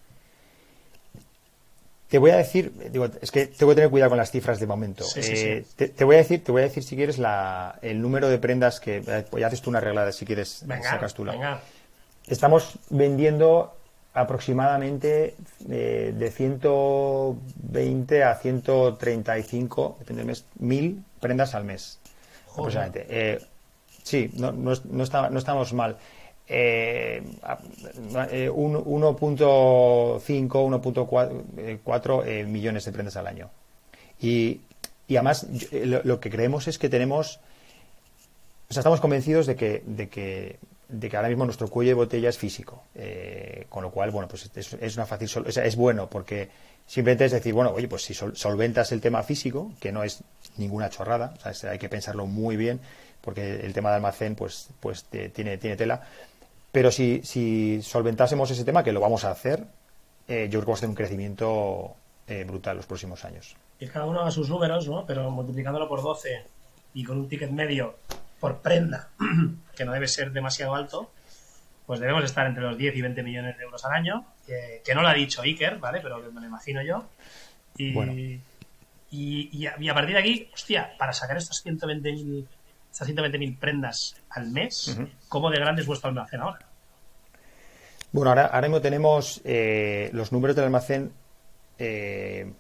Te 2.08 2.20
voy 2.20 2.32
a 2.32 2.38
decir, 2.38 2.72
digo, 2.92 3.06
es 3.22 3.32
que 3.32 3.48
tengo 3.48 3.72
que 3.72 3.76
tener 3.76 3.90
cuidado 3.90 4.12
con 4.12 4.18
las 4.18 4.32
cifras 4.32 4.60
de 4.62 4.68
momento. 4.68 5.04
Eh, 5.18 5.66
te, 5.76 6.04
voy 6.06 6.16
a 6.16 6.20
decir, 6.20 6.42
te 6.42 6.54
voy 6.54 6.62
a 6.62 6.66
decir 6.66 6.84
si 6.84 6.96
quieres 6.96 7.18
la, 7.18 7.78
el 7.82 8.02
número 8.02 8.30
de 8.30 8.38
prendas 8.38 8.80
que 8.80 9.04
eh, 9.06 9.26
pues 9.30 9.42
ya 9.42 9.48
haces 9.48 9.62
tú 9.62 9.70
una 9.70 9.82
regla 9.82 10.10
si 10.14 10.26
quieres 10.26 10.64
sacas 10.82 11.14
tú 11.14 11.26
la. 11.26 11.62
Estamos 12.26 12.80
vendiendo 12.90 13.76
aproximadamente 14.14 15.36
eh, 15.70 16.14
de 16.18 16.32
120 16.32 18.24
a 18.24 18.36
135 18.36 19.98
depende 20.00 20.22
del 20.22 20.28
mes, 20.28 20.46
mil 20.60 21.04
prendas 21.20 21.56
al 21.56 21.66
mes. 21.66 22.00
Aproximadamente. 22.54 23.40
sí, 24.04 24.32
no, 24.36 24.54
no, 24.54 24.72
no, 24.90 25.30
no 25.30 25.40
estamos 25.40 25.74
mal 25.74 25.98
eh, 26.48 27.24
eh 28.32 28.50
un 28.50 28.76
1.5, 28.76 30.22
1.4 30.22 32.24
eh, 32.26 32.46
millones 32.46 32.86
de 32.86 32.92
prendas 32.92 33.18
al 33.18 33.28
año. 33.28 33.50
Y, 34.20 34.62
y 35.08 35.16
además 35.16 35.48
lo, 35.72 36.20
que 36.20 36.30
creemos 36.30 36.68
es 36.68 36.78
que 36.78 36.90
tenemos, 36.90 37.40
o 38.70 38.74
sea, 38.74 38.82
estamos 38.82 39.02
convencidos 39.02 39.46
de 39.46 39.56
que, 39.56 39.84
de 39.86 40.10
que, 40.10 40.60
de 40.90 41.10
que 41.10 41.18
ahora 41.18 41.30
mismo 41.30 41.46
nuestro 41.46 41.70
cuello 41.70 41.92
de 41.92 41.96
botella 41.96 42.30
es 42.30 42.38
físico. 42.38 42.84
Eh, 42.96 43.66
con 43.70 43.84
lo 43.84 43.92
cual, 43.92 44.12
bueno, 44.12 44.28
pues 44.28 44.50
es, 44.56 44.96
una 44.96 45.06
fácil, 45.06 45.30
o 45.46 45.52
sea, 45.52 45.66
es 45.66 45.76
bueno 45.76 46.10
porque 46.10 46.50
simplemente 46.86 47.26
es 47.26 47.34
decir, 47.34 47.54
bueno, 47.54 47.72
oye, 47.72 47.88
pues 47.88 48.04
si 48.04 48.14
solventas 48.14 48.92
el 48.92 49.02
tema 49.02 49.24
físico, 49.24 49.72
que 49.80 49.92
no 49.92 50.04
es 50.04 50.24
ninguna 50.58 50.90
chorrada, 50.90 51.34
hay 51.70 51.78
que 51.78 51.90
pensarlo 51.90 52.26
muy 52.26 52.56
bien 52.56 52.80
porque 53.22 53.66
el 53.66 53.74
tema 53.74 53.90
de 53.90 53.98
almacén 53.98 54.36
pues, 54.36 54.70
pues 54.80 55.04
tiene, 55.04 55.58
tiene 55.58 55.76
tela 55.76 56.08
pero 56.78 56.92
si, 56.92 57.22
si 57.24 57.82
solventásemos 57.82 58.52
ese 58.52 58.64
tema, 58.64 58.84
que 58.84 58.92
lo 58.92 59.00
vamos 59.00 59.26
a 59.26 59.32
hacer, 59.32 59.66
eh, 60.28 60.44
yo 60.44 60.60
creo 60.60 60.62
que 60.62 60.66
vamos 60.68 60.78
a 60.78 60.82
tener 60.82 60.90
un 60.92 60.96
crecimiento 60.96 61.96
eh, 62.28 62.44
brutal 62.44 62.78
los 62.78 62.86
próximos 62.86 63.26
años. 63.26 63.56
Y 63.80 63.88
cada 63.88 64.06
uno 64.06 64.22
a 64.22 64.30
sus 64.30 64.48
números, 64.48 64.88
¿no? 64.88 65.04
Pero 65.08 65.32
multiplicándolo 65.32 65.90
por 65.90 66.04
12 66.04 66.46
y 66.94 67.04
con 67.04 67.18
un 67.18 67.28
ticket 67.28 67.50
medio 67.50 67.96
por 68.40 68.60
prenda, 68.60 69.10
que 69.76 69.86
no 69.86 69.92
debe 69.92 70.08
ser 70.08 70.32
demasiado 70.32 70.76
alto, 70.76 71.10
pues 71.88 72.00
debemos 72.00 72.24
estar 72.24 72.46
entre 72.46 72.62
los 72.62 72.78
10 72.78 72.96
y 72.96 73.02
20 73.02 73.24
millones 73.24 73.58
de 73.58 73.64
euros 73.64 73.84
al 73.84 73.94
año, 73.94 74.28
que 74.46 74.94
no 74.94 75.02
lo 75.02 75.08
ha 75.08 75.16
dicho 75.16 75.42
Iker, 75.42 75.80
¿vale? 75.80 76.00
Pero 76.00 76.20
me 76.32 76.42
lo 76.42 76.46
imagino 76.46 76.84
yo. 76.84 77.06
Y, 77.76 78.40
y, 79.10 79.66
a, 79.66 79.94
partir 79.96 80.14
de 80.14 80.20
aquí, 80.20 80.52
hostia, 80.54 80.94
para 81.00 81.12
sacar 81.12 81.38
estos 81.38 81.66
120.000 81.66 82.46
estas 82.92 83.10
120.000 83.10 83.58
prendas 83.58 84.16
al 84.30 84.52
mes, 84.52 84.96
¿cómo 85.28 85.50
de 85.50 85.60
grande 85.60 85.82
es 85.82 85.88
vuestro 85.88 86.10
almacén 86.10 86.42
ahora? 86.42 86.67
Bueno, 88.12 88.30
ahora, 88.30 88.46
ahora 88.46 88.68
mismo 88.68 88.82
tenemos 88.82 89.42
eh, 89.44 90.10
los 90.14 90.32
números 90.32 90.56
del 90.56 90.66
almacén. 90.66 91.12
Eh, 91.78 92.52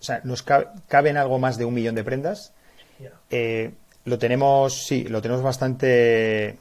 o 0.00 0.02
sea, 0.02 0.20
nos 0.24 0.42
caben 0.42 1.16
algo 1.16 1.38
más 1.38 1.56
de 1.56 1.64
un 1.64 1.74
millón 1.74 1.94
de 1.94 2.04
prendas. 2.04 2.52
Eh, 3.30 3.72
lo 4.04 4.18
tenemos, 4.18 4.86
sí, 4.86 5.04
lo 5.04 5.22
tenemos 5.22 5.42
bastante, 5.42 6.58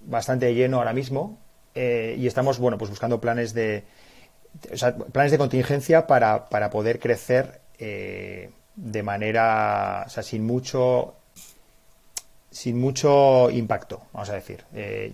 bastante 0.00 0.54
lleno 0.54 0.78
ahora 0.78 0.92
mismo. 0.92 1.38
y 1.74 2.26
estamos, 2.26 2.58
bueno, 2.58 2.78
pues 2.78 2.90
buscando 2.90 3.20
planes 3.20 3.54
de, 3.54 3.84
o 4.72 4.76
sea, 4.76 4.94
planes 4.96 5.32
de 5.32 5.38
contingencia 5.38 6.06
para, 6.06 6.48
para 6.48 6.70
poder 6.70 7.00
crecer 7.00 7.60
de 7.78 9.02
manera, 9.02 10.04
o 10.06 10.10
sea, 10.10 10.22
sin 10.22 10.44
mucho, 10.44 11.14
sin 12.50 12.78
mucho 12.78 13.50
impacto, 13.50 14.02
vamos 14.12 14.30
a 14.30 14.34
decir. 14.34 14.64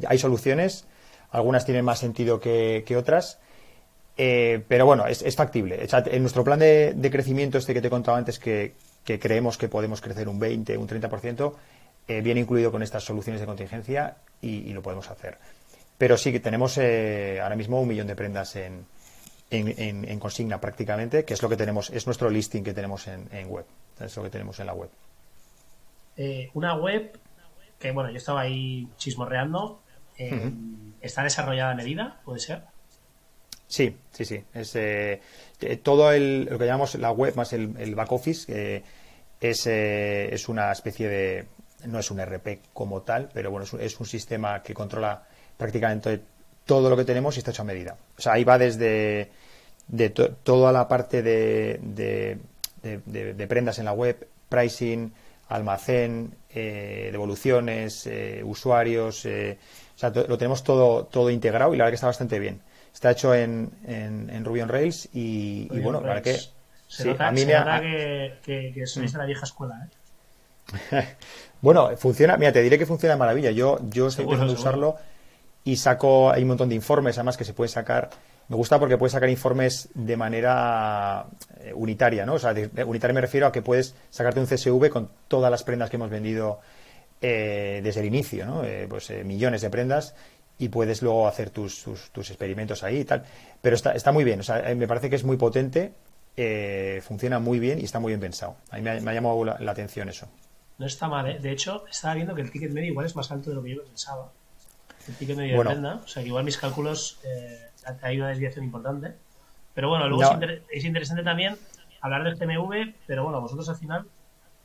hay 0.06 0.18
soluciones 0.18 0.84
algunas 1.30 1.64
tienen 1.64 1.84
más 1.84 1.98
sentido 1.98 2.40
que, 2.40 2.96
otras. 2.96 3.38
Eh, 4.16 4.62
pero 4.68 4.84
bueno, 4.86 5.06
es, 5.06 5.36
factible. 5.36 5.86
en 5.90 6.22
nuestro 6.22 6.44
plan 6.44 6.58
de, 6.58 7.08
crecimiento, 7.10 7.58
este 7.58 7.72
que 7.72 7.80
te 7.80 7.86
he 7.86 7.90
contado 7.90 8.16
antes, 8.16 8.38
que, 8.38 8.74
creemos 9.04 9.56
que 9.56 9.68
podemos 9.68 10.00
crecer 10.00 10.28
un 10.28 10.38
20, 10.38 10.76
un 10.76 10.88
30%, 10.88 11.54
eh, 12.08 12.20
viene 12.20 12.40
incluido 12.40 12.70
con 12.70 12.82
estas 12.82 13.04
soluciones 13.04 13.40
de 13.40 13.46
contingencia 13.46 14.16
y, 14.40 14.72
lo 14.72 14.82
podemos 14.82 15.08
hacer. 15.10 15.38
Pero 15.96 16.16
sí 16.16 16.32
que 16.32 16.40
tenemos 16.40 16.78
eh, 16.78 17.40
ahora 17.42 17.56
mismo 17.56 17.80
un 17.80 17.88
millón 17.88 18.06
de 18.06 18.16
prendas 18.16 18.56
en, 18.56 18.86
en, 19.50 20.18
consigna 20.18 20.60
prácticamente, 20.60 21.24
que 21.24 21.34
es 21.34 21.42
lo 21.42 21.48
que 21.48 21.56
tenemos, 21.56 21.90
es 21.90 22.06
nuestro 22.06 22.30
listing 22.30 22.64
que 22.64 22.74
tenemos 22.74 23.06
en, 23.06 23.48
web. 23.48 23.64
Es 24.00 24.16
lo 24.16 24.22
que 24.22 24.30
tenemos 24.30 24.58
en 24.60 24.66
la 24.66 24.74
web. 24.74 24.90
una 26.54 26.74
web 26.74 27.18
que, 27.78 27.92
bueno, 27.92 28.10
yo 28.10 28.16
estaba 28.16 28.42
ahí 28.42 28.88
chismorreando 28.96 29.80
¿Está 31.00 31.22
desarrollada 31.22 31.72
a 31.72 31.74
medida? 31.74 32.20
¿Puede 32.24 32.40
ser? 32.40 32.62
Sí, 33.70 33.96
sí, 34.10 34.24
sí. 34.24 34.44
Es, 34.52 34.74
eh, 34.74 35.20
todo 35.82 36.12
el, 36.12 36.46
lo 36.46 36.58
que 36.58 36.66
llamamos 36.66 36.96
la 36.96 37.12
web 37.12 37.36
más 37.36 37.52
el, 37.52 37.94
back 37.94 38.10
office 38.10 38.82
es, 39.40 39.66
eh, 39.66 40.28
es 40.32 40.48
una 40.48 40.72
especie 40.72 41.08
de. 41.08 41.46
No 41.86 42.00
es 42.00 42.10
un 42.10 42.20
RP 42.20 42.62
como 42.74 43.02
tal, 43.02 43.30
pero 43.32 43.52
bueno, 43.52 43.64
es 43.78 44.00
un, 44.00 44.06
sistema 44.06 44.62
que 44.62 44.74
controla 44.74 45.22
prácticamente 45.56 46.20
todo 46.66 46.90
lo 46.90 46.96
que 46.96 47.04
tenemos 47.04 47.36
y 47.36 47.38
está 47.38 47.52
hecho 47.52 47.62
a 47.62 47.64
medida. 47.64 47.96
O 48.18 48.20
sea, 48.20 48.32
ahí 48.32 48.44
va 48.44 48.58
desde 48.58 49.30
de 49.86 50.10
toda 50.10 50.72
la 50.72 50.88
parte 50.88 51.22
de, 51.22 51.78
de, 52.82 53.46
prendas 53.46 53.78
en 53.78 53.84
la 53.86 53.92
web, 53.92 54.28
pricing, 54.48 55.12
almacén, 55.48 56.34
devoluciones, 56.52 58.08
usuarios, 58.44 59.26
sea, 60.00 60.10
lo 60.10 60.38
tenemos 60.38 60.64
todo, 60.64 61.04
todo 61.04 61.30
integrado 61.30 61.74
y 61.74 61.76
la 61.76 61.84
verdad 61.84 61.92
que 61.92 61.96
está 61.96 62.06
bastante 62.06 62.38
bien. 62.38 62.60
Está 62.92 63.10
hecho 63.10 63.34
en, 63.34 63.70
en, 63.86 64.44
Ruby 64.44 64.62
on 64.62 64.68
Rails 64.68 65.08
y, 65.12 65.68
bueno, 65.80 66.00
para 66.02 66.22
que... 66.22 66.38
Se 66.88 67.04
nota, 67.04 67.28
a 67.28 67.30
mí 67.30 67.44
me 67.44 67.52
que, 68.42 68.72
que, 68.74 68.84
sois 68.84 69.12
de 69.12 69.18
la 69.18 69.24
vieja 69.24 69.44
escuela, 69.44 69.86
¿eh? 69.86 69.90
bueno, 71.60 71.96
funciona, 71.96 72.36
mira, 72.36 72.52
te 72.52 72.62
diré 72.62 72.78
que 72.78 72.86
funciona 72.86 73.14
de 73.14 73.18
maravilla. 73.18 73.52
Yo, 73.52 73.78
yo 73.90 74.08
estoy 74.08 74.24
empezando 74.24 74.52
a 74.52 74.56
usarlo 74.56 74.96
y 75.62 75.76
saco, 75.76 76.30
hay 76.30 76.42
un 76.42 76.48
montón 76.48 76.68
de 76.68 76.74
informes 76.74 77.16
además 77.18 77.36
que 77.36 77.44
se 77.44 77.52
puede 77.52 77.68
sacar. 77.68 78.10
Me 78.48 78.56
gusta 78.56 78.80
porque 78.80 78.98
puedes 78.98 79.12
sacar 79.12 79.28
informes 79.28 79.88
de 79.94 80.16
manera 80.16 81.26
eh, 81.60 81.72
unitaria, 81.74 82.26
¿no? 82.26 82.34
O 82.34 82.38
sea, 82.38 82.54
unitaria 82.84 83.14
me 83.14 83.20
refiero 83.20 83.46
a 83.46 83.52
que 83.52 83.62
puedes 83.62 83.94
sacarte 84.10 84.40
un 84.40 84.46
CSV 84.46 84.90
con 84.90 85.10
todas 85.28 85.50
las 85.50 85.62
prendas 85.62 85.90
que 85.90 85.96
hemos 85.96 86.10
vendido 86.10 86.60
eh, 87.20 87.80
desde 87.82 88.00
el 88.00 88.06
inicio, 88.06 88.46
¿no? 88.46 88.62
pues 88.88 89.10
millones 89.24 89.62
de 89.62 89.70
prendas 89.70 90.14
y 90.60 90.68
puedes 90.68 91.00
luego 91.00 91.26
hacer 91.26 91.48
tus, 91.50 91.84
tus, 92.12 92.30
experimentos 92.30 92.84
ahí 92.84 92.98
y 92.98 93.04
tal. 93.04 93.24
Pero 93.62 93.74
está, 93.74 93.92
está 93.92 94.12
muy 94.12 94.24
bien, 94.24 94.40
o 94.40 94.42
sea, 94.42 94.70
eh, 94.70 94.74
me 94.74 94.86
parece 94.86 95.08
que 95.08 95.16
es 95.16 95.24
muy 95.24 95.38
potente, 95.38 95.94
eh, 96.36 97.00
funciona 97.02 97.38
muy 97.38 97.58
bien 97.58 97.80
y 97.80 97.84
está 97.84 97.98
muy 97.98 98.10
bien 98.10 98.20
pensado. 98.20 98.56
A 98.70 98.76
mí 98.76 98.82
me 98.82 98.90
ha, 98.90 99.14
llamado 99.14 99.42
la, 99.42 99.72
atención 99.72 100.10
eso. 100.10 100.28
No 100.76 100.84
está 100.84 101.08
mal, 101.08 101.30
¿eh? 101.30 101.38
De 101.38 101.50
hecho, 101.50 101.86
estaba 101.90 102.14
viendo 102.14 102.34
que 102.34 102.42
el 102.42 102.50
ticket 102.50 102.70
medio 102.72 102.90
igual 102.90 103.06
es 103.06 103.16
más 103.16 103.30
alto 103.30 103.48
de 103.48 103.56
lo 103.56 103.62
que 103.62 103.74
yo 103.74 103.82
pensaba. 103.82 104.30
El 105.08 105.14
ticket 105.14 105.36
medio 105.38 105.56
de 105.56 105.64
prenda, 105.64 105.94
o 106.04 106.06
sea, 106.06 106.22
que 106.22 106.28
igual 106.28 106.44
mis 106.44 106.58
cálculos 106.58 107.18
eh, 107.24 107.70
hay 108.02 108.18
una 108.18 108.28
desviación 108.28 108.62
importante. 108.62 109.14
Pero 109.72 109.88
bueno, 109.88 110.08
luego 110.10 110.38
es, 110.70 110.84
interesante 110.84 111.22
también 111.22 111.56
hablar 112.02 112.22
del 112.22 112.36
CMV, 112.36 112.96
pero 113.06 113.24
bueno, 113.24 113.40
vosotros 113.40 113.66
al 113.70 113.76
final 113.76 114.06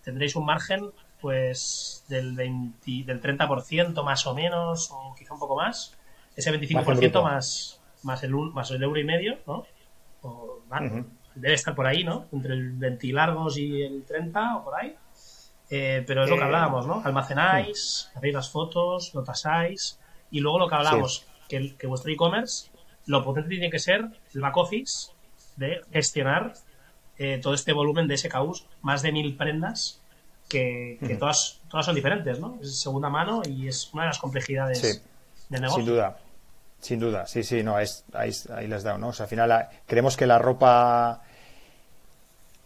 tendréis 0.04 0.36
un 0.36 0.46
margen 0.46 0.92
pues 1.26 2.06
del, 2.08 2.36
20, 2.36 3.04
del 3.04 3.20
30% 3.20 4.04
más 4.04 4.28
o 4.28 4.36
menos, 4.36 4.92
o 4.92 5.16
quizá 5.18 5.34
un 5.34 5.40
poco 5.40 5.56
más. 5.56 5.98
Ese 6.36 6.54
25% 6.54 7.24
más, 7.24 7.82
más, 8.04 8.24
el, 8.24 8.32
más 8.32 8.70
el 8.70 8.84
euro 8.84 9.00
y 9.00 9.06
medio, 9.06 9.40
¿no? 9.48 9.66
Debe 11.34 11.56
estar 11.56 11.74
por 11.74 11.88
ahí, 11.88 12.04
¿no? 12.04 12.28
Entre 12.32 12.54
el 12.54 12.74
20 12.74 13.08
largos 13.08 13.58
y 13.58 13.82
el 13.82 14.06
30 14.06 14.58
o 14.58 14.64
por 14.66 14.76
ahí. 14.80 14.96
Eh, 15.72 16.04
pero 16.06 16.26
es 16.26 16.30
lo 16.30 16.36
que 16.36 16.44
eh, 16.44 16.46
hablábamos, 16.46 16.86
¿no? 16.86 17.02
Almacenáis, 17.04 18.12
hacéis 18.14 18.34
las 18.36 18.52
fotos, 18.52 19.12
lo 19.16 19.24
tasáis. 19.24 20.00
Y 20.30 20.42
luego 20.42 20.60
lo 20.60 20.68
que 20.68 20.76
hablábamos, 20.76 21.26
que, 21.50 21.76
que 21.76 21.88
vuestro 21.88 22.12
e-commerce, 22.12 22.70
lo 23.08 23.24
potente 23.24 23.50
tiene 23.50 23.72
que 23.72 23.80
ser 23.80 24.02
el 24.32 24.42
back 24.42 24.58
office 24.58 25.12
de 25.56 25.82
gestionar 25.92 26.54
eh, 27.18 27.40
todo 27.42 27.56
este 27.56 27.74
volumen 27.74 28.08
de 28.08 28.16
SKUs, 28.16 28.68
más 28.84 29.02
de 29.02 29.12
mil 29.12 29.36
prendas 29.36 30.04
que, 30.48 31.18
todas, 31.20 31.62
todas 31.70 31.86
son 31.86 31.96
diferentes, 31.96 32.40
¿no? 32.40 32.60
Es 32.62 32.80
segunda 32.80 33.10
mano 33.10 33.42
y 33.48 33.68
es 33.68 33.92
una 33.94 34.04
de 34.04 34.08
las 34.10 34.20
complejidades 34.20 35.02
del 35.50 35.62
negocio. 35.62 35.84
Sin 35.84 35.94
duda. 35.94 36.18
Sin 36.80 37.00
duda, 37.00 37.26
sí, 37.26 37.44
sí, 37.44 37.64
no, 37.64 37.80
es, 37.80 38.06
ahí, 38.14 38.32
ahí 38.54 38.68
les 38.68 38.84
da, 38.84 38.96
¿no? 38.98 39.08
O 39.08 39.14
sea, 39.14 39.24
al 39.24 39.30
final 39.30 39.70
creemos 39.88 40.16
que 40.16 40.28
la 40.28 40.38
ropa, 40.38 41.20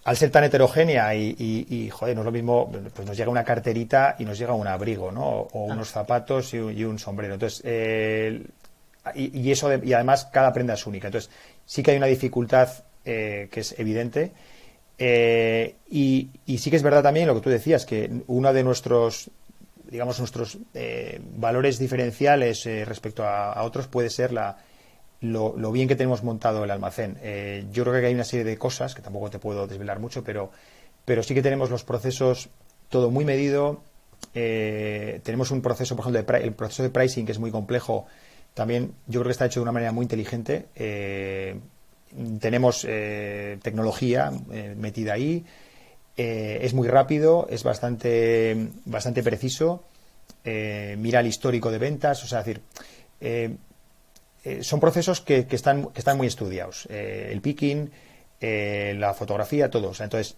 al 0.03 0.17
ser 0.17 0.29
tan 0.29 0.43
heterogénea 0.43 1.15
y, 1.15 1.35
y, 1.37 1.89
joder, 1.89 2.15
no 2.15 2.21
es 2.23 2.25
lo 2.25 2.31
mismo, 2.31 2.69
pues 2.93 3.07
nos 3.07 3.15
llega 3.15 3.29
una 3.29 3.45
carterita 3.45 4.17
y 4.19 4.25
nos 4.25 4.37
llega 4.37 4.53
un 4.53 4.67
abrigo, 4.67 5.09
¿no? 5.09 5.25
O, 5.25 5.63
unos 5.63 5.89
zapatos 5.89 6.53
y, 6.53 6.83
un 6.83 6.99
sombrero. 6.99 7.35
Entonces, 7.35 7.63
y, 9.15 9.51
eso, 9.51 9.73
y 9.81 9.93
además 9.93 10.25
cada 10.25 10.51
prenda 10.51 10.73
es 10.73 10.85
única. 10.85 11.07
Entonces, 11.07 11.31
sí 11.65 11.81
que 11.81 11.91
hay 11.91 11.97
una 11.97 12.07
dificultad 12.07 12.69
eh, 13.05 13.47
que 13.49 13.61
es 13.61 13.79
evidente 13.79 14.33
eh, 15.01 15.77
y, 15.89 16.29
sí 16.57 16.69
que 16.69 16.75
es 16.75 16.83
verdad 16.83 17.01
también 17.01 17.25
lo 17.25 17.33
que 17.33 17.41
tú 17.41 17.49
decías, 17.49 17.85
que 17.85 18.11
uno 18.27 18.51
de 18.51 18.63
nuestros, 18.63 19.31
digamos, 19.89 20.19
nuestros 20.19 20.57
eh, 20.73 21.21
valores 21.37 21.79
diferenciales 21.79 22.65
eh, 22.65 22.83
respecto 22.83 23.25
a, 23.25 23.63
otros 23.63 23.87
puede 23.87 24.09
ser 24.09 24.33
la, 24.33 24.57
lo, 25.21 25.53
bien 25.71 25.87
que 25.87 25.95
tenemos 25.95 26.21
montado 26.21 26.65
el 26.65 26.71
almacén. 26.71 27.17
yo 27.71 27.83
creo 27.83 28.01
que 28.01 28.07
hay 28.07 28.13
una 28.13 28.25
serie 28.25 28.43
de 28.43 28.57
cosas, 28.57 28.93
que 28.93 29.01
tampoco 29.01 29.29
te 29.29 29.39
puedo 29.39 29.67
desvelar 29.67 29.99
mucho, 29.99 30.23
pero, 30.23 30.51
pero 31.05 31.23
sí 31.23 31.33
que 31.33 31.41
tenemos 31.41 31.69
los 31.69 31.85
procesos 31.85 32.49
todo 32.89 33.09
muy 33.09 33.23
medido. 33.23 33.81
tenemos 34.33 35.51
un 35.51 35.61
proceso, 35.61 35.95
por 35.95 36.03
ejemplo, 36.03 36.23
de, 36.23 36.43
el 36.45 36.53
proceso 36.53 36.83
de 36.83 36.89
pricing 36.89 37.25
que 37.25 37.31
es 37.31 37.39
muy 37.39 37.51
complejo. 37.51 38.05
También 38.53 38.95
yo 39.07 39.21
creo 39.21 39.29
que 39.29 39.31
está 39.31 39.45
hecho 39.45 39.61
de 39.61 39.63
una 39.63 39.71
manera 39.71 39.93
muy 39.93 40.03
inteligente 40.03 40.67
tenemos 42.39 42.85
eh, 42.87 43.57
tecnología 43.61 44.31
eh, 44.51 44.75
metida 44.77 45.13
ahí, 45.13 45.45
eh, 46.17 46.59
es 46.61 46.73
muy 46.73 46.87
rápido, 46.87 47.47
es 47.49 47.63
bastante, 47.63 48.69
bastante 48.85 49.23
preciso, 49.23 49.83
mira 50.43 51.19
el 51.19 51.27
histórico 51.27 51.69
de 51.69 51.77
ventas, 51.77 52.23
o 52.23 52.27
sea, 52.27 52.41
decir, 52.41 52.61
son 54.61 54.79
procesos 54.79 55.21
que, 55.21 55.45
están, 55.51 55.87
que 55.87 55.99
están 55.99 56.17
muy 56.17 56.25
estudiados. 56.25 56.87
el 56.89 57.39
picking, 57.41 57.91
la 58.41 59.13
fotografía, 59.13 59.69
todo. 59.69 59.91
entonces, 59.99 60.37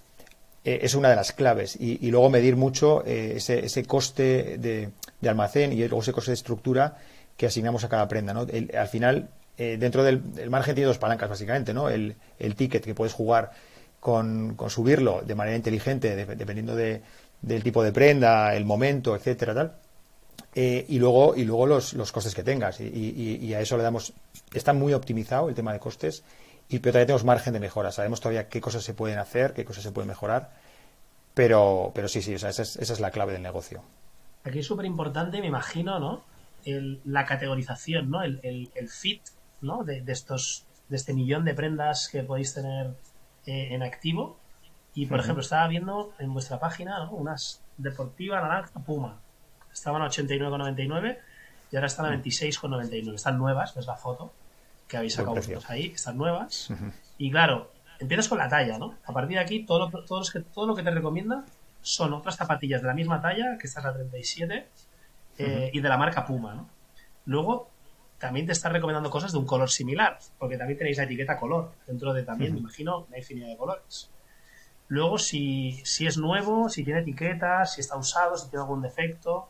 es 0.66 0.96
una 0.96 1.10
de 1.10 1.16
las 1.16 1.32
claves. 1.32 1.78
Y, 1.80 2.12
luego 2.12 2.30
medir 2.30 2.58
mucho 2.58 3.06
ese, 3.06 3.66
ese, 3.66 3.86
coste 3.86 4.58
de, 4.58 4.90
almacén 5.30 5.72
y 5.72 5.78
luego 5.78 6.02
ese 6.02 6.12
coste 6.12 6.32
de 6.32 6.36
estructura 6.36 6.98
que 7.38 7.46
asignamos 7.46 7.86
a 7.86 7.90
cada 7.90 8.10
prenda. 8.10 8.34
¿no? 8.34 8.48
al 8.78 8.88
final, 8.90 9.30
eh, 9.58 9.78
dentro 9.78 10.04
del 10.04 10.50
margen 10.50 10.76
tiene 10.76 10.88
dos 10.88 10.98
palancas 10.98 11.30
básicamente, 11.30 11.74
¿no? 11.74 11.90
El, 11.90 12.16
ticket 12.56 12.84
que 12.84 12.96
puedes 12.96 13.14
jugar 13.14 13.52
con, 14.00 14.58
subirlo 14.70 15.22
de 15.22 15.36
manera 15.36 15.56
inteligente 15.56 16.16
dependiendo 16.16 16.76
de, 16.76 17.02
del 17.42 17.64
tipo 17.64 17.84
de 17.84 17.92
prenda, 17.92 18.56
el 18.56 18.66
momento, 18.66 19.16
etcétera, 19.16 19.54
tal. 19.54 19.76
Eh, 20.54 20.86
y 20.90 21.00
luego 21.00 21.34
y 21.36 21.46
luego 21.46 21.66
los, 21.66 21.94
los 21.94 22.12
costes 22.12 22.36
que 22.36 22.44
tengas 22.44 22.82
y, 22.82 23.54
a 23.54 23.62
eso 23.62 23.78
le 23.78 23.84
damos 23.84 24.14
está 24.54 24.74
muy 24.74 24.94
optimizado 24.94 25.48
el 25.48 25.56
tema 25.56 25.72
de 25.72 25.80
costes 25.80 26.26
y 26.68 26.80
pero 26.80 26.92
todavía 26.92 27.06
tenemos 27.06 27.24
margen 27.24 27.54
de 27.54 27.62
mejora 27.62 27.90
sabemos 27.92 28.20
todavía 28.20 28.50
qué 28.50 28.60
cosas 28.60 28.84
se 28.84 28.94
pueden 28.94 29.18
hacer 29.18 29.54
qué 29.54 29.64
cosas 29.64 29.84
se 29.84 29.94
pueden 29.94 30.10
mejorar 30.10 30.52
pero 31.34 31.94
pero 31.96 32.10
sí 32.10 32.22
sí 32.22 32.34
esa, 32.34 32.50
es, 32.50 32.60
esa 32.60 32.94
es 32.94 33.00
la 33.00 33.12
clave 33.12 33.32
del 33.32 33.44
negocio 33.44 33.82
aquí 34.44 34.60
es 34.60 34.66
súper 34.66 34.86
importante 34.86 35.40
me 35.40 35.48
imagino 35.48 36.00
no 36.00 36.26
la 36.66 37.26
categorización 37.26 38.10
no 38.10 38.22
el, 38.22 38.42
el 38.44 38.90
fit 38.90 39.22
¿no? 39.62 39.84
De, 39.84 40.04
estos, 40.08 40.66
de 40.90 40.96
este 40.96 41.14
millón 41.14 41.46
de 41.46 41.54
prendas 41.54 42.10
que 42.10 42.24
podéis 42.24 42.54
tener 42.54 42.96
eh, 43.46 43.70
en 43.72 43.84
activo. 43.84 44.38
Y, 44.94 45.06
por 45.06 45.20
ejemplo, 45.20 45.42
estaba 45.42 45.68
viendo 45.68 46.14
en 46.20 46.34
vuestra 46.34 46.60
página 46.60 47.10
unas 47.12 47.62
deportiva 47.78 48.42
naranja 48.42 48.80
puma. 48.86 49.20
Estaban 49.72 50.02
a 50.02 50.08
89,99 50.08 51.18
y 51.72 51.76
ahora 51.76 51.88
están 51.88 52.06
a 52.08 52.16
26,99. 52.16 53.16
Están 53.16 53.38
nuevas, 53.38 53.74
ves 53.74 53.88
la 53.88 53.96
foto 53.96 54.34
que 54.92 54.98
habéis 54.98 55.14
sacado 55.14 55.36
vosotros 55.36 55.70
ahí, 55.70 55.94
están 55.96 56.18
nuevas. 56.18 56.70
Y 57.18 57.32
claro, 57.32 57.72
empiezas 58.00 58.28
con 58.28 58.38
la 58.38 58.50
talla, 58.50 58.78
¿no? 58.78 58.96
A 59.06 59.14
partir 59.14 59.38
de 59.38 59.44
aquí, 59.44 59.64
todo 59.64 59.90
lo, 59.90 60.04
todo, 60.04 60.22
que, 60.32 60.42
todo 60.42 60.68
lo 60.68 60.76
que 60.76 60.84
te 60.84 60.92
recomienda 60.92 61.46
son 61.82 62.14
otras 62.14 62.36
zapatillas 62.36 62.82
de 62.82 62.88
la 62.90 62.94
misma 62.94 63.22
talla, 63.22 63.58
que 63.58 63.68
estás 63.68 63.86
a 63.86 63.94
37, 63.94 64.68
eh, 65.38 65.72
y 65.72 65.80
de 65.80 65.90
la 65.90 65.98
marca 65.98 66.26
Puma, 66.26 66.54
¿no? 66.56 66.70
Luego 67.26 67.71
también 68.22 68.46
te 68.46 68.52
está 68.52 68.70
recomendando 68.70 69.10
cosas 69.10 69.32
de 69.32 69.40
un 69.40 69.48
color 69.48 69.72
similar, 69.72 70.20
porque 70.38 70.56
también 70.56 70.78
tenéis 70.78 70.98
la 70.98 71.06
etiqueta 71.06 71.40
color, 71.40 71.72
dentro 71.88 72.14
de 72.14 72.22
también, 72.22 72.54
me 72.54 72.60
imagino, 72.60 73.06
una 73.10 73.18
infinidad 73.18 73.48
de 73.48 73.58
colores. 73.58 74.12
Luego, 74.90 75.18
si, 75.18 75.82
si 75.86 76.06
es 76.06 76.18
nuevo, 76.18 76.70
si 76.70 76.84
tiene 76.84 77.00
etiquetas, 77.00 77.74
si 77.74 77.82
está 77.82 77.98
usado, 77.98 78.38
si 78.38 78.48
tiene 78.50 78.62
algún 78.62 78.84
defecto. 78.84 79.48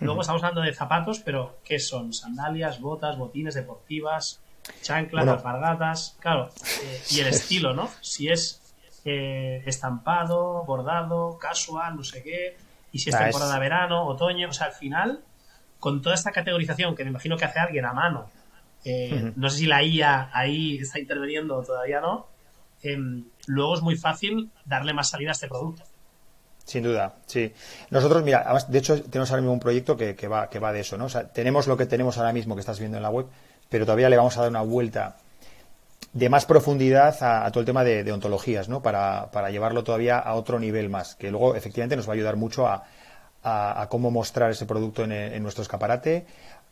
Luego 0.00 0.22
estamos 0.22 0.42
hablando 0.42 0.62
de 0.62 0.72
zapatos, 0.72 1.18
pero 1.18 1.58
¿qué 1.62 1.78
son? 1.78 2.14
Sandalias, 2.14 2.80
botas, 2.80 3.18
botines 3.18 3.54
deportivas, 3.54 4.40
chanclas, 4.80 5.28
alpargatas. 5.28 6.16
Claro, 6.20 6.48
eh, 6.84 7.02
y 7.10 7.20
el 7.20 7.26
estilo, 7.28 7.74
¿no? 7.74 7.90
Si 8.00 8.28
es 8.28 8.62
eh, 9.04 9.62
estampado, 9.66 10.64
bordado, 10.64 11.36
casual, 11.38 11.96
no 11.96 12.04
sé 12.04 12.22
qué. 12.22 12.56
Y 12.90 13.00
si 13.00 13.10
es 13.10 13.18
temporada 13.18 13.52
de 13.52 13.60
verano, 13.60 14.06
otoño. 14.06 14.48
O 14.48 14.52
sea, 14.52 14.68
al 14.68 14.72
final 14.72 15.22
con 15.78 16.02
toda 16.02 16.14
esta 16.14 16.32
categorización 16.32 16.94
que 16.96 17.04
me 17.04 17.10
imagino 17.10 17.36
que 17.36 17.44
hace 17.44 17.58
alguien 17.58 17.84
a 17.84 17.92
mano, 17.92 18.30
eh, 18.84 19.32
no 19.36 19.50
sé 19.50 19.58
si 19.58 19.66
la 19.66 19.82
IA 19.82 20.30
ahí 20.32 20.78
está 20.78 20.98
interviniendo 20.98 21.56
o 21.56 21.62
todavía 21.62 22.00
no, 22.00 22.26
em, 22.82 23.24
luego 23.46 23.74
es 23.74 23.82
muy 23.82 23.96
fácil 23.96 24.50
darle 24.64 24.92
más 24.92 25.10
salida 25.10 25.30
a 25.30 25.32
este 25.32 25.48
producto. 25.48 25.82
Sin 26.64 26.82
duda, 26.82 27.14
sí. 27.26 27.52
Nosotros, 27.90 28.22
mira, 28.22 28.46
de 28.68 28.78
hecho 28.78 29.02
tenemos 29.04 29.30
ahora 29.30 29.40
mismo 29.40 29.54
un 29.54 29.60
proyecto 29.60 29.96
que, 29.96 30.28
va, 30.28 30.50
que 30.50 30.58
va 30.58 30.72
de 30.72 30.80
eso, 30.80 30.98
¿no? 30.98 31.06
O 31.06 31.08
sea, 31.08 31.26
tenemos 31.28 31.66
lo 31.66 31.76
que 31.76 31.86
tenemos 31.86 32.18
ahora 32.18 32.32
mismo 32.32 32.54
que 32.54 32.60
estás 32.60 32.78
viendo 32.78 32.98
en 32.98 33.02
la 33.02 33.10
web, 33.10 33.26
pero 33.70 33.86
todavía 33.86 34.10
le 34.10 34.18
vamos 34.18 34.36
a 34.36 34.42
dar 34.42 34.50
una 34.50 34.60
vuelta 34.60 35.16
de 36.12 36.28
más 36.28 36.44
profundidad 36.44 37.16
a, 37.22 37.50
todo 37.50 37.60
el 37.60 37.66
tema 37.66 37.84
de, 37.84 38.10
ontologías, 38.12 38.68
¿no? 38.68 38.82
Para, 38.82 39.30
para, 39.30 39.50
llevarlo 39.50 39.82
todavía 39.82 40.18
a 40.18 40.34
otro 40.34 40.58
nivel 40.58 40.90
más, 40.90 41.14
que 41.14 41.30
luego 41.30 41.54
efectivamente 41.54 41.96
nos 41.96 42.06
va 42.06 42.12
a 42.12 42.16
ayudar 42.16 42.36
mucho 42.36 42.66
a, 42.66 42.84
a, 43.42 43.86
cómo 43.90 44.10
mostrar 44.10 44.50
ese 44.50 44.66
producto 44.66 45.04
en, 45.04 45.42
nuestro 45.42 45.62
escaparate, 45.62 46.26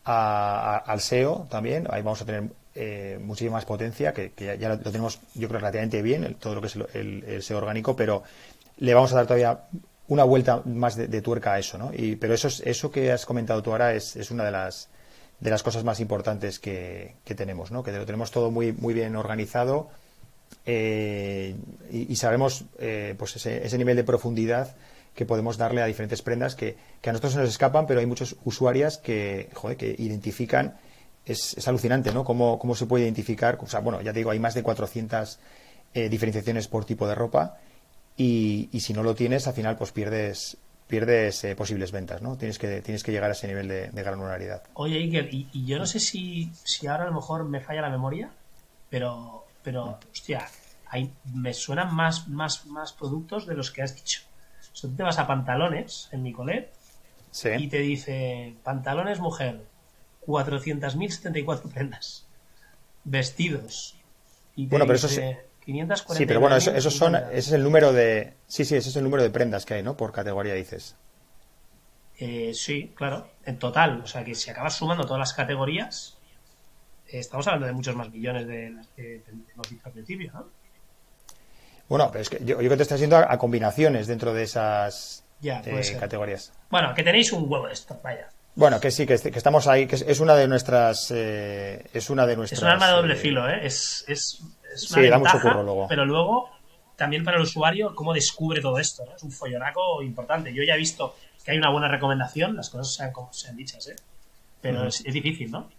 al 0.04 1.00
SEO 1.00 1.46
también, 1.50 1.86
ahí 1.90 2.02
vamos 2.02 2.22
a 2.22 2.24
tener 2.24 2.44
eh, 2.74 3.18
muchísima 3.20 3.52
más 3.52 3.64
potencia, 3.64 4.12
que, 4.12 4.32
ya, 4.58 4.68
lo, 4.68 4.78
tenemos 4.78 5.20
yo 5.34 5.48
creo 5.48 5.60
relativamente 5.60 6.02
bien, 6.02 6.36
todo 6.38 6.54
lo 6.54 6.60
que 6.60 6.66
es 6.68 6.76
el, 6.94 7.42
SEO 7.42 7.58
orgánico, 7.58 7.96
pero 7.96 8.22
le 8.78 8.94
vamos 8.94 9.12
a 9.12 9.16
dar 9.16 9.26
todavía 9.26 9.60
una 10.08 10.24
vuelta 10.24 10.62
más 10.64 10.96
de, 10.96 11.22
tuerca 11.22 11.54
a 11.54 11.58
eso, 11.58 11.78
¿no? 11.78 11.90
Y, 11.92 12.16
pero 12.16 12.34
eso, 12.34 12.48
eso 12.64 12.90
que 12.90 13.10
has 13.10 13.26
comentado 13.26 13.62
tú 13.62 13.72
ahora 13.72 13.94
es, 13.94 14.14
es 14.14 14.30
una 14.30 14.44
de 14.44 14.52
las, 14.52 14.88
de 15.40 15.50
las 15.50 15.62
cosas 15.62 15.82
más 15.82 15.98
importantes 15.98 16.60
que, 16.60 17.16
que, 17.24 17.34
tenemos, 17.34 17.72
¿no? 17.72 17.82
Que 17.82 17.90
lo 17.92 18.06
tenemos 18.06 18.30
todo 18.30 18.50
muy, 18.50 18.72
muy 18.72 18.94
bien 18.94 19.16
organizado 19.16 19.88
eh, 20.64 21.54
y, 21.90 22.16
sabemos 22.16 22.64
eh, 22.78 23.14
pues 23.16 23.36
ese, 23.36 23.64
ese, 23.64 23.78
nivel 23.78 23.96
de 23.96 24.02
profundidad 24.02 24.74
que 25.16 25.26
podemos 25.26 25.56
darle 25.56 25.82
a 25.82 25.86
diferentes 25.86 26.22
prendas 26.22 26.54
que, 26.54 26.76
que, 27.00 27.10
a 27.10 27.12
nosotros 27.12 27.32
se 27.32 27.40
nos 27.40 27.48
escapan, 27.48 27.86
pero 27.88 27.98
hay 27.98 28.06
muchos 28.06 28.36
usuarias 28.44 28.98
que, 28.98 29.50
joder, 29.54 29.76
que 29.76 29.96
identifican. 29.98 30.76
Es, 31.24 31.56
es 31.58 31.66
alucinante, 31.66 32.12
¿no? 32.12 32.22
Cómo, 32.22 32.58
cómo 32.60 32.76
se 32.76 32.86
puede 32.86 33.04
identificar. 33.04 33.58
O 33.60 33.66
sea, 33.66 33.80
bueno, 33.80 34.00
ya 34.00 34.12
te 34.12 34.20
digo, 34.20 34.30
hay 34.30 34.38
más 34.38 34.54
de 34.54 34.62
400 34.62 35.40
eh, 35.94 36.08
diferenciaciones 36.08 36.68
por 36.68 36.84
tipo 36.84 37.08
de 37.08 37.14
ropa 37.14 37.58
y, 38.16 38.68
si 38.80 38.92
no 38.92 39.02
lo 39.02 39.14
tienes, 39.14 39.46
al 39.46 39.54
final 39.54 39.76
pues 39.76 39.92
pierdes 39.92 40.58
pierdes 40.86 41.42
eh, 41.42 41.56
posibles 41.56 41.90
ventas, 41.90 42.22
¿no? 42.22 42.36
Tienes 42.36 42.58
que, 42.58 42.80
tienes 42.80 43.02
que 43.02 43.10
llegar 43.10 43.30
a 43.30 43.32
ese 43.32 43.48
nivel 43.48 43.66
de, 43.66 43.90
granularidad. 43.90 44.62
Oye, 44.74 44.98
Iker, 44.98 45.28
y, 45.32 45.64
yo 45.66 45.78
no 45.78 45.86
sé 45.86 45.98
si, 45.98 46.52
si 46.62 46.86
ahora 46.86 47.04
a 47.04 47.06
lo 47.08 47.14
mejor 47.14 47.44
me 47.44 47.60
falla 47.60 47.82
la 47.82 47.90
memoria, 47.90 48.30
pero, 48.88 49.46
pero 49.64 49.98
hostia, 50.12 50.46
hay, 50.88 51.10
me 51.34 51.54
suenan 51.54 51.92
más, 51.92 52.28
más, 52.28 52.66
más 52.66 52.92
productos 52.92 53.46
de 53.46 53.54
los 53.54 53.72
que 53.72 53.82
has 53.82 53.96
dicho. 53.96 54.20
O 54.77 54.79
sea, 54.79 54.91
tú 54.91 54.97
te 54.97 55.03
vas 55.03 55.18
a 55.18 55.27
pantalones 55.27 56.11
en 56.12 56.22
Nicolet 56.22 56.70
y 57.59 57.68
te 57.68 57.79
dice 57.79 58.55
pantalones 58.62 59.20
mujer, 59.20 59.62
400.074 60.27 61.72
prendas. 61.72 62.27
Vestidos. 63.05 63.97
Y 64.55 64.66
bueno, 64.66 64.85
pero 64.85 64.97
eso 64.97 65.09
sí 65.09 65.22
Sí, 65.66 66.27
pero 66.27 66.39
bueno, 66.39 66.55
eso, 66.57 66.91
son, 66.93 67.16
ese 67.16 67.39
es 67.39 67.53
el 67.53 67.64
número 67.64 67.93
de. 67.93 68.35
Sí, 68.47 68.64
sí, 68.64 68.77
ese 68.77 68.89
es 68.89 68.97
el 68.97 69.03
número 69.03 69.24
de 69.24 69.31
prendas 69.31 69.66
que 69.66 69.74
hay, 69.74 69.83
¿no? 69.83 69.97
Por 69.97 70.12
categoría 70.12 70.55
dices. 70.55 70.95
Eh, 72.18 72.53
sí, 72.55 72.93
claro, 72.95 73.33
en 73.45 73.59
total. 73.59 74.01
O 74.05 74.07
sea 74.07 74.24
que 74.24 74.37
si 74.37 74.49
acabas 74.49 74.77
sumando 74.77 75.05
todas 75.05 75.18
las 75.18 75.33
categorías, 75.33 76.18
eh, 77.09 77.18
estamos 77.18 77.49
hablando 77.49 77.66
de 77.66 77.72
muchos 77.72 77.97
más 77.97 78.11
millones 78.12 78.47
de 78.47 78.70
las 78.70 78.87
que 78.89 79.24
hemos 79.27 79.68
dicho 79.68 79.83
al 79.87 79.93
principio, 79.93 80.31
¿no? 80.33 80.47
Bueno, 81.89 82.09
pero 82.11 82.22
es 82.22 82.28
que 82.28 82.45
yo, 82.45 82.61
yo 82.61 82.68
que 82.68 82.76
te 82.76 82.82
estoy 82.82 82.97
haciendo 82.97 83.16
a, 83.16 83.39
combinaciones 83.39 84.07
dentro 84.07 84.32
de 84.34 84.43
esas 84.43 85.24
eh, 85.43 85.97
categorías. 86.01 86.53
Bueno, 86.70 86.93
que 86.95 87.03
tenéis 87.03 87.32
un 87.32 87.51
huevo 87.51 87.66
de 87.66 87.72
esto, 87.72 87.99
vaya. 88.03 88.28
Bueno, 88.55 88.80
que 88.80 88.91
sí, 88.91 89.07
que, 89.07 89.14
estamos 89.14 89.66
ahí, 89.66 89.87
que 89.87 89.97
es, 89.97 90.20
una 90.20 90.34
de 90.34 90.49
nuestras, 90.49 91.11
es 91.11 92.11
una 92.11 92.26
de 92.26 92.37
nuestras. 92.37 92.59
Es 92.59 92.62
un 92.62 92.70
arma 92.70 92.89
de 92.89 92.93
doble 92.95 93.14
filo, 93.14 93.49
¿eh? 93.49 93.61
Es, 93.62 94.05
es 94.09 94.41
sí, 94.76 95.09
da 95.09 95.18
mucho 95.18 95.41
curro 95.41 95.62
luego. 95.62 95.87
Pero 95.89 96.07
luego, 96.07 96.51
también 96.97 97.22
para 97.22 97.37
el 97.37 97.43
usuario, 97.43 97.95
cómo 97.95 98.14
descubre 98.14 98.61
todo 98.61 98.78
esto. 98.78 99.05
Es 99.14 99.22
un 99.22 99.30
follonaco 99.30 100.03
importante. 100.03 100.53
Yo 100.55 100.62
ya 100.62 100.74
he 100.74 100.78
visto 100.78 101.14
que 101.45 101.53
hay 101.53 101.59
una 101.59 101.70
buena 101.70 101.89
recomendación, 101.89 102.57
las 102.57 102.70
cosas 102.70 102.93
sean 102.95 103.12
como 103.12 103.32
sean 103.32 103.57
dichas, 103.57 103.87
¿eh? 103.89 103.97
Pero 104.61 104.89
es, 104.89 105.05
difícil, 105.05 105.51
¿no? 105.51 105.70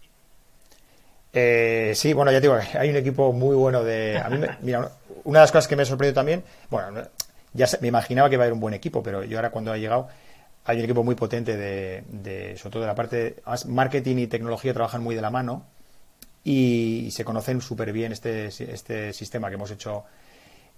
Eh, 1.32 1.92
sí, 1.94 2.14
bueno, 2.14 2.30
ya 2.32 2.38
te 2.38 2.42
digo, 2.42 2.58
hay 2.78 2.88
un 2.88 2.96
equipo 2.96 3.32
muy 3.34 3.54
bueno 3.54 3.84
de... 3.84 4.16
A 4.18 4.30
mí 4.30 4.38
mira, 4.62 4.90
una 5.28 5.40
de 5.40 5.42
las 5.42 5.52
cosas 5.52 5.68
que 5.68 5.76
me 5.76 5.84
sorprendió 5.84 6.14
también, 6.14 6.42
bueno, 6.70 7.02
ya 7.52 7.66
me 7.82 7.88
imaginaba 7.88 8.30
que 8.30 8.36
iba 8.36 8.44
a 8.44 8.46
haber 8.46 8.54
un 8.54 8.60
buen 8.60 8.72
equipo, 8.72 9.02
pero 9.02 9.24
yo 9.24 9.36
ahora 9.36 9.50
cuando 9.50 9.70
ha 9.70 9.76
llegado 9.76 10.08
hay 10.64 10.78
un 10.78 10.84
equipo 10.84 11.04
muy 11.04 11.16
potente 11.16 11.54
de, 11.54 12.02
de 12.08 12.56
sobre 12.56 12.72
todo 12.72 12.80
de 12.80 12.86
la 12.86 12.94
parte, 12.94 13.36
más 13.44 13.66
marketing 13.66 14.16
y 14.16 14.26
tecnología 14.26 14.72
trabajan 14.72 15.02
muy 15.02 15.14
de 15.14 15.20
la 15.20 15.28
mano 15.30 15.66
y, 16.44 17.10
se 17.10 17.26
conocen 17.26 17.60
súper 17.60 17.92
bien 17.92 18.12
este, 18.12 18.46
este 18.46 19.12
sistema 19.12 19.48
que 19.48 19.56
hemos 19.56 19.70
hecho 19.70 20.04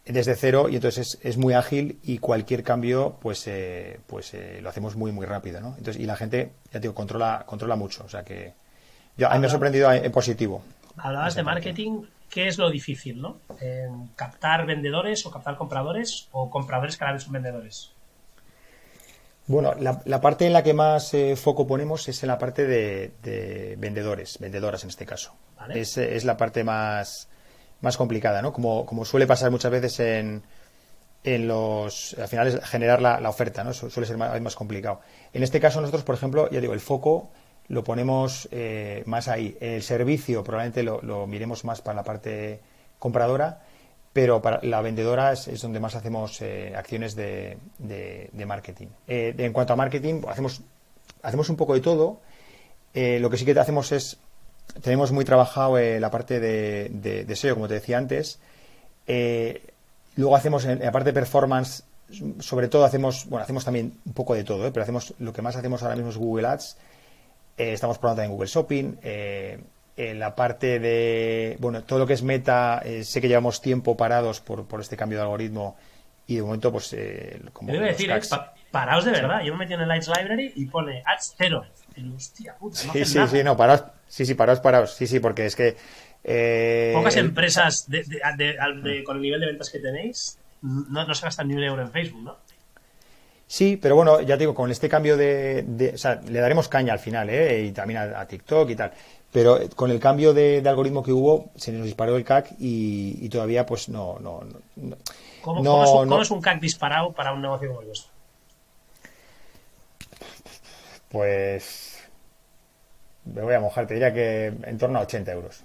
desde 0.05 0.35
cero 0.35 0.69
y 0.69 0.75
entonces 0.75 1.19
es, 1.23 1.37
muy 1.37 1.55
ágil 1.55 2.01
y 2.03 2.19
cualquier 2.19 2.65
cambio 2.65 3.19
pues 3.21 3.47
eh, 3.47 4.01
pues 4.09 4.35
eh, 4.35 4.59
lo 4.63 4.69
hacemos 4.69 4.97
muy 4.97 5.13
muy 5.13 5.27
rápido 5.27 5.61
¿no? 5.61 5.77
entonces 5.77 6.03
y 6.03 6.07
la 6.07 6.17
gente 6.17 6.53
ya 6.73 6.81
digo 6.81 6.95
controla 6.95 7.45
controla 7.47 7.77
mucho 7.77 8.05
o 8.05 8.09
sea 8.09 8.25
que 8.25 8.55
yo, 9.17 9.29
a 9.29 9.35
mí 9.35 9.41
me 9.41 9.47
ha 9.47 9.51
sorprendido 9.51 9.93
en 9.93 10.11
positivo 10.11 10.63
hablabas 11.03 11.35
de 11.35 11.43
marketing 11.43 12.03
¿qué 12.29 12.47
es 12.47 12.59
lo 12.59 12.71
difícil 12.71 13.21
no? 13.21 13.39
captar 14.17 14.67
vendedores 14.67 15.27
o 15.27 15.31
captar 15.31 15.57
compradores 15.57 16.29
o 16.33 16.51
compradores 16.51 16.97
cada 16.97 17.13
vez 17.13 17.23
son 17.23 17.33
vendedores 17.33 17.93
bueno, 19.51 19.75
la, 19.75 20.21
parte 20.21 20.47
en 20.47 20.53
la 20.53 20.63
que 20.63 20.75
más 20.75 21.13
eh, 21.13 21.35
foco 21.35 21.67
ponemos 21.67 22.09
es 22.09 22.23
en 22.23 22.29
la 22.29 22.39
parte 22.39 22.69
de, 22.69 23.75
vendedores, 23.79 24.39
vendedoras 24.39 24.85
en 24.85 24.91
este 24.91 25.07
caso. 25.07 25.35
Es, 25.75 26.25
la 26.25 26.37
parte 26.37 26.63
más, 26.63 27.29
más 27.81 27.97
complicada, 27.97 28.43
¿no? 28.43 28.53
Como, 28.53 28.87
como 28.87 29.05
suele 29.05 29.27
pasar 29.27 29.51
muchas 29.51 29.73
veces 29.73 29.99
en, 29.99 30.45
en 31.25 31.49
los. 31.49 32.15
Al 32.17 32.29
final 32.29 32.47
es 32.47 32.65
generar 32.65 33.03
la, 33.03 33.29
oferta, 33.29 33.65
¿no? 33.65 33.73
Suele 33.73 34.07
ser 34.07 34.17
más, 34.17 34.41
más, 34.41 34.55
complicado. 34.55 35.01
En 35.33 35.43
este 35.43 35.59
caso, 35.59 35.81
nosotros, 35.81 36.05
por 36.05 36.15
ejemplo, 36.15 36.49
ya 36.51 36.61
digo, 36.61 36.73
el 36.73 36.79
foco 36.79 37.33
lo 37.71 37.85
ponemos 37.85 38.49
eh, 38.51 39.03
más 39.07 39.29
ahí. 39.29 39.57
El 39.61 39.83
servicio 39.83 40.45
probablemente 40.45 40.83
lo, 40.83 41.27
miremos 41.27 41.65
más 41.65 41.81
para 41.81 41.97
la 41.97 42.05
parte 42.05 42.61
compradora 42.99 43.63
pero 44.13 44.43
para 44.43 44.61
la 44.63 44.81
vendedora 44.81 45.33
es, 45.33 45.63
donde 45.63 45.79
más 45.79 45.95
hacemos 45.95 46.43
eh, 46.43 46.75
acciones 46.77 47.15
de, 47.15 47.59
de, 47.79 48.47
marketing. 48.47 48.89
Eh, 49.07 49.35
en 49.39 49.53
cuanto 49.53 49.73
a 49.73 49.77
marketing, 49.77 50.23
hacemos, 50.29 50.63
hacemos 51.23 51.49
un 51.49 51.57
poco 51.57 51.75
de 51.75 51.81
todo. 51.81 52.19
Eh, 52.93 53.21
lo 53.21 53.31
que 53.31 53.37
sí 53.37 53.45
que 53.45 53.59
hacemos 53.59 53.93
es, 53.93 54.19
tenemos 54.83 55.13
muy 55.13 55.25
trabajado 55.25 55.79
la 55.79 56.11
parte 56.11 56.41
de, 56.41 56.89
de, 57.25 57.37
SEO, 57.37 57.55
como 57.55 57.69
te 57.69 57.75
decía 57.75 57.99
antes. 57.99 58.41
luego 60.17 60.35
hacemos, 60.35 60.65
en 60.65 60.81
la 60.81 60.91
parte 60.91 61.11
de 61.11 61.15
performance, 61.15 61.85
sobre 62.41 62.67
todo 62.67 62.85
hacemos, 62.85 63.27
bueno, 63.29 63.45
hacemos 63.45 63.65
también 63.65 63.95
un 64.05 64.13
poco 64.13 64.35
de 64.35 64.43
todo, 64.43 64.73
pero 64.73 64.83
hacemos, 64.83 65.15
lo 65.21 65.33
que 65.33 65.43
más 65.43 65.55
hacemos 65.55 65.85
ahora 65.85 65.95
mismo 65.95 66.11
es 66.11 66.17
Google 66.17 66.49
Ads. 66.49 66.77
Estamos 67.61 67.99
probando 67.99 68.23
también 68.23 68.33
Google 68.33 68.49
Shopping 68.49 68.97
la 69.97 70.35
parte 70.35 70.79
de, 70.79 71.57
bueno, 71.61 71.83
todo 71.85 71.99
lo 71.99 72.07
que 72.07 72.15
es 72.15 72.23
meta, 72.23 72.81
eh, 72.85 73.05
sé 73.05 73.21
que 73.21 73.29
llevamos 73.29 73.61
tiempo 73.61 73.97
parados 73.97 74.41
por, 74.41 74.67
por 74.67 74.81
este 74.81 74.97
cambio 74.97 75.19
de 75.19 75.25
algoritmo 75.25 75.77
y 76.27 76.37
de 76.37 76.43
momento, 76.43 76.73
pues, 76.73 76.93
eh, 76.93 77.41
como. 77.53 77.73
Debe 77.73 77.89
decir, 77.89 78.11
eh, 78.11 78.21
paraos 78.71 79.05
de 79.05 79.11
verdad. 79.11 79.43
Yo 79.43 79.53
me 79.53 79.61
metí 79.61 79.75
en 79.75 79.81
el 79.81 79.89
Lights 79.89 80.09
Library 80.09 80.53
y 80.55 80.67
pone 80.67 81.03
ads 81.05 81.35
cero. 81.37 81.65
hostia, 82.17 82.55
puta, 82.55 82.77
sí, 82.77 83.05
sí, 83.05 83.19
sí, 83.29 83.43
no, 83.43 83.57
paraos. 83.57 83.83
Sí, 84.07 84.25
sí, 84.25 84.35
paraos, 84.35 84.61
paraos. 84.61 84.95
Sí, 84.95 85.07
sí, 85.07 85.21
porque 85.21 85.47
es 85.47 85.57
que. 85.57 85.77
Pocas 86.95 87.17
empresas 87.17 87.87
con 89.05 89.17
el 89.17 89.23
nivel 89.23 89.41
de 89.41 89.47
ventas 89.47 89.71
que 89.71 89.81
tenéis 89.81 90.39
no, 90.63 91.07
no 91.07 91.15
se 91.15 91.25
gastan 91.25 91.49
ni 91.49 91.55
un 91.55 91.63
euro 91.63 91.83
en 91.83 91.91
Facebook, 91.91 92.23
¿no? 92.23 92.39
Sí, 93.51 93.77
pero 93.77 93.97
bueno, 93.97 94.21
ya 94.21 94.37
digo, 94.37 94.55
con 94.55 94.71
este 94.71 94.89
cambio 94.89 95.17
de, 95.17 95.91
o 95.93 95.99
sea, 95.99 96.21
le 96.25 96.39
daremos 96.39 96.69
caña 96.69 96.93
al 96.93 97.01
final, 97.01 97.29
¿eh? 97.31 97.65
Y 97.65 97.73
también 97.73 97.99
a, 97.99 98.25
TikTok 98.25 98.71
y 98.71 98.77
tal. 98.77 98.93
Pero 99.33 99.61
eh, 99.61 99.69
con 99.75 99.91
el 99.91 99.99
cambio 99.99 100.33
de, 100.33 100.63
algoritmo 100.65 101.03
que 101.03 101.11
hubo, 101.11 101.51
se 101.57 101.73
nos 101.73 101.85
disparó 101.85 102.15
el 102.15 102.23
CAC 102.23 102.53
y, 102.61 103.29
todavía, 103.29 103.67
pues 103.67 103.89
no. 103.89 104.21
no, 104.21 104.45
no 104.77 104.97
¿Cómo, 105.43 106.23
es 106.23 106.31
un, 106.31 106.41
CAC 106.41 106.61
disparado 106.61 107.11
para 107.11 107.33
un 107.33 107.43
negocio 107.43 107.67
como 107.71 107.81
el 107.81 107.87
vuestro? 107.89 108.13
Pues. 111.09 112.09
Me 113.25 113.43
voy 113.43 113.55
a 113.55 113.61
mojar, 113.61 113.85
te 113.85 113.95
diría 113.95 114.15
que 114.15 114.47
en 114.47 114.79
torno 114.79 115.01
a 115.01 115.03
80 115.03 115.33
euros. 115.33 115.65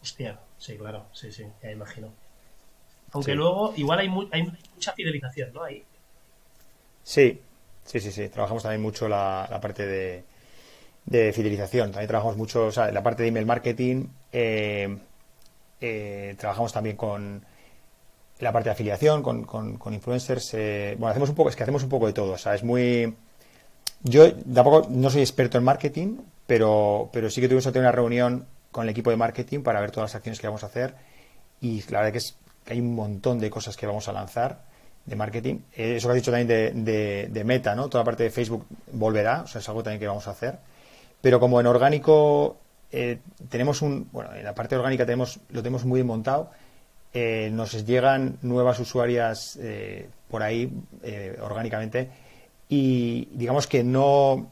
Hostia, 0.00 0.40
sí, 0.56 0.78
claro, 0.78 1.04
sí, 1.12 1.30
sí, 1.30 1.44
ya 1.62 1.70
imagino. 1.70 2.14
Aunque 3.12 3.34
luego, 3.34 3.74
igual 3.76 3.98
hay, 3.98 4.08
hay 4.30 4.50
mucha 4.74 4.94
fidelización, 4.94 5.52
¿no? 5.52 5.64
Ahí. 5.64 5.84
Sí, 7.04 7.40
sí, 7.84 8.00
sí, 8.00 8.12
sí. 8.12 8.28
Trabajamos 8.28 8.62
también 8.62 8.82
mucho 8.82 9.08
la, 9.08 9.58
parte 9.60 9.86
de, 9.86 10.24
de, 11.06 11.32
fidelización. 11.32 11.90
También 11.90 12.08
trabajamos 12.08 12.36
mucho, 12.36 12.66
o 12.66 12.72
sea, 12.72 12.90
la 12.90 13.02
parte 13.02 13.22
de 13.22 13.28
email 13.28 13.46
marketing. 13.46 14.06
Eh, 14.32 14.96
eh, 15.80 16.34
trabajamos 16.38 16.72
también 16.72 16.96
con 16.96 17.44
la 18.38 18.52
parte 18.52 18.68
de 18.68 18.72
afiliación, 18.72 19.22
con, 19.22 19.44
con, 19.44 19.94
influencers. 19.94 20.54
Eh, 20.54 20.96
bueno, 20.98 21.10
hacemos 21.10 21.28
un 21.30 21.34
poco, 21.34 21.48
es 21.48 21.56
que 21.56 21.62
hacemos 21.62 21.82
un 21.82 21.88
poco 21.88 22.06
de 22.06 22.12
todo. 22.12 22.32
O 22.32 22.38
sea, 22.38 22.54
es 22.54 22.62
muy. 22.62 23.14
Yo 24.02 24.34
tampoco 24.34 24.88
no 24.90 25.10
soy 25.10 25.20
experto 25.20 25.58
en 25.58 25.64
marketing, 25.64 26.18
pero, 26.46 27.08
pero 27.12 27.30
sí 27.30 27.40
que 27.40 27.48
tuvimos 27.48 27.64
que 27.64 27.72
tener 27.72 27.86
una 27.86 27.92
reunión 27.92 28.46
con 28.72 28.84
el 28.84 28.90
equipo 28.90 29.10
de 29.10 29.16
marketing 29.16 29.60
para 29.60 29.80
ver 29.80 29.90
todas 29.90 30.10
las 30.10 30.16
acciones 30.16 30.40
que 30.40 30.46
vamos 30.46 30.64
a 30.64 30.66
hacer. 30.66 30.94
Y 31.60 31.82
la 31.90 31.98
verdad 31.98 32.12
que 32.12 32.18
es 32.18 32.36
que 32.64 32.72
hay 32.72 32.80
un 32.80 32.94
montón 32.94 33.38
de 33.38 33.50
cosas 33.50 33.76
que 33.76 33.86
vamos 33.86 34.08
a 34.08 34.12
lanzar 34.12 34.71
de 35.04 35.16
marketing. 35.16 35.56
Eh, 35.74 35.96
eso 35.96 36.08
que 36.08 36.12
has 36.12 36.16
dicho 36.16 36.30
también 36.30 36.48
de, 36.84 37.28
de, 37.30 37.44
meta, 37.44 37.74
¿no? 37.74 37.88
Toda 37.88 38.02
la 38.02 38.06
parte 38.06 38.24
de 38.24 38.30
Facebook 38.30 38.66
volverá, 38.92 39.42
o 39.42 39.46
sea, 39.46 39.60
es 39.60 39.68
algo 39.68 39.82
también 39.82 40.00
que 40.00 40.06
vamos 40.06 40.28
a 40.28 40.32
hacer. 40.32 40.58
Pero 41.20 41.40
como 41.40 41.60
en 41.60 41.66
orgánico 41.66 42.58
eh, 42.90 43.18
tenemos 43.48 43.82
un, 43.82 44.08
bueno, 44.12 44.34
en 44.34 44.44
la 44.44 44.54
parte 44.54 44.76
orgánica 44.76 45.04
tenemos, 45.04 45.40
lo 45.50 45.62
tenemos 45.62 45.84
muy 45.84 46.02
montado, 46.02 46.50
eh, 47.14 47.50
nos 47.52 47.84
llegan 47.84 48.38
nuevas 48.42 48.78
usuarias 48.78 49.58
por 50.28 50.42
ahí 50.42 50.72
orgánicamente 51.42 52.08
y 52.70 53.28
digamos 53.32 53.66
que 53.66 53.84
no, 53.84 54.50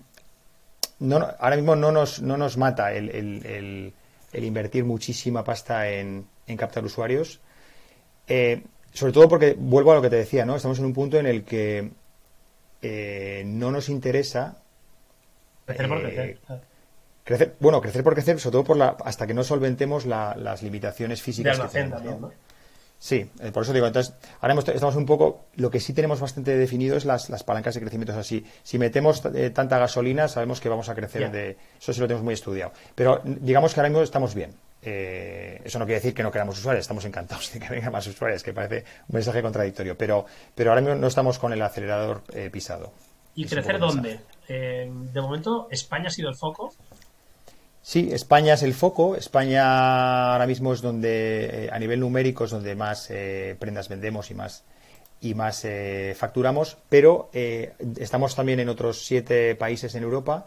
no, 0.99 1.27
ahora 1.39 1.57
mismo 1.57 1.75
no 1.75 1.91
nos, 1.91 2.21
no 2.21 2.37
nos 2.37 2.59
mata 2.59 2.93
el, 2.93 3.09
el, 3.09 3.95
el, 4.33 4.45
invertir 4.45 4.85
muchísima 4.85 5.43
pasta 5.43 5.89
en, 5.89 6.27
en 6.47 6.57
captar 6.59 6.85
usuarios. 6.85 7.41
Sobre 8.93 9.13
todo 9.13 9.29
porque 9.29 9.57
vuelvo 9.59 9.93
a 9.93 9.97
lo 9.97 10.03
que 10.03 10.11
te 10.11 10.17
decía, 10.17 10.45
¿no? 10.45 10.57
Estamos 10.57 10.79
en 10.79 10.85
un 10.85 10.95
punto 10.95 11.19
en 11.19 11.27
el 11.27 11.45
que 11.45 11.91
no 13.45 13.71
nos 13.71 13.89
interesa 13.89 14.57
crecer 15.67 15.89
por 15.89 16.03
crecer. 16.03 16.39
crecer. 17.25 17.55
Bueno, 17.61 17.81
crecer 17.81 18.03
por 18.03 18.15
crecer, 18.15 18.41
sobre 18.41 18.53
todo 18.53 18.65
por 18.65 18.77
la, 18.77 18.97
hasta 19.05 19.27
que 19.27 19.35
no 19.35 19.45
solventemos 19.45 20.07
las 20.07 20.63
limitaciones 20.63 21.23
físicas 21.23 21.59
que 21.59 21.69
tenemos. 21.69 22.03
¿no? 22.21 22.33
Sí, 22.99 23.31
eh, 23.41 23.51
por 23.51 23.63
eso 23.63 23.73
digo, 23.73 23.87
entonces, 23.87 24.15
ahora 24.43 24.55
estamos 24.75 24.95
un 24.95 25.07
poco, 25.07 25.47
lo 25.57 25.71
que 25.71 25.81
sí 25.81 25.95
tenemos 25.95 26.21
bastante 26.21 26.59
definido 26.59 26.99
es 26.99 27.07
las, 27.07 27.29
palancas 27.45 27.75
de 27.75 27.81
crecimiento. 27.81 28.13
así. 28.13 28.45
si 28.63 28.79
metemos 28.79 29.23
eh, 29.35 29.49
tanta 29.49 29.79
gasolina, 29.79 30.29
sabemos 30.29 30.61
que 30.61 30.69
vamos 30.69 30.91
a 30.91 30.95
crecer 30.95 31.33
de, 31.33 31.57
eso 31.81 31.95
sí 31.95 32.01
lo 32.01 32.07
tenemos 32.07 32.25
muy 32.25 32.35
estudiado. 32.35 32.73
Pero 32.95 33.23
digamos 33.25 33.73
que 33.73 33.81
ahora 33.81 33.89
mismo 33.89 34.03
estamos 34.03 34.35
bien. 34.35 34.53
Eh, 34.83 35.61
eso 35.65 35.79
no 35.79 35.85
quiere 35.85 36.01
decir 36.01 36.15
que 36.15 36.23
no 36.23 36.31
queramos 36.31 36.59
usuarios, 36.59 36.83
estamos 36.83 37.05
encantados 37.05 37.53
de 37.53 37.61
que 37.61 37.69
vengan 37.69 37.93
más 37.93 38.07
usuarios, 38.07 38.43
que 38.43 38.53
parece 38.53 38.85
un 39.09 39.15
mensaje 39.15 39.43
contradictorio, 39.43 39.97
pero, 39.97 40.25
pero 40.55 40.71
ahora 40.71 40.81
mismo 40.81 40.97
no 40.97 41.07
estamos 41.07 41.39
con 41.39 41.53
el 41.53 41.61
acelerador 41.63 42.23
pisado. 42.51 42.93
¿Y 43.35 43.47
crecer 43.47 43.79
dónde? 43.79 44.21
de 44.49 45.21
momento, 45.21 45.69
España 45.71 46.09
ha 46.09 46.11
sido 46.11 46.29
el 46.29 46.35
foco. 46.35 46.73
Sí, 47.83 48.11
España 48.13 48.55
es 48.55 48.63
el 48.63 48.75
foco. 48.75 49.17
España 49.17 50.33
ahora 50.33 50.47
mismo 50.47 50.73
es 50.73 50.83
donde, 50.83 51.65
eh, 51.67 51.71
a 51.73 51.79
nivel 51.79 52.01
numérico, 52.01 52.45
es 52.45 52.51
donde 52.51 52.75
más 52.75 53.11
eh, 53.11 53.57
prendas 53.59 53.89
vendemos 53.89 54.31
y 54.31 54.35
más 54.35 54.65
y 55.23 55.35
más 55.35 55.65
eh, 55.67 56.15
facturamos, 56.17 56.79
pero 56.89 57.29
estamos 57.99 58.35
también 58.35 58.59
en 58.59 58.71
otros 58.71 59.05
siete 59.05 59.55
países 59.55 59.95
en 59.95 60.03
Europa. 60.03 60.47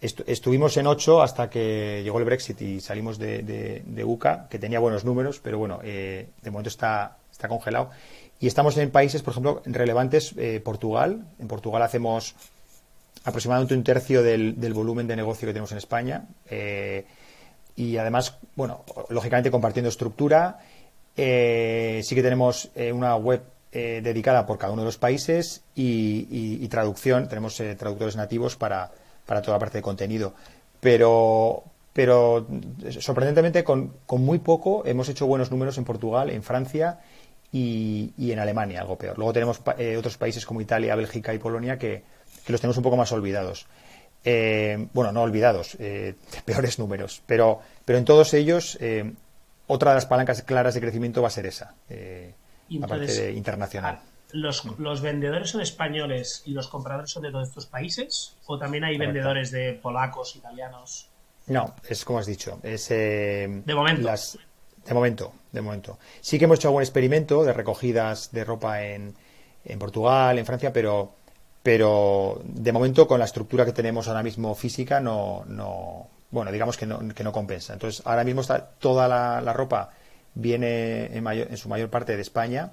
Estuvimos 0.00 0.76
en 0.76 0.86
ocho 0.86 1.22
hasta 1.22 1.50
que 1.50 2.00
llegó 2.02 2.18
el 2.18 2.24
Brexit 2.24 2.60
y 2.62 2.80
salimos 2.80 3.18
de, 3.18 3.42
de, 3.42 4.04
UCA, 4.04 4.48
que 4.48 4.58
tenía 4.58 4.80
buenos 4.80 5.04
números, 5.04 5.40
pero 5.42 5.58
bueno, 5.58 5.78
de 5.82 6.26
momento 6.46 6.68
está, 6.68 7.18
está 7.30 7.48
congelado. 7.48 7.90
Y 8.38 8.46
estamos 8.46 8.76
en 8.78 8.90
países, 8.90 9.22
por 9.22 9.32
ejemplo, 9.32 9.62
relevantes, 9.66 10.34
Portugal. 10.64 11.26
En 11.38 11.48
Portugal 11.48 11.82
hacemos 11.82 12.34
aproximadamente 13.24 13.74
un 13.74 13.84
tercio 13.84 14.22
del, 14.22 14.72
volumen 14.72 15.06
de 15.06 15.16
negocio 15.16 15.46
que 15.46 15.52
tenemos 15.52 15.72
en 15.72 15.78
España. 15.78 16.24
Eh, 16.48 17.04
y 17.76 17.96
además, 17.96 18.36
bueno, 18.56 18.84
lógicamente 19.08 19.50
compartiendo 19.50 19.88
estructura. 19.88 20.58
Eh, 21.16 22.00
sí 22.04 22.14
que 22.14 22.22
tenemos 22.22 22.70
eh, 22.74 22.92
una 22.92 23.16
web 23.16 23.42
dedicada 23.72 24.46
por 24.46 24.58
cada 24.58 24.72
uno 24.72 24.82
de 24.82 24.86
los 24.86 24.98
países 24.98 25.62
y, 25.76 26.66
traducción. 26.68 27.28
Tenemos 27.28 27.54
traductores 27.54 28.16
nativos 28.16 28.56
para, 28.56 28.90
para, 29.26 29.42
toda 29.42 29.56
la 29.56 29.60
parte 29.60 29.78
de 29.78 29.82
contenido. 29.82 30.34
Pero, 30.80 31.64
pero 31.92 32.46
sorprendentemente, 33.00 33.64
con, 33.64 33.92
con, 34.06 34.22
muy 34.22 34.38
poco 34.38 34.82
hemos 34.86 35.08
hecho 35.08 35.26
buenos 35.26 35.50
números 35.50 35.78
en 35.78 35.84
Portugal, 35.84 36.30
en 36.30 36.42
Francia 36.42 37.00
y, 37.52 38.12
y 38.16 38.32
en 38.32 38.38
Alemania, 38.38 38.80
algo 38.80 38.96
peor. 38.96 39.16
Luego 39.18 39.32
tenemos 39.32 39.60
otros 39.60 40.16
países 40.16 40.46
como 40.46 40.60
Italia, 40.60 40.94
Bélgica 40.94 41.34
y 41.34 41.38
Polonia 41.38 41.78
que, 41.78 42.02
que 42.44 42.52
los 42.52 42.60
tenemos 42.60 42.76
un 42.76 42.82
poco 42.82 42.96
más 42.96 43.12
olvidados. 43.12 43.66
Eh, 44.24 44.88
bueno, 44.92 45.12
no 45.12 45.22
olvidados, 45.22 45.76
eh, 45.78 46.14
peores 46.44 46.78
números, 46.78 47.22
pero, 47.26 47.60
pero 47.84 47.98
en 47.98 48.04
todos 48.04 48.34
ellos 48.34 48.76
eh, 48.80 49.12
otra 49.66 49.92
de 49.92 49.94
las 49.96 50.06
palancas 50.06 50.42
claras 50.42 50.74
de 50.74 50.80
crecimiento 50.80 51.22
va 51.22 51.28
a 51.28 51.30
ser 51.30 51.46
esa, 51.46 51.74
la 52.68 52.86
parte 52.86 53.32
internacional. 53.32 54.00
¿Los, 54.32 54.64
¿Los 54.78 55.00
vendedores 55.00 55.50
son 55.50 55.60
españoles 55.60 56.42
y 56.46 56.52
los 56.52 56.68
compradores 56.68 57.10
son 57.10 57.22
de 57.22 57.30
todos 57.30 57.48
estos 57.48 57.66
países? 57.66 58.36
¿O 58.46 58.58
también 58.58 58.84
hay 58.84 58.98
vendedores 58.98 59.50
de 59.50 59.74
polacos, 59.74 60.36
italianos? 60.36 61.08
No, 61.46 61.74
es 61.88 62.04
como 62.04 62.18
has 62.18 62.26
dicho. 62.26 62.60
Es, 62.62 62.88
de 62.88 63.62
momento. 63.74 64.10
de 64.86 64.94
momento, 64.94 65.32
de 65.52 65.60
momento. 65.60 65.98
Sí 66.20 66.38
que 66.38 66.44
hemos 66.44 66.58
hecho 66.58 66.68
algún 66.68 66.82
experimento 66.82 67.44
de 67.44 67.52
recogidas 67.52 68.30
de 68.32 68.44
ropa 68.44 68.84
en, 68.84 69.14
en 69.64 69.78
Portugal, 69.78 70.38
en 70.38 70.46
Francia, 70.46 70.72
pero 70.72 71.14
pero 71.62 72.40
de 72.44 72.72
momento 72.72 73.06
con 73.06 73.18
la 73.18 73.26
estructura 73.26 73.66
que 73.66 73.72
tenemos 73.72 74.08
ahora 74.08 74.22
mismo 74.22 74.54
física 74.54 74.98
no, 74.98 75.44
no 75.46 76.08
bueno, 76.30 76.52
digamos 76.52 76.76
que 76.76 76.86
no, 76.86 77.00
que 77.14 77.24
no 77.24 77.32
compensa. 77.32 77.72
Entonces, 77.72 78.02
ahora 78.06 78.24
mismo 78.24 78.40
está 78.40 78.64
toda 78.78 79.08
la, 79.08 79.52
ropa 79.52 79.90
viene 80.34 81.06
en, 81.16 81.26
en, 81.26 81.56
su 81.56 81.68
mayor 81.68 81.90
parte 81.90 82.14
de 82.14 82.22
España, 82.22 82.72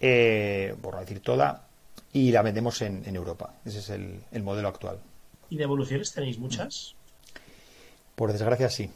eh, 0.00 0.74
por 0.82 0.94
no 0.94 1.00
decir 1.00 1.20
toda, 1.20 1.66
y 2.12 2.32
la 2.32 2.42
vendemos 2.42 2.80
en, 2.82 3.02
en 3.06 3.16
Europa. 3.16 3.54
Ese 3.64 3.78
es 3.78 3.90
el, 3.90 4.20
el 4.32 4.42
modelo 4.42 4.68
actual. 4.68 4.98
¿Y 5.50 5.56
de 5.56 5.64
evoluciones 5.64 6.12
tenéis 6.12 6.38
muchas? 6.38 6.94
Por 8.14 8.32
desgracia, 8.32 8.70
sí. 8.70 8.90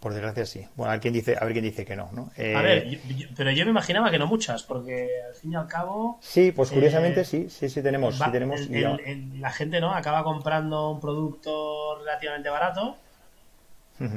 Por 0.00 0.14
desgracia 0.14 0.44
sí. 0.46 0.66
Bueno, 0.74 0.90
a 0.90 0.94
ver 0.94 1.00
quién 1.00 1.14
dice, 1.14 1.36
a 1.40 1.44
ver 1.44 1.52
quién 1.52 1.64
dice 1.64 1.84
que 1.84 1.94
no, 1.94 2.10
¿no? 2.12 2.32
a 2.36 2.62
ver, 2.62 2.88
eh, 2.88 3.28
pero 3.36 3.52
yo 3.52 3.64
me 3.64 3.70
imaginaba 3.70 4.10
que 4.10 4.18
no 4.18 4.26
muchas, 4.26 4.64
porque 4.64 5.08
al 5.28 5.34
fin 5.36 5.52
y 5.52 5.54
al 5.54 5.68
cabo. 5.68 6.18
Sí, 6.20 6.50
pues 6.50 6.70
curiosamente 6.70 7.20
eh, 7.20 7.24
sí, 7.24 7.48
sí, 7.48 7.68
sí 7.68 7.82
tenemos, 7.82 8.18
sí 8.18 8.24
tenemos. 8.32 8.60
la 8.68 9.50
gente 9.52 9.80
no 9.80 9.94
acaba 9.94 10.24
comprando 10.24 10.90
un 10.90 11.00
producto 11.00 11.98
relativamente 12.00 12.48
barato 12.48 12.96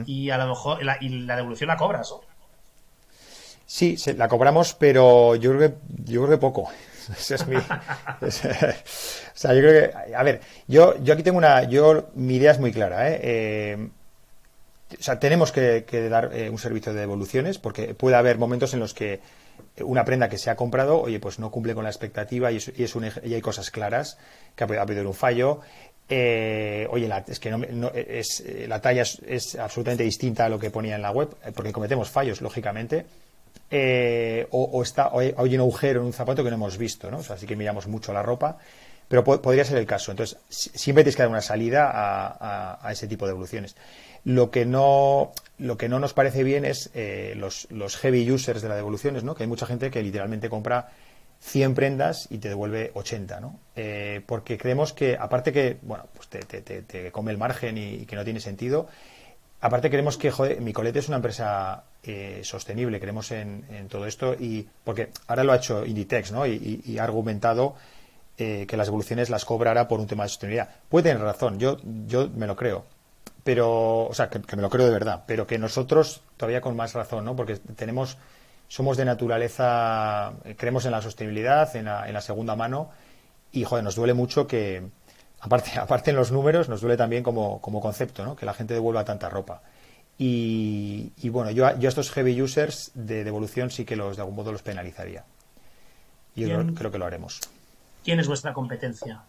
y 0.08 0.32
a 0.32 0.40
lo 0.40 0.48
mejor 0.48 0.84
la, 0.84 0.98
y 1.00 1.10
la 1.10 1.36
devolución 1.36 1.68
la 1.68 1.78
cobras, 1.78 2.10
¿no? 2.10 2.22
Sí, 3.66 3.98
la 4.18 4.28
cobramos, 4.28 4.74
pero 4.74 5.36
yo 5.36 5.56
creo 5.56 5.70
que 5.72 5.78
yo 6.06 6.22
creo 6.22 6.38
que 6.38 6.42
poco. 6.42 6.70
es 7.30 7.48
mi, 7.48 7.56
o 8.22 8.32
sea, 8.32 9.54
yo 9.54 9.62
creo 9.62 9.92
que, 9.92 10.16
a 10.16 10.24
ver, 10.24 10.42
yo, 10.68 10.98
yo 11.04 11.14
aquí 11.14 11.24
tengo 11.24 11.38
una, 11.38 11.64
yo 11.64 12.10
mi 12.16 12.36
idea 12.36 12.52
es 12.52 12.60
muy 12.60 12.72
clara, 12.72 13.10
¿eh? 13.10 13.20
eh 13.22 13.90
o 15.00 15.04
sea, 15.04 15.20
tenemos 15.20 15.52
que, 15.52 15.84
dar 16.10 16.32
eh, 16.34 16.50
un 16.50 16.60
servicio 16.60 16.94
de 16.94 17.00
devoluciones 17.00 17.58
porque 17.58 17.94
puede 17.96 18.16
haber 18.16 18.38
momentos 18.38 18.74
en 18.74 18.80
los 18.80 18.94
que 18.94 19.20
una 19.82 20.06
prenda 20.06 20.30
que 20.30 20.38
se 20.38 20.50
ha 20.50 20.56
comprado, 20.56 21.02
oye, 21.02 21.20
pues 21.20 21.40
no 21.40 21.52
cumple 21.52 21.74
con 21.74 21.84
la 21.84 21.90
expectativa 21.90 22.52
y, 22.52 22.58
es, 22.58 22.72
y, 22.76 23.34
hay 23.34 23.42
cosas 23.42 23.72
claras, 23.72 24.18
que 24.56 24.64
ha, 24.64 24.82
habido 24.82 25.08
un 25.08 25.14
fallo. 25.14 25.62
Eh, 26.08 26.88
oye, 26.92 27.08
la, 27.08 27.26
es 27.28 27.40
que 27.40 27.50
no, 27.50 27.92
es, 27.94 28.42
eh, 28.42 28.68
la 28.68 28.80
talla 28.80 29.02
es, 29.02 29.56
absolutamente 29.56 30.04
distinta 30.04 30.46
a 30.46 30.50
lo 30.50 30.60
que 30.60 30.70
ponía 30.70 30.96
en 30.96 31.02
la 31.02 31.12
web, 31.12 31.36
porque 31.56 31.74
cometemos 31.74 32.10
fallos, 32.10 32.42
lógicamente. 32.42 33.06
O, 34.52 34.82
está, 34.84 35.08
o 35.08 35.20
hay, 35.20 35.34
un 35.56 35.60
agujero 35.60 36.02
en 36.02 36.08
un 36.08 36.14
zapato 36.14 36.44
que 36.44 36.50
no 36.50 36.56
hemos 36.56 36.78
visto, 36.78 37.10
¿no? 37.10 37.20
Así 37.30 37.46
que 37.46 37.56
miramos 37.56 37.88
mucho 37.88 38.14
la 38.14 38.24
ropa, 38.24 38.58
pero 39.08 39.24
podría 39.24 39.64
ser 39.64 39.78
el 39.78 39.86
caso. 39.86 40.12
Entonces, 40.12 40.38
siempre 40.50 41.04
tienes 41.04 41.16
que 41.16 41.22
dar 41.22 41.30
una 41.30 41.42
salida 41.42 41.92
a, 41.94 42.92
ese 42.92 43.08
tipo 43.08 43.26
de 43.26 43.32
evoluciones. 43.32 43.76
Lo 44.24 44.50
que 44.50 44.66
no, 44.66 45.34
lo 45.60 45.78
que 45.78 45.88
no 45.88 46.00
nos 46.00 46.14
parece 46.14 46.44
bien 46.44 46.66
es 46.66 46.90
eh, 46.96 47.36
los, 47.36 47.68
heavy 47.98 48.30
users 48.32 48.62
de 48.62 48.70
la 48.70 48.76
devoluciones, 48.76 49.24
¿no? 49.24 49.36
Que 49.36 49.44
hay 49.44 49.50
mucha 49.50 49.68
gente 49.68 49.92
que 49.92 50.02
literalmente 50.02 50.50
compra 50.50 50.90
100 51.42 51.76
prendas 51.76 52.28
y 52.32 52.40
te 52.40 52.50
devuelve 52.50 52.92
80, 52.96 53.40
¿no? 53.40 53.60
Eh, 53.76 54.22
porque 54.26 54.58
creemos 54.58 54.94
que, 54.94 55.16
aparte 55.20 55.54
que, 55.54 55.78
bueno, 55.84 56.08
pues 56.14 56.28
te, 56.28 56.40
te, 56.40 56.62
te, 56.62 57.12
come 57.12 57.32
el 57.32 57.38
margen 57.38 57.78
y, 57.78 58.06
que 58.06 58.16
no 58.16 58.24
tiene 58.24 58.40
sentido, 58.40 58.88
aparte 59.62 59.90
creemos 59.90 60.18
que, 60.18 60.32
joder, 60.32 60.62
Micolete 60.62 61.00
es 61.00 61.08
una 61.08 61.18
empresa 61.18 61.84
eh, 62.04 62.42
sostenible, 62.44 63.00
creemos 63.00 63.32
en, 63.32 63.88
todo 63.90 64.06
esto 64.06 64.34
y, 64.34 64.68
porque 64.84 65.10
ahora 65.28 65.44
lo 65.44 65.54
ha 65.54 65.58
hecho 65.58 65.86
Inditex, 65.86 66.32
¿no? 66.32 66.46
Y, 66.46 66.82
y, 66.86 66.98
ha 66.98 67.04
argumentado 67.04 67.76
que 68.38 68.76
las 68.76 68.88
devoluciones 68.88 69.30
las 69.30 69.46
cobrará 69.46 69.88
por 69.88 70.02
un 70.02 70.08
tema 70.08 70.24
de 70.24 70.30
sostenibilidad. 70.30 70.70
Puede 70.90 71.10
tener 71.10 71.22
razón, 71.24 71.58
yo, 71.58 71.78
yo 72.06 72.30
me 72.36 72.48
lo 72.48 72.58
creo 72.58 72.84
pero, 73.46 74.08
o 74.08 74.14
sea, 74.16 74.28
que, 74.28 74.40
me 74.56 74.64
lo 74.64 74.72
creo 74.72 74.88
de 74.88 74.92
verdad, 74.92 75.24
pero 75.28 75.46
que 75.46 75.60
nosotros 75.60 76.24
todavía 76.36 76.62
con 76.62 76.76
más 76.76 76.94
razón, 76.94 77.26
¿no? 77.26 77.36
Porque 77.36 77.58
tenemos, 77.58 78.18
somos 78.68 78.98
de 78.98 79.06
naturaleza, 79.06 80.34
creemos 80.58 80.86
en 80.86 80.92
la 80.92 81.02
sostenibilidad, 81.04 81.76
en 81.76 81.86
la, 81.86 82.08
en 82.08 82.14
la 82.16 82.22
segunda 82.22 82.56
mano, 82.56 82.90
y, 83.52 83.64
joder, 83.64 83.84
nos 83.84 83.96
duele 83.96 84.16
mucho 84.16 84.48
que, 84.48 84.82
aparte, 85.46 85.72
aparte 85.80 86.12
en 86.12 86.18
los 86.18 86.32
números, 86.32 86.70
nos 86.70 86.82
duele 86.82 86.98
también 86.98 87.24
como, 87.24 87.62
como 87.62 87.82
concepto, 87.82 88.26
¿no? 88.26 88.36
Que 88.36 88.46
la 88.46 88.54
gente 88.54 88.74
devuelva 88.74 89.06
tanta 89.06 89.30
ropa. 89.30 89.62
Y, 90.18 91.12
y 91.22 91.30
bueno, 91.30 91.52
yo, 91.52 91.78
yo 91.78 91.88
a 91.88 91.90
estos 91.90 92.12
heavy 92.12 92.42
users 92.42 92.92
de 92.94 93.24
devolución 93.24 93.70
sí 93.70 93.84
que 93.84 93.96
los 93.96 94.16
de 94.16 94.22
algún 94.22 94.36
modo 94.36 94.52
los 94.52 94.62
penalizaría. 94.62 95.26
Y 96.36 96.48
yo 96.48 96.74
creo 96.74 96.92
que 96.92 96.98
lo 96.98 97.06
haremos. 97.06 97.42
¿Quién 98.04 98.20
es 98.20 98.28
vuestra 98.28 98.54
competencia? 98.54 99.22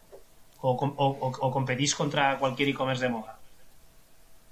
¿O, 0.60 0.72
o, 0.72 1.06
o 1.40 1.50
competís 1.50 1.94
contra 1.94 2.38
cualquier 2.38 2.70
e-commerce 2.70 3.04
de 3.04 3.10
moda? 3.10 3.36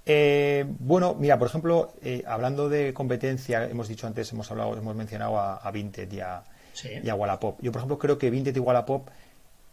Eh, 0.06 0.64
bueno, 0.80 1.14
mira, 1.14 1.38
por 1.38 1.48
ejemplo, 1.48 1.92
eh, 2.02 2.22
hablando 2.26 2.68
de 2.68 2.92
competencia, 2.92 3.64
hemos 3.64 3.88
dicho 3.88 4.06
antes, 4.06 4.32
hemos 4.32 4.50
hablado, 4.50 4.76
hemos 4.76 4.94
mencionado 4.94 5.38
a, 5.38 5.70
Vinted 5.70 6.12
y 6.12 6.20
a, 6.20 7.14
Wallapop. 7.14 7.60
Yo, 7.62 7.72
por 7.72 7.80
ejemplo, 7.80 7.98
creo 7.98 8.18
que 8.18 8.30
Vinted 8.30 8.54
y 8.54 8.58
Wallapop, 8.58 9.08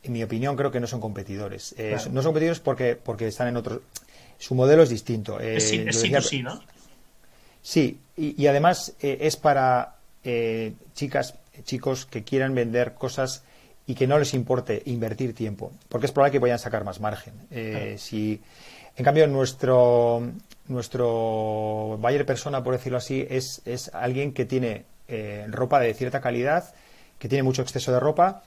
en 0.04 0.14
mi 0.14 0.24
opinión, 0.24 0.56
creo 0.56 0.72
que 0.72 0.80
no 0.80 0.88
son 0.88 1.00
competidores. 1.00 1.76
Eh, 1.78 1.98
no 2.12 2.22
son 2.22 2.30
competidores 2.30 2.60
porque, 2.60 2.96
porque 2.96 3.28
están 3.28 3.48
en 3.48 3.58
otro. 3.58 3.82
Su 4.38 4.56
modelo 4.56 4.84
es 4.84 4.90
distinto. 4.90 5.40
es, 5.40 5.70
sí, 5.70 6.42
¿no? 6.42 6.60
Sí, 7.62 8.00
y, 8.18 8.48
además 8.48 8.94
es 9.00 9.38
para 9.38 9.98
chicas, 10.96 11.36
chicos 11.64 12.08
que 12.08 12.24
quieran 12.24 12.56
vender 12.56 12.96
cosas 12.96 13.44
y 13.86 13.94
que 13.94 14.08
no 14.08 14.18
les 14.18 14.34
importe 14.34 14.82
invertir 14.86 15.36
tiempo, 15.36 15.72
porque 15.90 16.08
es 16.08 16.12
probable 16.12 16.32
que 16.32 16.40
vayan 16.40 16.56
a 16.56 16.60
sacar 16.60 16.84
más 16.84 17.00
margen. 17.00 17.34
Si 18.00 18.42
en 18.98 19.06
cambio, 19.06 19.28
nuestro, 19.28 20.22
nuestro 20.68 21.98
buyer 22.00 22.26
persona, 22.26 22.64
por 22.64 22.74
decirlo 22.74 22.98
así, 22.98 23.26
es, 23.30 23.62
es 23.66 23.94
alguien 23.94 24.34
que 24.34 24.46
tiene 24.46 24.86
eh, 25.08 25.46
ropa 25.50 25.80
de 25.80 25.94
cierta 25.94 26.22
calidad, 26.22 26.74
que 27.18 27.30
tiene 27.30 27.44
mucho 27.44 27.62
exceso 27.62 27.92
de 27.92 28.00
ropa 28.00 28.44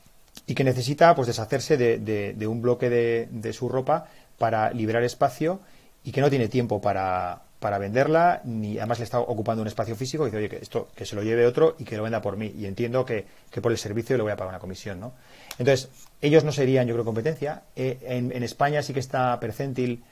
y 0.46 0.54
que 0.54 0.64
necesita 0.64 1.14
pues 1.14 1.26
deshacerse 1.26 1.76
de, 1.76 2.46
un 2.46 2.62
bloque 2.62 2.90
de, 2.90 3.52
su 3.52 3.68
ropa 3.68 4.08
para 4.38 4.70
liberar 4.72 5.02
espacio 5.04 5.60
y 6.02 6.12
que 6.12 6.20
no 6.20 6.28
tiene 6.28 6.48
tiempo 6.48 6.80
para, 6.80 7.42
para 7.60 7.78
venderla, 7.78 8.42
ni 8.44 8.76
además 8.76 8.98
le 8.98 9.04
está 9.04 9.20
ocupando 9.20 9.62
un 9.62 9.68
espacio 9.68 9.96
físico 9.96 10.24
y 10.24 10.26
dice, 10.26 10.36
oye, 10.36 10.48
que 10.50 10.56
esto 10.56 10.88
que 10.94 11.06
se 11.06 11.16
lo 11.16 11.22
lleve 11.22 11.46
otro 11.46 11.76
y 11.78 11.84
que 11.84 11.96
lo 11.96 12.02
venda 12.02 12.20
por 12.20 12.36
mí. 12.36 12.52
Y 12.58 12.66
entiendo 12.66 13.06
que, 13.06 13.24
por 13.62 13.72
el 13.72 13.78
servicio 13.78 14.16
le 14.18 14.22
voy 14.22 14.32
a 14.32 14.36
pagar 14.36 14.52
una 14.52 14.58
comisión, 14.58 15.00
¿no? 15.00 15.14
Entonces, 15.58 15.88
ellos 16.20 16.44
no 16.44 16.52
serían, 16.52 16.86
yo 16.86 16.94
creo, 16.94 17.06
competencia. 17.06 17.62
Eh, 17.74 17.98
en, 18.02 18.42
España 18.42 18.82
sí 18.82 18.92
que 18.92 19.00
está 19.00 19.40
Percentil, 19.40 20.04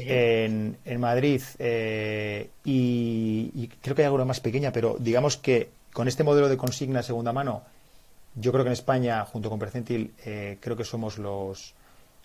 en, 0.00 0.78
en, 0.84 1.00
Madrid, 1.00 1.42
eh, 1.60 2.50
y, 2.64 3.68
creo 3.80 3.94
que 3.94 4.02
hay 4.02 4.06
alguna 4.06 4.24
más 4.24 4.40
pequeña, 4.40 4.72
pero 4.72 4.96
digamos 4.98 5.36
que 5.36 5.70
con 5.92 6.08
este 6.08 6.24
modelo 6.24 6.48
de 6.48 6.56
consigna 6.56 7.04
segunda 7.04 7.32
mano, 7.32 7.62
yo 8.36 8.52
creo 8.52 8.64
que 8.64 8.68
en 8.68 8.74
España, 8.74 9.24
junto 9.24 9.50
con 9.50 9.58
Percentil, 9.58 10.14
eh, 10.24 10.58
creo 10.60 10.76
que 10.76 10.84
somos 10.84 11.18
los, 11.18 11.74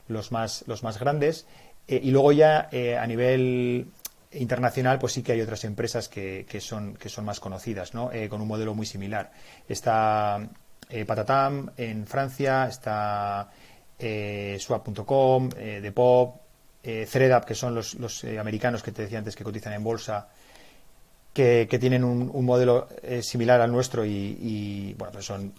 los, 0.08 0.32
más, 0.32 0.64
los 0.68 0.84
más 0.84 1.00
grandes. 1.00 1.48
y 1.88 2.12
luego 2.12 2.32
ya 2.32 2.70
a 3.00 3.08
nivel 3.08 3.88
internacional, 4.34 5.00
pues 5.00 5.14
sí 5.14 5.24
que 5.24 5.34
hay 5.34 5.42
otras 5.42 5.64
empresas 5.66 6.08
que, 6.08 6.46
que 6.50 6.62
son, 6.62 6.96
que 6.96 7.10
son 7.10 7.26
más 7.26 7.40
conocidas, 7.40 7.94
¿no? 7.94 8.12
Eh, 8.12 8.30
con 8.30 8.42
un 8.42 8.48
modelo 8.48 8.74
muy 8.74 8.86
similar. 8.86 9.32
Está 9.68 10.48
eh, 10.90 11.06
Patatam 11.06 11.72
en 11.78 12.06
Francia, 12.08 12.68
está 12.68 13.50
eh, 14.00 14.58
Swap.com, 14.60 15.50
eh, 15.58 15.80
Depop, 15.82 16.42
eh, 16.84 17.08
ThreadUp, 17.12 17.46
que 17.46 17.56
son 17.56 17.76
los, 17.76 17.96
los 17.96 18.24
americanos 18.24 18.82
que 18.84 18.92
te 18.92 19.04
decía 19.04 19.20
antes 19.20 19.36
que 19.36 19.44
cotizan 19.44 19.74
en 19.74 19.84
bolsa, 19.84 20.30
que, 21.34 21.68
que 21.70 21.80
tienen 21.80 22.04
un, 22.04 22.30
un 22.34 22.46
modelo 22.46 22.88
similar 23.22 23.62
al 23.62 23.72
nuestro 23.72 24.06
y, 24.06 24.38
y, 24.42 24.94
bueno, 24.98 25.14
pues 25.14 25.26
son 25.26 25.54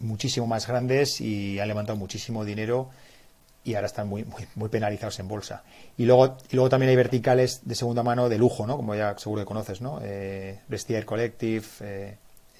muchísimo 0.00 0.46
más 0.46 0.66
grandes 0.66 1.20
y 1.20 1.58
han 1.58 1.68
levantado 1.68 1.96
muchísimo 1.96 2.44
dinero 2.44 2.90
y 3.64 3.74
ahora 3.74 3.88
están 3.88 4.08
muy, 4.08 4.24
muy, 4.54 4.68
penalizados 4.68 5.18
en 5.18 5.26
bolsa. 5.26 5.64
Y 5.96 6.04
luego, 6.04 6.36
y 6.50 6.54
luego 6.54 6.68
también 6.68 6.90
hay 6.90 6.96
verticales 6.96 7.62
de 7.64 7.74
segunda 7.74 8.04
mano 8.04 8.28
de 8.28 8.38
lujo, 8.38 8.64
¿no? 8.64 8.76
Como 8.76 8.94
ya 8.94 9.18
seguro 9.18 9.42
que 9.42 9.46
conoces, 9.46 9.80
¿no? 9.80 9.98
Eh, 10.02 10.60
Vestiaire 10.68 11.04
Collective, 11.04 11.66
eh, 11.80 12.16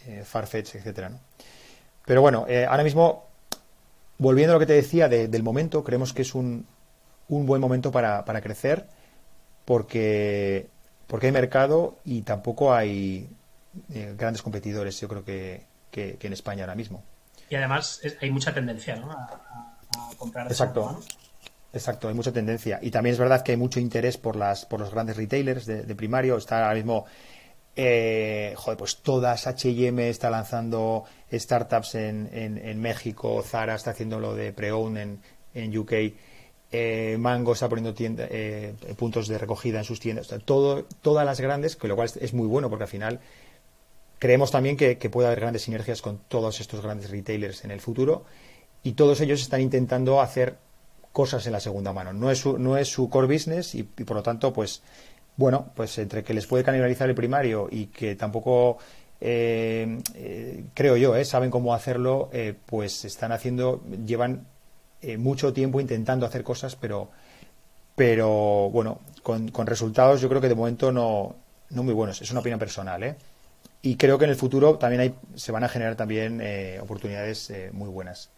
eh, 0.08 0.24
Farfetch, 0.24 0.74
etcétera. 0.74 1.12
Pero 2.04 2.22
bueno, 2.22 2.46
eh, 2.48 2.66
ahora 2.68 2.82
mismo, 2.82 3.24
volviendo 4.18 4.52
a 4.52 4.54
lo 4.54 4.60
que 4.60 4.66
te 4.66 4.72
decía 4.72 5.08
del 5.08 5.42
momento, 5.44 5.84
creemos 5.84 6.12
que 6.12 6.22
es 6.22 6.34
un, 6.34 6.66
un 7.28 7.46
buen 7.46 7.60
momento 7.60 7.92
para, 7.92 8.24
para 8.24 8.40
crecer 8.40 8.86
porque, 9.64 10.66
porque 11.06 11.26
hay 11.26 11.32
mercado 11.32 11.98
y 12.04 12.22
tampoco 12.22 12.74
hay 12.74 13.28
grandes 14.16 14.42
competidores, 14.42 14.98
yo 15.00 15.08
creo 15.08 15.24
que, 15.24 15.62
que, 15.90 16.26
en 16.26 16.32
España 16.32 16.64
ahora 16.64 16.74
mismo. 16.74 17.02
Y 17.48 17.54
además 17.54 18.00
hay 18.20 18.30
mucha 18.30 18.52
tendencia, 18.52 18.96
¿no? 18.96 19.08
comprar. 20.18 20.46
Exacto. 20.46 21.00
Exacto, 21.72 22.08
hay 22.08 22.14
mucha 22.14 22.32
tendencia. 22.32 22.78
Y 22.80 22.90
también 22.90 23.12
es 23.12 23.18
verdad 23.18 23.42
que 23.42 23.52
hay 23.52 23.58
mucho 23.58 23.80
interés 23.80 24.16
por 24.16 24.34
las 24.36 24.64
por 24.64 24.80
los 24.80 24.90
grandes 24.90 25.16
retailers 25.16 25.66
de, 25.66 25.94
primario. 25.94 26.38
Está 26.38 26.62
ahora 26.62 26.74
mismo, 26.74 27.04
eh, 27.74 28.54
joder, 28.56 28.78
pues 28.78 28.96
todas 29.02 29.46
H&M 29.46 30.08
está 30.08 30.30
lanzando 30.30 31.04
startups 31.30 31.96
en, 31.96 32.30
en, 32.32 32.80
México, 32.80 33.42
Zara 33.42 33.74
está 33.74 33.90
haciendo 33.90 34.18
lo 34.18 34.34
de 34.34 34.54
pre-own 34.54 34.96
en, 34.96 35.20
en 35.52 35.76
UK, 35.76 35.92
eh, 36.72 37.16
Mango 37.18 37.52
está 37.52 37.68
poniendo 37.68 37.94
eh, 37.98 38.74
puntos 38.96 39.28
de 39.28 39.38
recogida 39.38 39.78
en 39.78 39.84
sus 39.84 40.00
tiendas. 40.00 40.28
todo, 40.44 40.84
todas 41.02 41.26
las 41.26 41.40
grandes, 41.40 41.76
que 41.76 41.88
lo 41.88 41.96
cual 41.96 42.10
es 42.18 42.32
muy 42.32 42.46
bueno 42.46 42.70
porque 42.70 42.84
al 42.84 42.90
final 42.90 43.20
creemos 44.18 44.50
también 44.50 44.76
que, 44.76 44.98
que 44.98 45.10
puede 45.10 45.28
haber 45.28 45.40
grandes 45.40 45.62
sinergias 45.62 46.02
con 46.02 46.18
todos 46.28 46.60
estos 46.60 46.82
grandes 46.82 47.10
retailers 47.10 47.64
en 47.64 47.70
el 47.70 47.80
futuro 47.80 48.24
y 48.82 48.92
todos 48.92 49.20
ellos 49.20 49.42
están 49.42 49.60
intentando 49.60 50.20
hacer 50.20 50.58
cosas 51.16 51.46
en 51.46 51.52
la 51.52 51.60
segunda 51.60 51.94
mano. 51.94 52.12
No 52.12 52.30
es 52.30 52.40
su, 52.40 52.58
no 52.58 52.76
es 52.76 52.88
su 52.88 53.08
core 53.08 53.26
business 53.26 53.74
y, 53.74 53.82
por 53.82 54.18
lo 54.18 54.22
tanto, 54.22 54.52
pues, 54.52 54.82
bueno, 55.36 55.72
pues 55.74 55.96
entre 55.96 56.22
que 56.22 56.34
les 56.34 56.46
puede 56.46 56.62
canibalizar 56.62 57.08
el 57.08 57.14
primario 57.14 57.68
y 57.70 57.86
que 57.86 58.16
tampoco, 58.16 58.76
eh, 59.20 59.98
eh, 60.14 60.64
creo 60.74 60.96
yo, 60.96 61.16
eh, 61.16 61.24
saben 61.24 61.50
cómo 61.50 61.74
hacerlo, 61.74 62.30
pues 62.66 63.06
están 63.06 63.32
haciendo, 63.32 63.82
llevan 64.06 64.46
mucho 65.16 65.54
tiempo 65.54 65.80
intentando 65.80 66.26
hacer 66.26 66.42
cosas, 66.42 66.76
pero, 66.76 67.08
pero 67.94 68.68
bueno, 68.70 69.00
con, 69.22 69.48
con, 69.48 69.66
resultados 69.66 70.20
yo 70.20 70.28
creo 70.28 70.42
que 70.42 70.48
de 70.48 70.54
momento 70.54 70.92
no, 70.92 71.34
no 71.70 71.82
muy 71.82 71.94
buenos. 71.94 72.20
Es 72.20 72.30
una 72.30 72.40
opinión 72.40 72.58
personal, 72.58 73.02
¿eh? 73.02 73.16
Y 73.82 73.96
creo 73.96 74.18
que 74.18 74.24
en 74.24 74.30
el 74.30 74.36
futuro 74.36 74.78
también 74.78 75.00
hay, 75.00 75.14
se 75.34 75.52
van 75.52 75.64
a 75.64 75.68
generar 75.68 75.96
también 75.96 76.42
oportunidades 76.80 77.52
muy 77.72 77.88
buenas 77.88 78.30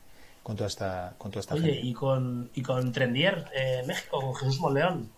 con 0.49 0.57
toda 0.57 0.68
esta, 0.68 1.12
con 1.18 1.30
toda 1.30 1.41
esta 1.43 1.55
Oye, 1.57 1.78
y 1.82 1.93
con, 1.93 2.49
y 2.55 2.62
con 2.62 2.91
Trendier, 2.91 3.45
eh, 3.55 3.82
México, 3.86 4.18
con 4.18 4.34
Jesús 4.34 4.59
Monleón. 4.61 5.11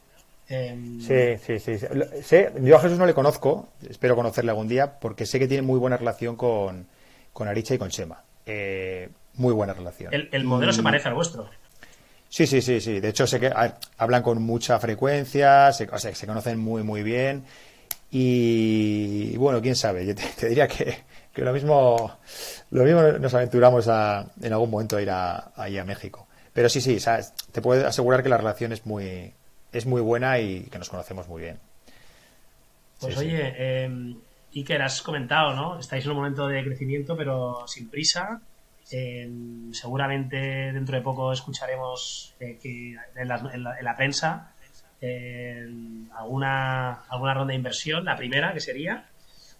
Em, 0.48 1.00
sí, 1.00 1.38
sí, 1.38 1.60
sí, 1.60 2.36
Yo 2.62 2.76
a 2.76 2.80
Jesús 2.80 2.98
no 2.98 3.06
le 3.06 3.14
conozco, 3.14 3.68
espero 3.88 4.16
conocerle 4.16 4.50
algún 4.50 4.66
día, 4.66 4.98
porque 4.98 5.26
sé 5.26 5.38
que 5.38 5.46
tiene 5.46 5.62
muy 5.62 5.78
buena 5.78 5.96
relación 5.96 6.34
con, 6.34 6.88
con 7.32 7.46
Aricha 7.46 7.74
y 7.76 7.78
con 7.78 7.90
Chema. 7.90 8.24
Eh, 8.44 9.08
muy 9.34 9.54
buena 9.54 9.72
relación. 9.72 10.12
El, 10.12 10.42
modelo 10.42 10.72
se 10.72 10.82
parece 10.82 11.06
al 11.06 11.14
vuestro. 11.14 11.48
Sí, 12.28 12.48
sí, 12.48 12.60
sí, 12.60 12.80
sí. 12.80 12.98
De 12.98 13.10
hecho, 13.10 13.24
sé 13.28 13.38
que 13.38 13.52
hablan 13.98 14.24
con 14.24 14.42
mucha 14.42 14.80
frecuencia, 14.80 15.72
se, 15.72 15.84
o 15.84 15.98
sea, 16.00 16.12
se 16.12 16.26
conocen 16.26 16.58
muy, 16.58 16.82
muy 16.82 17.04
bien. 17.04 17.44
Y, 18.10 19.36
bueno, 19.36 19.60
quién 19.62 19.76
sabe, 19.76 20.04
yo 20.04 20.14
te 20.14 20.48
diría 20.48 20.66
que, 20.66 21.04
que 21.32 21.42
lo 21.42 21.52
mismo, 21.52 22.18
lo 22.70 22.84
mismo 22.84 23.02
nos 23.02 23.34
aventuramos 23.34 23.86
a, 23.88 24.26
en 24.42 24.52
algún 24.52 24.70
momento 24.70 24.96
a 24.96 25.02
ir 25.02 25.10
a, 25.10 25.52
ahí 25.56 25.78
a 25.78 25.84
México. 25.84 26.26
Pero 26.52 26.68
sí, 26.68 26.80
sí, 26.80 26.98
te 27.52 27.62
puedo 27.62 27.86
asegurar 27.86 28.22
que 28.22 28.28
la 28.28 28.36
relación 28.36 28.72
es 28.72 28.84
muy, 28.84 29.32
es 29.72 29.86
muy 29.86 30.00
buena 30.00 30.38
y 30.40 30.62
que 30.64 30.78
nos 30.78 30.88
conocemos 30.88 31.28
muy 31.28 31.42
bien. 31.42 31.58
Pues 33.00 33.16
oye, 33.16 33.54
eh, 33.56 34.14
Iker, 34.54 34.82
has 34.82 35.00
comentado, 35.00 35.54
¿no? 35.54 35.78
Estáis 35.78 36.04
en 36.04 36.10
un 36.10 36.16
momento 36.18 36.48
de 36.48 36.64
crecimiento, 36.64 37.16
pero 37.16 37.66
sin 37.66 37.88
prisa. 37.88 38.42
Em, 38.90 39.72
seguramente 39.72 40.36
dentro 40.72 40.96
de 40.96 41.02
poco 41.02 41.32
escucharemos 41.32 42.34
eh, 42.40 42.58
que 42.60 42.96
en 43.14 43.28
la, 43.28 43.36
en 43.54 43.84
la, 43.84 43.96
prensa 43.96 44.49
alguna, 46.14 47.02
alguna 47.08 47.34
ronda 47.34 47.52
de 47.52 47.56
inversión, 47.56 48.04
la 48.04 48.16
primera 48.16 48.52
que 48.52 48.60
sería, 48.60 49.06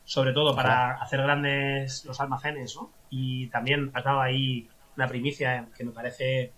sobre 0.05 0.33
todo 0.33 0.55
para 0.55 0.95
hacer 1.03 1.23
grandes 1.23 2.05
los 2.05 2.21
almacenes, 2.21 2.77
¿no? 2.77 2.91
Y 3.11 3.47
también 3.49 3.91
has 3.95 4.05
dado 4.05 4.21
ahí 4.21 4.69
una 4.97 5.07
primicia 5.09 5.67
que 5.77 5.85
me 5.85 5.93
parece 5.93 6.53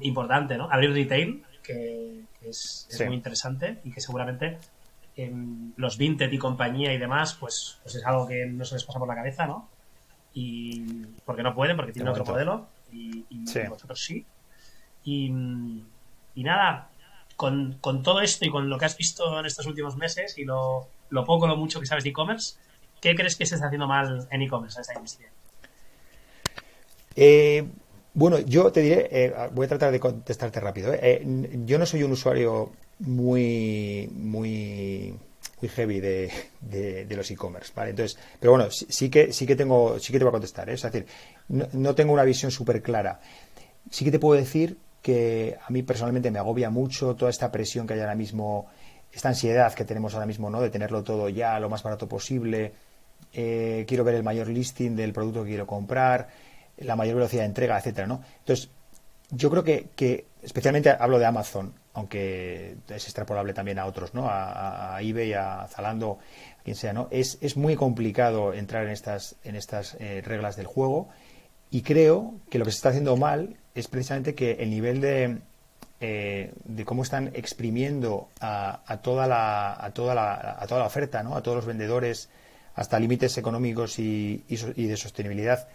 importante, 0.00 0.56
¿no? 0.56 0.70
Abrir 0.70 0.92
retail, 0.92 1.44
que, 1.62 2.24
es, 2.42 2.88
muy 3.06 3.16
interesante 3.16 3.80
y 3.84 3.90
que 3.90 4.00
seguramente 4.00 4.58
en 5.16 5.74
los 5.76 5.96
Vinted 5.96 6.30
y 6.30 6.38
compañía 6.38 6.92
y 6.92 6.98
demás, 6.98 7.34
pues, 7.34 7.78
pues 7.82 7.94
es 7.96 8.04
algo 8.04 8.26
que 8.26 8.46
no 8.46 8.64
se 8.64 8.74
les 8.74 8.84
pasa 8.84 8.98
por 8.98 9.08
la 9.08 9.14
cabeza, 9.14 9.46
¿no? 9.46 9.68
Y 10.32 10.82
porque 11.24 11.42
no 11.42 11.54
pueden, 11.54 11.76
porque 11.76 11.92
tienen 11.92 12.10
otro 12.10 12.24
modelo 12.24 12.68
y, 12.92 13.24
vosotros 13.68 14.00
sí. 14.00 14.26
Y, 15.04 15.30
nada, 16.36 16.88
con, 17.36 17.78
todo 18.02 18.20
esto 18.20 18.44
y 18.44 18.50
con 18.50 18.68
lo 18.68 18.78
que 18.78 18.84
has 18.84 18.96
visto 18.96 19.38
en 19.38 19.46
estos 19.46 19.66
últimos 19.66 19.96
meses 19.96 20.38
y 20.38 20.44
lo, 20.44 20.88
lo 21.10 21.24
poco 21.24 21.46
lo 21.46 21.56
mucho 21.56 21.80
que 21.80 21.86
sabes 21.86 22.04
de 22.04 22.10
e-commerce, 22.10 22.54
¿Qué 23.04 23.14
crees 23.14 23.36
que 23.36 23.44
se 23.44 23.56
está 23.56 23.66
haciendo 23.66 23.86
mal 23.86 24.26
en 24.30 24.40
e-commerce 24.40 24.78
en 24.78 24.80
esta 24.80 24.94
industria? 24.94 25.28
Eh, 27.14 27.62
bueno, 28.14 28.38
yo 28.38 28.72
te 28.72 28.80
diré, 28.80 29.08
eh, 29.10 29.34
voy 29.52 29.66
a 29.66 29.68
tratar 29.68 29.92
de 29.92 30.00
contestarte 30.00 30.58
rápido. 30.58 30.94
Eh. 30.94 31.22
yo 31.66 31.78
no 31.78 31.84
soy 31.84 32.02
un 32.02 32.12
usuario 32.12 32.72
muy, 33.00 34.08
muy, 34.10 35.14
muy 35.60 35.68
heavy 35.68 36.00
de, 36.00 37.06
los 37.10 37.30
e-commerce, 37.30 37.74
¿vale? 37.76 37.90
Entonces, 37.90 38.18
pero 38.40 38.52
bueno, 38.52 38.70
sí, 38.70 39.10
que, 39.10 39.34
sí 39.34 39.46
que 39.46 39.54
tengo, 39.54 39.98
sí 39.98 40.10
que 40.10 40.18
te 40.18 40.24
voy 40.24 40.30
a 40.30 40.38
contestar, 40.40 40.70
Es 40.70 40.80
decir, 40.80 41.04
no, 41.48 41.68
no 41.74 41.94
tengo 41.94 42.14
una 42.14 42.24
visión 42.24 42.50
súper 42.50 42.80
clara. 42.80 43.20
Sí 43.90 44.06
que 44.06 44.12
te 44.12 44.18
puedo 44.18 44.40
decir 44.40 44.78
que 45.04 45.58
a 45.62 45.70
mí 45.70 45.82
personalmente 45.82 46.30
me 46.30 46.38
agobia 46.38 46.70
mucho 46.70 47.14
toda 47.14 47.30
esta 47.30 47.52
presión 47.52 47.86
que 47.86 47.92
hay 47.92 48.00
ahora 48.00 48.14
mismo, 48.14 48.68
esta 49.12 49.28
ansiedad 49.28 49.74
que 49.74 49.84
tenemos 49.84 50.14
ahora 50.14 50.24
mismo, 50.24 50.48
¿no? 50.48 50.62
De 50.62 50.70
tenerlo 50.70 51.04
todo 51.04 51.28
ya 51.28 51.60
lo 51.60 51.68
más 51.68 51.82
barato 51.82 52.08
posible 52.08 52.72
eh, 53.34 53.84
quiero 53.88 54.04
ver 54.04 54.14
el 54.14 54.22
mayor 54.22 54.48
listing 54.48 54.94
del 54.94 55.12
producto 55.12 55.42
que 55.42 55.50
quiero 55.50 55.66
comprar, 55.66 56.28
la 56.78 56.94
mayor 56.94 57.16
velocidad 57.16 57.42
de 57.42 57.48
entrega, 57.48 57.76
etcétera, 57.76 58.06
¿no? 58.06 58.22
Entonces, 58.38 58.70
yo 59.30 59.50
creo 59.50 59.64
que, 59.64 60.26
especialmente 60.42 60.90
hablo 60.90 61.18
de 61.18 61.26
Amazon, 61.26 61.74
aunque 61.94 62.76
es 62.88 63.04
extrapolable 63.04 63.52
también 63.52 63.78
a 63.78 63.86
otros, 63.86 64.14
¿no? 64.14 64.26
A, 64.30 64.96
eBay, 65.02 65.32
a 65.32 65.66
Zalando, 65.68 66.18
a 66.60 66.62
quien 66.62 66.76
sea, 66.76 66.92
¿no? 66.92 67.08
Es, 67.10 67.38
es 67.40 67.56
muy 67.56 67.74
complicado 67.76 68.54
entrar 68.54 68.84
en 68.84 68.90
estas, 68.90 69.36
en 69.42 69.56
estas 69.56 69.96
eh, 69.98 70.22
reglas 70.24 70.56
del 70.56 70.66
juego 70.66 71.08
y 71.70 71.82
creo 71.82 72.34
que 72.50 72.58
lo 72.58 72.64
que 72.64 72.70
se 72.70 72.76
está 72.76 72.90
haciendo 72.90 73.16
mal 73.16 73.56
es 73.74 73.88
precisamente 73.88 74.34
que 74.34 74.52
el 74.52 74.70
nivel 74.70 75.00
de, 75.00 75.38
eh, 76.00 76.52
de 76.64 76.84
cómo 76.84 77.02
están 77.02 77.30
exprimiendo 77.34 78.28
a, 78.40 78.80
a, 78.86 78.98
toda 78.98 79.26
la, 79.26 79.72
a, 79.84 79.90
toda 79.92 80.14
la, 80.14 80.56
a 80.58 80.66
toda 80.66 80.80
la 80.80 80.86
oferta, 80.86 81.22
¿no? 81.22 81.36
A 81.36 81.42
todos 81.42 81.56
los 81.56 81.66
vendedores 81.66 82.28
hasta 82.74 82.98
límites 82.98 83.38
económicos 83.38 83.98
y, 83.98 84.42
de 84.48 84.96
sostenibilidad, 84.96 85.68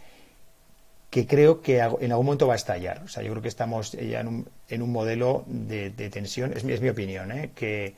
que 1.09 1.25
creo 1.25 1.61
que 1.61 1.79
en 1.79 2.11
algún 2.11 2.25
momento 2.25 2.47
va 2.47 2.53
a 2.53 2.57
estallar. 2.57 3.01
O 3.03 3.07
sea, 3.07 3.23
yo 3.23 3.31
creo 3.31 3.41
que 3.41 3.47
estamos 3.47 3.93
ya 3.93 4.19
en 4.19 4.27
un, 4.27 4.47
en 4.67 4.81
un 4.81 4.91
modelo 4.91 5.43
de, 5.47 5.89
tensión, 6.11 6.53
es 6.53 6.63
mi, 6.63 6.73
es 6.73 6.81
mi 6.81 6.89
opinión, 6.89 7.31
¿eh? 7.31 7.51
que, 7.55 7.95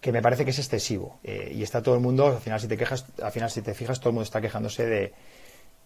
que, 0.00 0.12
me 0.12 0.22
parece 0.22 0.44
que 0.44 0.50
es 0.50 0.58
excesivo. 0.58 1.18
Eh, 1.24 1.52
y 1.54 1.62
está 1.62 1.82
todo 1.82 1.94
el 1.94 2.00
mundo, 2.00 2.26
al 2.26 2.40
final 2.40 2.60
si 2.60 2.68
te 2.68 2.76
quejas, 2.76 3.06
al 3.22 3.32
final 3.32 3.50
si 3.50 3.62
te 3.62 3.74
fijas, 3.74 3.98
todo 3.98 4.10
el 4.10 4.14
mundo 4.14 4.24
está 4.24 4.40
quejándose 4.40 4.86
de, 4.86 5.12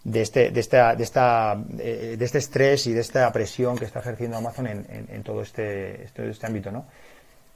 de 0.04 0.22
este, 0.22 0.50
de 0.50 0.60
esta, 0.60 0.94
de 0.96 1.04
esta, 1.04 1.62
eh, 1.78 2.16
de 2.18 2.24
este 2.24 2.38
estrés 2.38 2.86
y 2.86 2.92
de 2.92 3.00
esta 3.00 3.32
presión 3.32 3.76
que 3.76 3.84
está 3.84 4.00
ejerciendo 4.00 4.36
Amazon 4.36 4.66
en, 4.66 5.06
en, 5.08 5.22
todo 5.22 5.42
este, 5.42 6.04
este, 6.04 6.28
este, 6.28 6.46
ámbito, 6.46 6.70
¿no? 6.70 6.86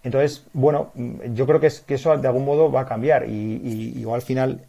Entonces, 0.02 0.44
bueno, 0.52 0.92
yo 0.94 1.46
creo 1.46 1.58
que, 1.58 1.66
es, 1.66 1.80
que 1.80 1.94
eso 1.94 2.16
de 2.16 2.28
algún 2.28 2.44
modo 2.44 2.70
va 2.70 2.82
a 2.82 2.86
cambiar 2.86 3.28
y, 3.28 3.96
y, 3.96 4.04
al 4.08 4.22
final 4.22 4.64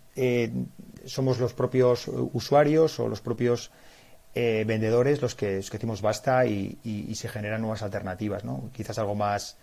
somos 1.06 1.38
los 1.38 1.54
propios 1.54 2.08
usuarios 2.08 3.00
o 3.00 3.08
los 3.08 3.22
propios 3.22 3.72
eh, 4.40 4.66
vendedores 4.68 5.20
los 5.20 5.34
que, 5.34 5.56
decimos 5.56 6.00
basta 6.00 6.46
y, 6.46 6.78
se 7.16 7.28
generan 7.28 7.60
nuevas 7.60 7.82
alternativas, 7.82 8.44
¿no? 8.44 8.70
Quizás 8.72 9.00
algo 9.00 9.16
más 9.16 9.58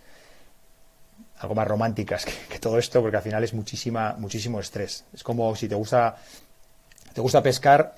algo 1.39 1.55
más 1.55 1.69
románticas 1.69 2.25
que, 2.25 2.59
todo 2.59 2.77
esto, 2.79 3.01
porque 3.01 3.17
al 3.17 3.23
final 3.23 3.45
es 3.45 3.55
muchísima, 3.55 4.17
muchísimo 4.19 4.59
estrés. 4.59 5.05
Es 5.15 5.23
como 5.23 5.55
si 5.55 5.69
te 5.69 5.77
gusta, 5.77 6.17
te 7.13 7.21
gusta 7.21 7.41
pescar 7.41 7.95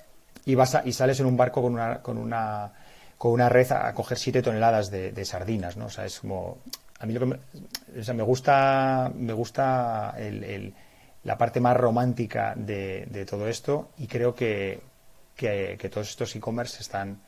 y 0.47 0.55
vas 0.55 0.77
y 0.85 0.93
sales 0.93 1.19
en 1.19 1.25
un 1.25 1.35
barco 1.35 1.61
con 1.61 1.73
una, 1.73 2.01
con 2.01 2.17
una, 2.17 2.71
con 3.17 3.33
una 3.33 3.49
red 3.49 3.69
a, 3.73 3.93
coger 3.93 4.17
7 4.17 4.41
toneladas 4.41 4.89
de, 4.89 5.25
sardinas, 5.25 5.75
¿no? 5.75 5.87
O 5.87 5.89
sea, 5.89 6.05
es 6.05 6.21
como, 6.21 6.59
a 6.99 7.05
mí 7.05 7.13
lo 7.13 7.19
que 7.19 7.25
me, 7.25 8.13
me 8.13 8.23
gusta, 8.23 9.11
me 9.13 9.33
gusta 9.33 10.15
la 11.25 11.37
parte 11.37 11.59
más 11.59 11.75
romántica 11.75 12.53
de, 12.55 13.07
de 13.07 13.25
todo 13.25 13.49
esto 13.49 13.89
y 13.97 14.07
creo 14.07 14.33
que, 14.33 14.79
que, 15.35 15.89
todos 15.91 16.09
estos 16.09 16.33
e-commerce 16.33 16.81
están, 16.81 17.19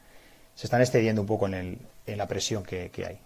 se 0.55 0.67
están 0.67 0.79
excediendo 0.79 1.19
un 1.19 1.27
poco 1.27 1.45
en, 1.47 1.53
el, 1.55 1.77
en 2.05 2.17
la 2.17 2.25
presión 2.25 2.63
que, 2.63 2.89
hay. 3.05 3.19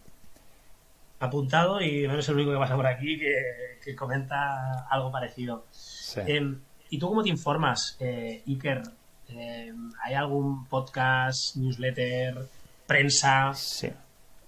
Apuntado 1.19 1.79
y 1.81 2.07
no 2.07 2.13
eres 2.13 2.27
el 2.29 2.35
único 2.35 2.51
que 2.51 2.57
pasa 2.57 2.75
por 2.75 2.87
aquí 2.87 3.19
que, 3.19 3.95
comenta 3.95 4.87
algo 4.89 5.11
parecido. 5.11 5.67
Em, 6.25 6.59
¿Y 6.89 6.97
tú 6.97 7.09
cómo 7.09 7.21
te 7.21 7.29
informas, 7.29 7.95
eh, 7.99 8.41
Iker? 8.47 8.81
Em, 9.30 9.91
¿Hay 10.03 10.13
algún 10.13 10.65
podcast, 10.67 11.55
newsletter, 11.55 12.47
prensa? 12.88 13.53
Sí. 13.53 13.89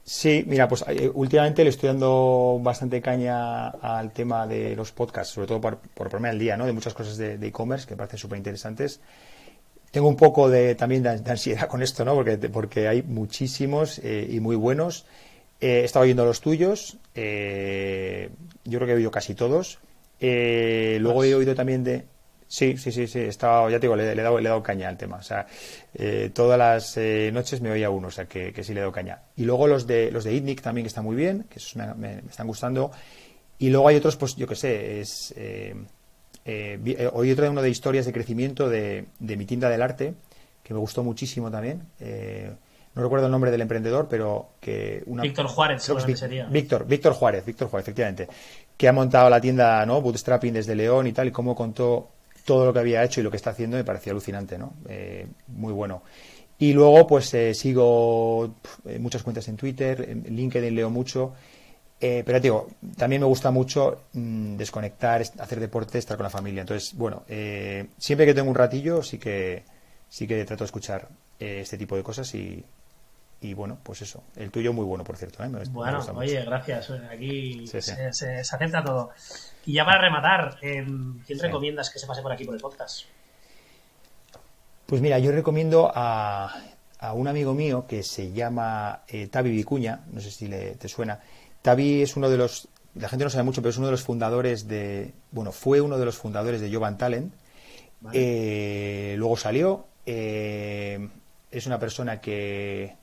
Sí, 0.03 0.43
mira, 0.47 0.67
pues 0.67 0.83
eh, 0.87 1.09
últimamente 1.13 1.63
le 1.63 1.71
estoy 1.71 1.87
dando 1.87 2.59
bastante 2.61 3.01
caña 3.01 3.69
al 3.69 4.11
tema 4.11 4.45
de 4.45 4.75
los 4.75 4.91
podcasts, 4.91 5.33
sobre 5.33 5.47
todo 5.47 5.59
por, 5.59 5.79
por 5.79 6.09
ponerme 6.09 6.29
al 6.29 6.37
día, 6.37 6.55
¿no? 6.55 6.67
De 6.67 6.73
muchas 6.73 6.93
cosas 6.93 7.17
de 7.17 7.33
e-commerce 7.41 7.87
que 7.87 7.95
me 7.95 7.97
parecen 7.97 8.19
súper 8.19 8.37
interesantes 8.37 9.01
tengo 9.95 10.09
un 10.09 10.17
poco 10.17 10.49
de, 10.49 10.75
también 10.75 11.03
de, 11.03 11.09
ansiedad 11.09 11.69
con 11.69 11.81
esto, 11.81 12.03
¿no? 12.03 12.15
Porque, 12.15 12.37
porque 12.49 12.89
hay 12.89 13.01
muchísimos 13.01 13.99
eh, 13.99 14.27
y 14.29 14.41
muy 14.41 14.57
buenos. 14.57 15.05
he 15.61 15.85
estado 15.85 16.03
oyendo 16.03 16.25
los 16.25 16.41
tuyos, 16.41 16.97
eh, 17.13 18.29
yo 18.65 18.79
creo 18.79 18.87
que 18.87 18.91
he 18.91 18.95
oído 18.97 19.11
casi 19.11 19.35
todos. 19.35 19.79
Eh, 20.19 20.97
luego 20.99 21.23
he 21.23 21.33
oído 21.33 21.55
también 21.55 21.85
de... 21.85 22.03
Sí, 22.55 22.77
sí, 22.77 22.91
sí, 22.91 23.05
sí, 23.07 23.19
he 23.19 23.27
estado, 23.27 23.69
ya 23.69 23.79
te 23.79 23.87
digo, 23.87 23.97
le, 23.97 24.11
he, 24.11 24.15
dado, 24.15 24.39
le 24.39 24.45
he 24.45 24.49
dado 24.49 24.63
caña 24.63 24.87
al 24.87 24.97
tema. 24.97 25.17
O 25.17 25.23
sea, 25.23 25.45
todas 26.33 26.57
las 26.57 26.97
noches 27.33 27.59
me 27.59 27.69
oía 27.69 27.89
uno, 27.89 28.07
o 28.07 28.11
sea, 28.11 28.25
que, 28.25 28.53
sí 28.63 28.73
le 28.73 28.79
he 28.79 28.83
dado 28.83 28.93
caña. 28.93 29.23
Y 29.35 29.43
luego 29.43 29.67
los 29.67 29.85
de 29.85 30.09
los 30.09 30.23
de 30.23 30.33
ITNIC 30.33 30.61
también 30.61 30.85
que 30.85 30.89
están 30.89 31.03
muy 31.03 31.17
bien, 31.17 31.45
que 31.49 31.59
me, 31.97 32.19
están 32.29 32.47
gustando. 32.47 32.91
Y 33.59 33.71
luego 33.71 33.89
hay 33.89 33.97
otros, 33.97 34.15
pues 34.15 34.37
yo 34.37 34.47
qué 34.47 34.55
sé, 34.55 35.01
es 35.01 35.33
eh, 35.35 35.75
eh, 36.45 37.09
oí 37.11 37.31
otro 37.31 37.43
de 37.43 37.49
uno 37.49 37.61
de 37.61 37.69
historias 37.69 38.05
de 38.05 38.13
crecimiento 38.13 38.69
de, 38.69 39.07
mi 39.19 39.45
tienda 39.45 39.67
del 39.67 39.81
arte, 39.81 40.13
que 40.63 40.73
me 40.73 40.79
gustó 40.79 41.03
muchísimo 41.03 41.49
también. 41.49 41.81
Eh, 41.99 42.51
no 42.93 43.01
recuerdo 43.01 43.25
el 43.25 43.31
nombre 43.31 43.51
del 43.51 43.61
emprendedor, 43.61 44.07
pero 44.09 44.51
que 44.61 45.03
una... 45.07 45.23
Víctor 45.23 45.47
Juárez, 45.47 45.83
sería. 46.15 46.45
Víctor, 46.45 46.85
Víctor 46.87 47.13
Juárez, 47.13 47.43
Víctor 47.45 47.67
Juárez, 47.67 47.85
efectivamente, 47.85 48.29
que 48.77 48.87
ha 48.87 48.93
montado 48.93 49.29
la 49.29 49.41
tienda, 49.41 49.85
¿no? 49.85 50.01
Bootstrapping 50.01 50.53
desde 50.53 50.75
León 50.75 51.07
y 51.07 51.11
tal, 51.11 51.27
y 51.27 51.31
cómo 51.31 51.55
contó 51.55 52.11
todo 52.45 52.65
lo 52.65 52.73
que 52.73 52.79
había 52.79 53.03
hecho 53.03 53.19
y 53.19 53.23
lo 53.23 53.31
que 53.31 53.37
está 53.37 53.49
haciendo 53.49 53.75
me 53.75 53.83
parecía 53.83 54.11
alucinante, 54.11 54.57
¿no? 54.57 54.73
Eh, 54.87 55.27
muy 55.47 55.73
bueno. 55.73 56.03
Y 56.57 56.71
luego, 56.71 57.05
pues 57.05 57.35
sigo 57.53 58.55
muchas 58.99 59.23
cuentas 59.23 59.49
en 59.49 59.57
Twitter, 59.57 60.07
en 60.09 60.35
LinkedIn 60.35 60.73
leo 60.73 60.89
mucho 60.89 61.33
eh, 61.99 62.23
pero 62.25 62.39
digo, 62.39 62.67
también 62.97 63.21
me 63.21 63.27
gusta 63.27 63.51
mucho 63.51 64.03
mm, 64.13 64.57
desconectar, 64.57 65.21
hacer 65.39 65.59
deporte, 65.59 65.97
estar 65.97 66.17
con 66.17 66.25
la 66.25 66.29
familia. 66.29 66.61
Entonces, 66.61 66.93
bueno, 66.95 67.23
eh, 67.27 67.87
siempre 67.97 68.25
que 68.25 68.33
tengo 68.33 68.49
un 68.49 68.55
ratillo 68.55 69.01
sí 69.01 69.17
que 69.17 69.63
sí 70.09 70.27
que 70.27 70.43
trato 70.45 70.63
de 70.63 70.67
escuchar 70.67 71.09
eh, 71.39 71.59
este 71.61 71.77
tipo 71.77 71.95
de 71.95 72.03
cosas 72.03 72.33
y, 72.35 72.63
y 73.49 73.53
bueno, 73.53 73.77
pues 73.83 74.01
eso. 74.01 74.23
El 74.35 74.51
tuyo 74.51 74.73
muy 74.73 74.85
bueno, 74.85 75.03
por 75.03 75.17
cierto. 75.17 75.43
bueno, 75.69 75.99
oye, 76.15 76.43
gracias. 76.43 76.89
Aquí 77.11 77.67
Se, 77.67 77.81
se, 77.81 78.39
acepta 78.39 78.83
todo. 78.83 79.11
Y 79.65 79.73
ya 79.73 79.85
para 79.85 80.01
rematar, 80.01 80.57
¿quién 80.59 81.39
recomiendas 81.39 81.89
que 81.89 81.99
se 81.99 82.07
pase 82.07 82.21
por 82.21 82.31
aquí 82.31 82.45
por 82.45 82.55
el 82.55 82.61
podcast? 82.61 83.05
Pues 84.85 85.01
mira, 85.01 85.17
yo 85.19 85.31
recomiendo 85.31 85.91
a, 85.93 86.53
a 86.99 87.13
un 87.13 87.27
amigo 87.27 87.53
mío 87.53 87.85
que 87.87 88.03
se 88.03 88.31
llama 88.31 89.01
Tavi 89.31 89.49
Vicuña, 89.49 90.01
no 90.11 90.21
sé 90.21 90.29
si 90.29 90.47
le, 90.47 90.75
te 90.75 90.87
suena, 90.87 91.19
Tavi 91.65 92.03
es 92.03 92.15
uno 92.15 92.29
de 92.29 92.37
los, 92.37 92.67
la 92.93 93.09
gente 93.09 93.25
no 93.25 93.31
sabe 93.31 93.43
mucho, 93.43 93.61
pero 93.61 93.71
es 93.71 93.77
uno 93.77 93.87
de 93.87 93.91
los 93.91 94.03
fundadores 94.03 94.67
de, 94.67 95.13
bueno, 95.31 95.51
fue 95.51 95.81
uno 95.81 95.97
de 95.97 96.05
los 96.05 96.15
fundadores 96.15 96.61
de 96.61 96.71
Jovan 96.71 96.97
Talent. 96.97 97.33
Eh, 98.13 99.15
luego 99.17 99.35
salió. 99.35 99.87
Eh, 100.05 101.09
es 101.49 101.65
una 101.65 101.79
persona 101.79 102.21
que, 102.21 102.95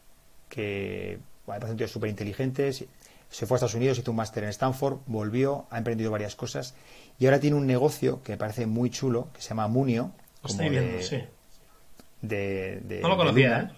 que 0.53 1.18
bueno, 1.46 1.66
es 1.66 1.90
súper 1.90 2.11
inteligente. 2.11 2.70
Se 2.72 3.46
fue 3.46 3.55
a 3.55 3.57
Estados 3.57 3.74
Unidos, 3.74 3.98
hizo 3.98 4.11
un 4.11 4.18
máster 4.18 4.44
en 4.44 4.50
Stanford, 4.50 4.98
volvió, 5.07 5.66
ha 5.70 5.78
emprendido 5.78 6.11
varias 6.11 6.36
cosas 6.36 6.74
y 7.18 7.24
ahora 7.24 7.40
tiene 7.40 7.57
un 7.57 7.66
negocio 7.66 8.22
que 8.22 8.32
me 8.32 8.38
parece 8.38 8.66
muy 8.66 8.90
chulo, 8.90 9.28
que 9.32 9.40
se 9.40 9.48
llama 9.48 9.66
Munio. 9.68 10.12
Estoy 10.44 10.68
viendo, 10.68 11.00
sí. 11.03 11.24
De, 12.20 13.00
no 13.00 13.09
lo 13.09 13.16
conocía, 13.16 13.61
¿eh? 13.61 13.70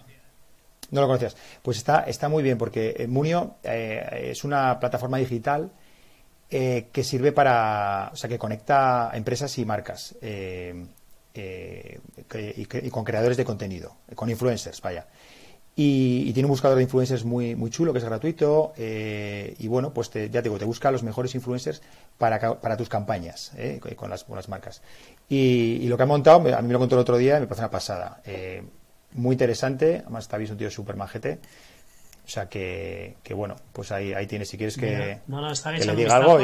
No 0.90 1.00
lo 1.00 1.06
conocías. 1.06 1.36
Pues 1.62 1.76
está, 1.76 2.00
está 2.00 2.28
muy 2.28 2.42
bien 2.42 2.58
porque 2.58 2.96
eh, 2.98 3.06
Munio 3.06 3.54
eh, 3.62 4.30
es 4.32 4.42
una 4.42 4.80
plataforma 4.80 5.18
digital 5.18 5.70
eh, 6.50 6.88
que 6.92 7.04
sirve 7.04 7.30
para, 7.30 8.10
o 8.12 8.16
sea, 8.16 8.28
que 8.28 8.38
conecta 8.38 9.12
empresas 9.14 9.56
y 9.58 9.64
marcas 9.64 10.16
y, 11.34 12.90
con 12.90 13.04
creadores 13.04 13.36
de 13.36 13.44
contenido, 13.44 13.96
con 14.16 14.28
influencers, 14.28 14.80
vaya. 14.80 15.06
Y, 15.76 16.32
tiene 16.32 16.46
un 16.46 16.50
buscador 16.50 16.76
de 16.76 16.84
influencers 16.84 17.24
muy, 17.24 17.56
muy 17.56 17.70
chulo, 17.70 17.92
que 17.92 17.98
es 17.98 18.04
gratuito. 18.04 18.72
y 18.76 19.68
bueno, 19.68 19.92
pues 19.92 20.10
te, 20.10 20.30
ya 20.30 20.40
te 20.40 20.48
digo, 20.48 20.58
te 20.58 20.64
busca 20.64 20.90
los 20.90 21.02
mejores 21.02 21.34
influencers 21.34 21.82
para, 22.16 22.60
para 22.60 22.76
tus 22.76 22.88
campañas 22.88 23.52
con, 23.96 24.10
las, 24.10 24.24
con 24.24 24.36
las 24.36 24.48
marcas. 24.48 24.82
Y, 25.28 25.78
y, 25.82 25.88
lo 25.88 25.96
que 25.96 26.02
ha 26.04 26.06
montado, 26.06 26.38
a 26.54 26.62
mí 26.62 26.68
me 26.68 26.72
lo 26.72 26.78
contó 26.78 26.94
el 26.94 27.00
otro 27.00 27.16
día 27.16 27.38
y 27.38 27.40
me 27.40 27.46
parece 27.46 27.62
una 27.62 27.70
pasada 27.70 28.20
muy 29.14 29.34
interesante. 29.34 30.02
Además, 30.02 30.24
está 30.24 30.36
un 30.36 30.56
tío 30.56 30.70
súper 30.70 30.96
majete. 30.96 31.40
O 32.24 32.28
sea 32.28 32.48
que, 32.48 33.16
que, 33.22 33.34
bueno, 33.34 33.56
pues 33.72 33.92
ahí, 33.92 34.14
ahí 34.14 34.26
tienes, 34.26 34.48
si 34.48 34.56
quieres 34.56 34.76
que, 34.76 35.20
no, 35.26 35.42
no, 35.42 35.52
está 35.52 35.72
le 35.72 35.94
diga 35.94 36.16
algo. 36.16 36.38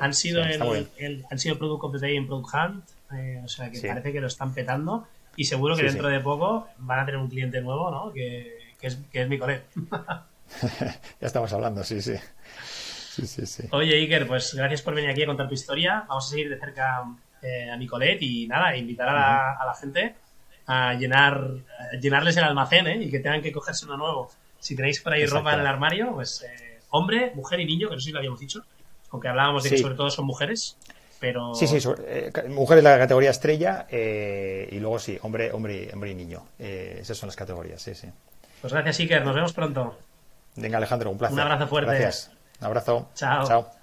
han, 0.00 0.12
sido 0.12 0.42
el, 0.42 1.24
han 1.30 1.38
sido 1.38 1.56
Product 1.56 1.84
of 1.84 1.92
the 1.92 1.98
Day 2.00 2.16
en 2.16 2.26
Product 2.26 2.48
Hunt, 2.52 2.84
eh, 3.12 3.40
o 3.44 3.48
sea 3.48 3.70
que 3.70 3.80
parece 3.80 4.12
que 4.12 4.20
lo 4.20 4.26
están 4.26 4.52
petando 4.52 5.06
y 5.36 5.44
seguro 5.44 5.76
que 5.76 5.82
dentro 5.84 6.08
de 6.08 6.20
poco 6.20 6.68
van 6.78 7.00
a 7.00 7.06
tener 7.06 7.20
un 7.20 7.28
cliente 7.28 7.60
nuevo, 7.60 7.90
¿no? 7.90 8.12
Que, 8.12 8.74
que 8.80 8.86
es, 8.86 8.98
que 9.10 9.22
es 9.22 9.28
mi 9.28 9.38
colega. 9.38 9.62
ya 11.20 11.26
estamos 11.26 11.52
hablando, 11.52 11.82
sí, 11.84 12.00
sí. 12.02 12.14
Oye, 13.70 13.94
Iker, 13.94 14.26
pues 14.26 14.54
gracias 14.54 14.82
por 14.82 14.94
venir 14.94 15.10
aquí 15.10 15.22
a 15.22 15.26
contar 15.26 15.48
tu 15.48 15.54
historia. 15.54 16.04
Vamos 16.08 16.26
a 16.26 16.30
seguir 16.30 16.50
de 16.50 16.58
cerca 16.58 17.04
eh, 17.42 17.70
a 17.70 17.76
Nicolet 17.76 18.20
y 18.20 18.46
nada, 18.46 18.76
invitar 18.76 19.08
a 19.08 19.12
la, 19.12 19.52
a 19.52 19.66
la 19.66 19.74
gente 19.74 20.16
a 20.66 20.94
llenar 20.94 21.50
llenarles 22.00 22.36
el 22.36 22.44
almacén 22.44 22.86
¿eh? 22.86 23.02
y 23.02 23.10
que 23.10 23.20
tengan 23.20 23.42
que 23.42 23.52
cogerse 23.52 23.84
uno 23.84 23.96
nuevo. 23.96 24.30
Si 24.58 24.74
tenéis 24.74 25.00
por 25.00 25.12
ahí 25.12 25.26
ropa 25.26 25.54
en 25.54 25.60
el 25.60 25.66
armario, 25.66 26.12
pues 26.14 26.42
eh, 26.42 26.80
hombre, 26.90 27.32
mujer 27.34 27.60
y 27.60 27.66
niño, 27.66 27.88
que 27.88 27.96
no 27.96 28.00
sé 28.00 28.06
si 28.06 28.12
lo 28.12 28.18
habíamos 28.18 28.40
dicho, 28.40 28.64
aunque 29.10 29.28
hablábamos 29.28 29.62
de 29.62 29.70
que 29.70 29.78
sobre 29.78 29.94
todo 29.94 30.10
son 30.10 30.24
mujeres. 30.24 30.78
Pero... 31.20 31.54
Sí, 31.54 31.66
sí, 31.66 31.78
eh, 32.06 32.32
mujeres 32.48 32.84
la 32.84 32.98
categoría 32.98 33.30
estrella 33.30 33.86
eh, 33.90 34.68
y 34.70 34.78
luego 34.78 34.98
sí, 34.98 35.18
hombre, 35.22 35.52
hombre, 35.52 35.90
hombre 35.92 36.10
y 36.10 36.14
niño. 36.14 36.44
esas 36.58 37.16
son 37.16 37.28
las 37.28 37.36
categorías, 37.36 37.80
sí, 37.80 37.94
sí. 37.94 38.08
Pues 38.60 38.72
gracias, 38.72 39.00
Iker, 39.00 39.24
nos 39.24 39.34
vemos 39.34 39.52
pronto. 39.52 39.98
Venga, 40.56 40.78
Alejandro, 40.78 41.10
un 41.10 41.18
placer. 41.18 41.34
Un 41.34 41.40
abrazo 41.40 41.66
fuerte. 41.66 41.90
Gracias. 41.90 42.30
Un 42.60 42.66
abrazo. 42.66 43.08
Chao. 43.14 43.46
Chao. 43.46 43.73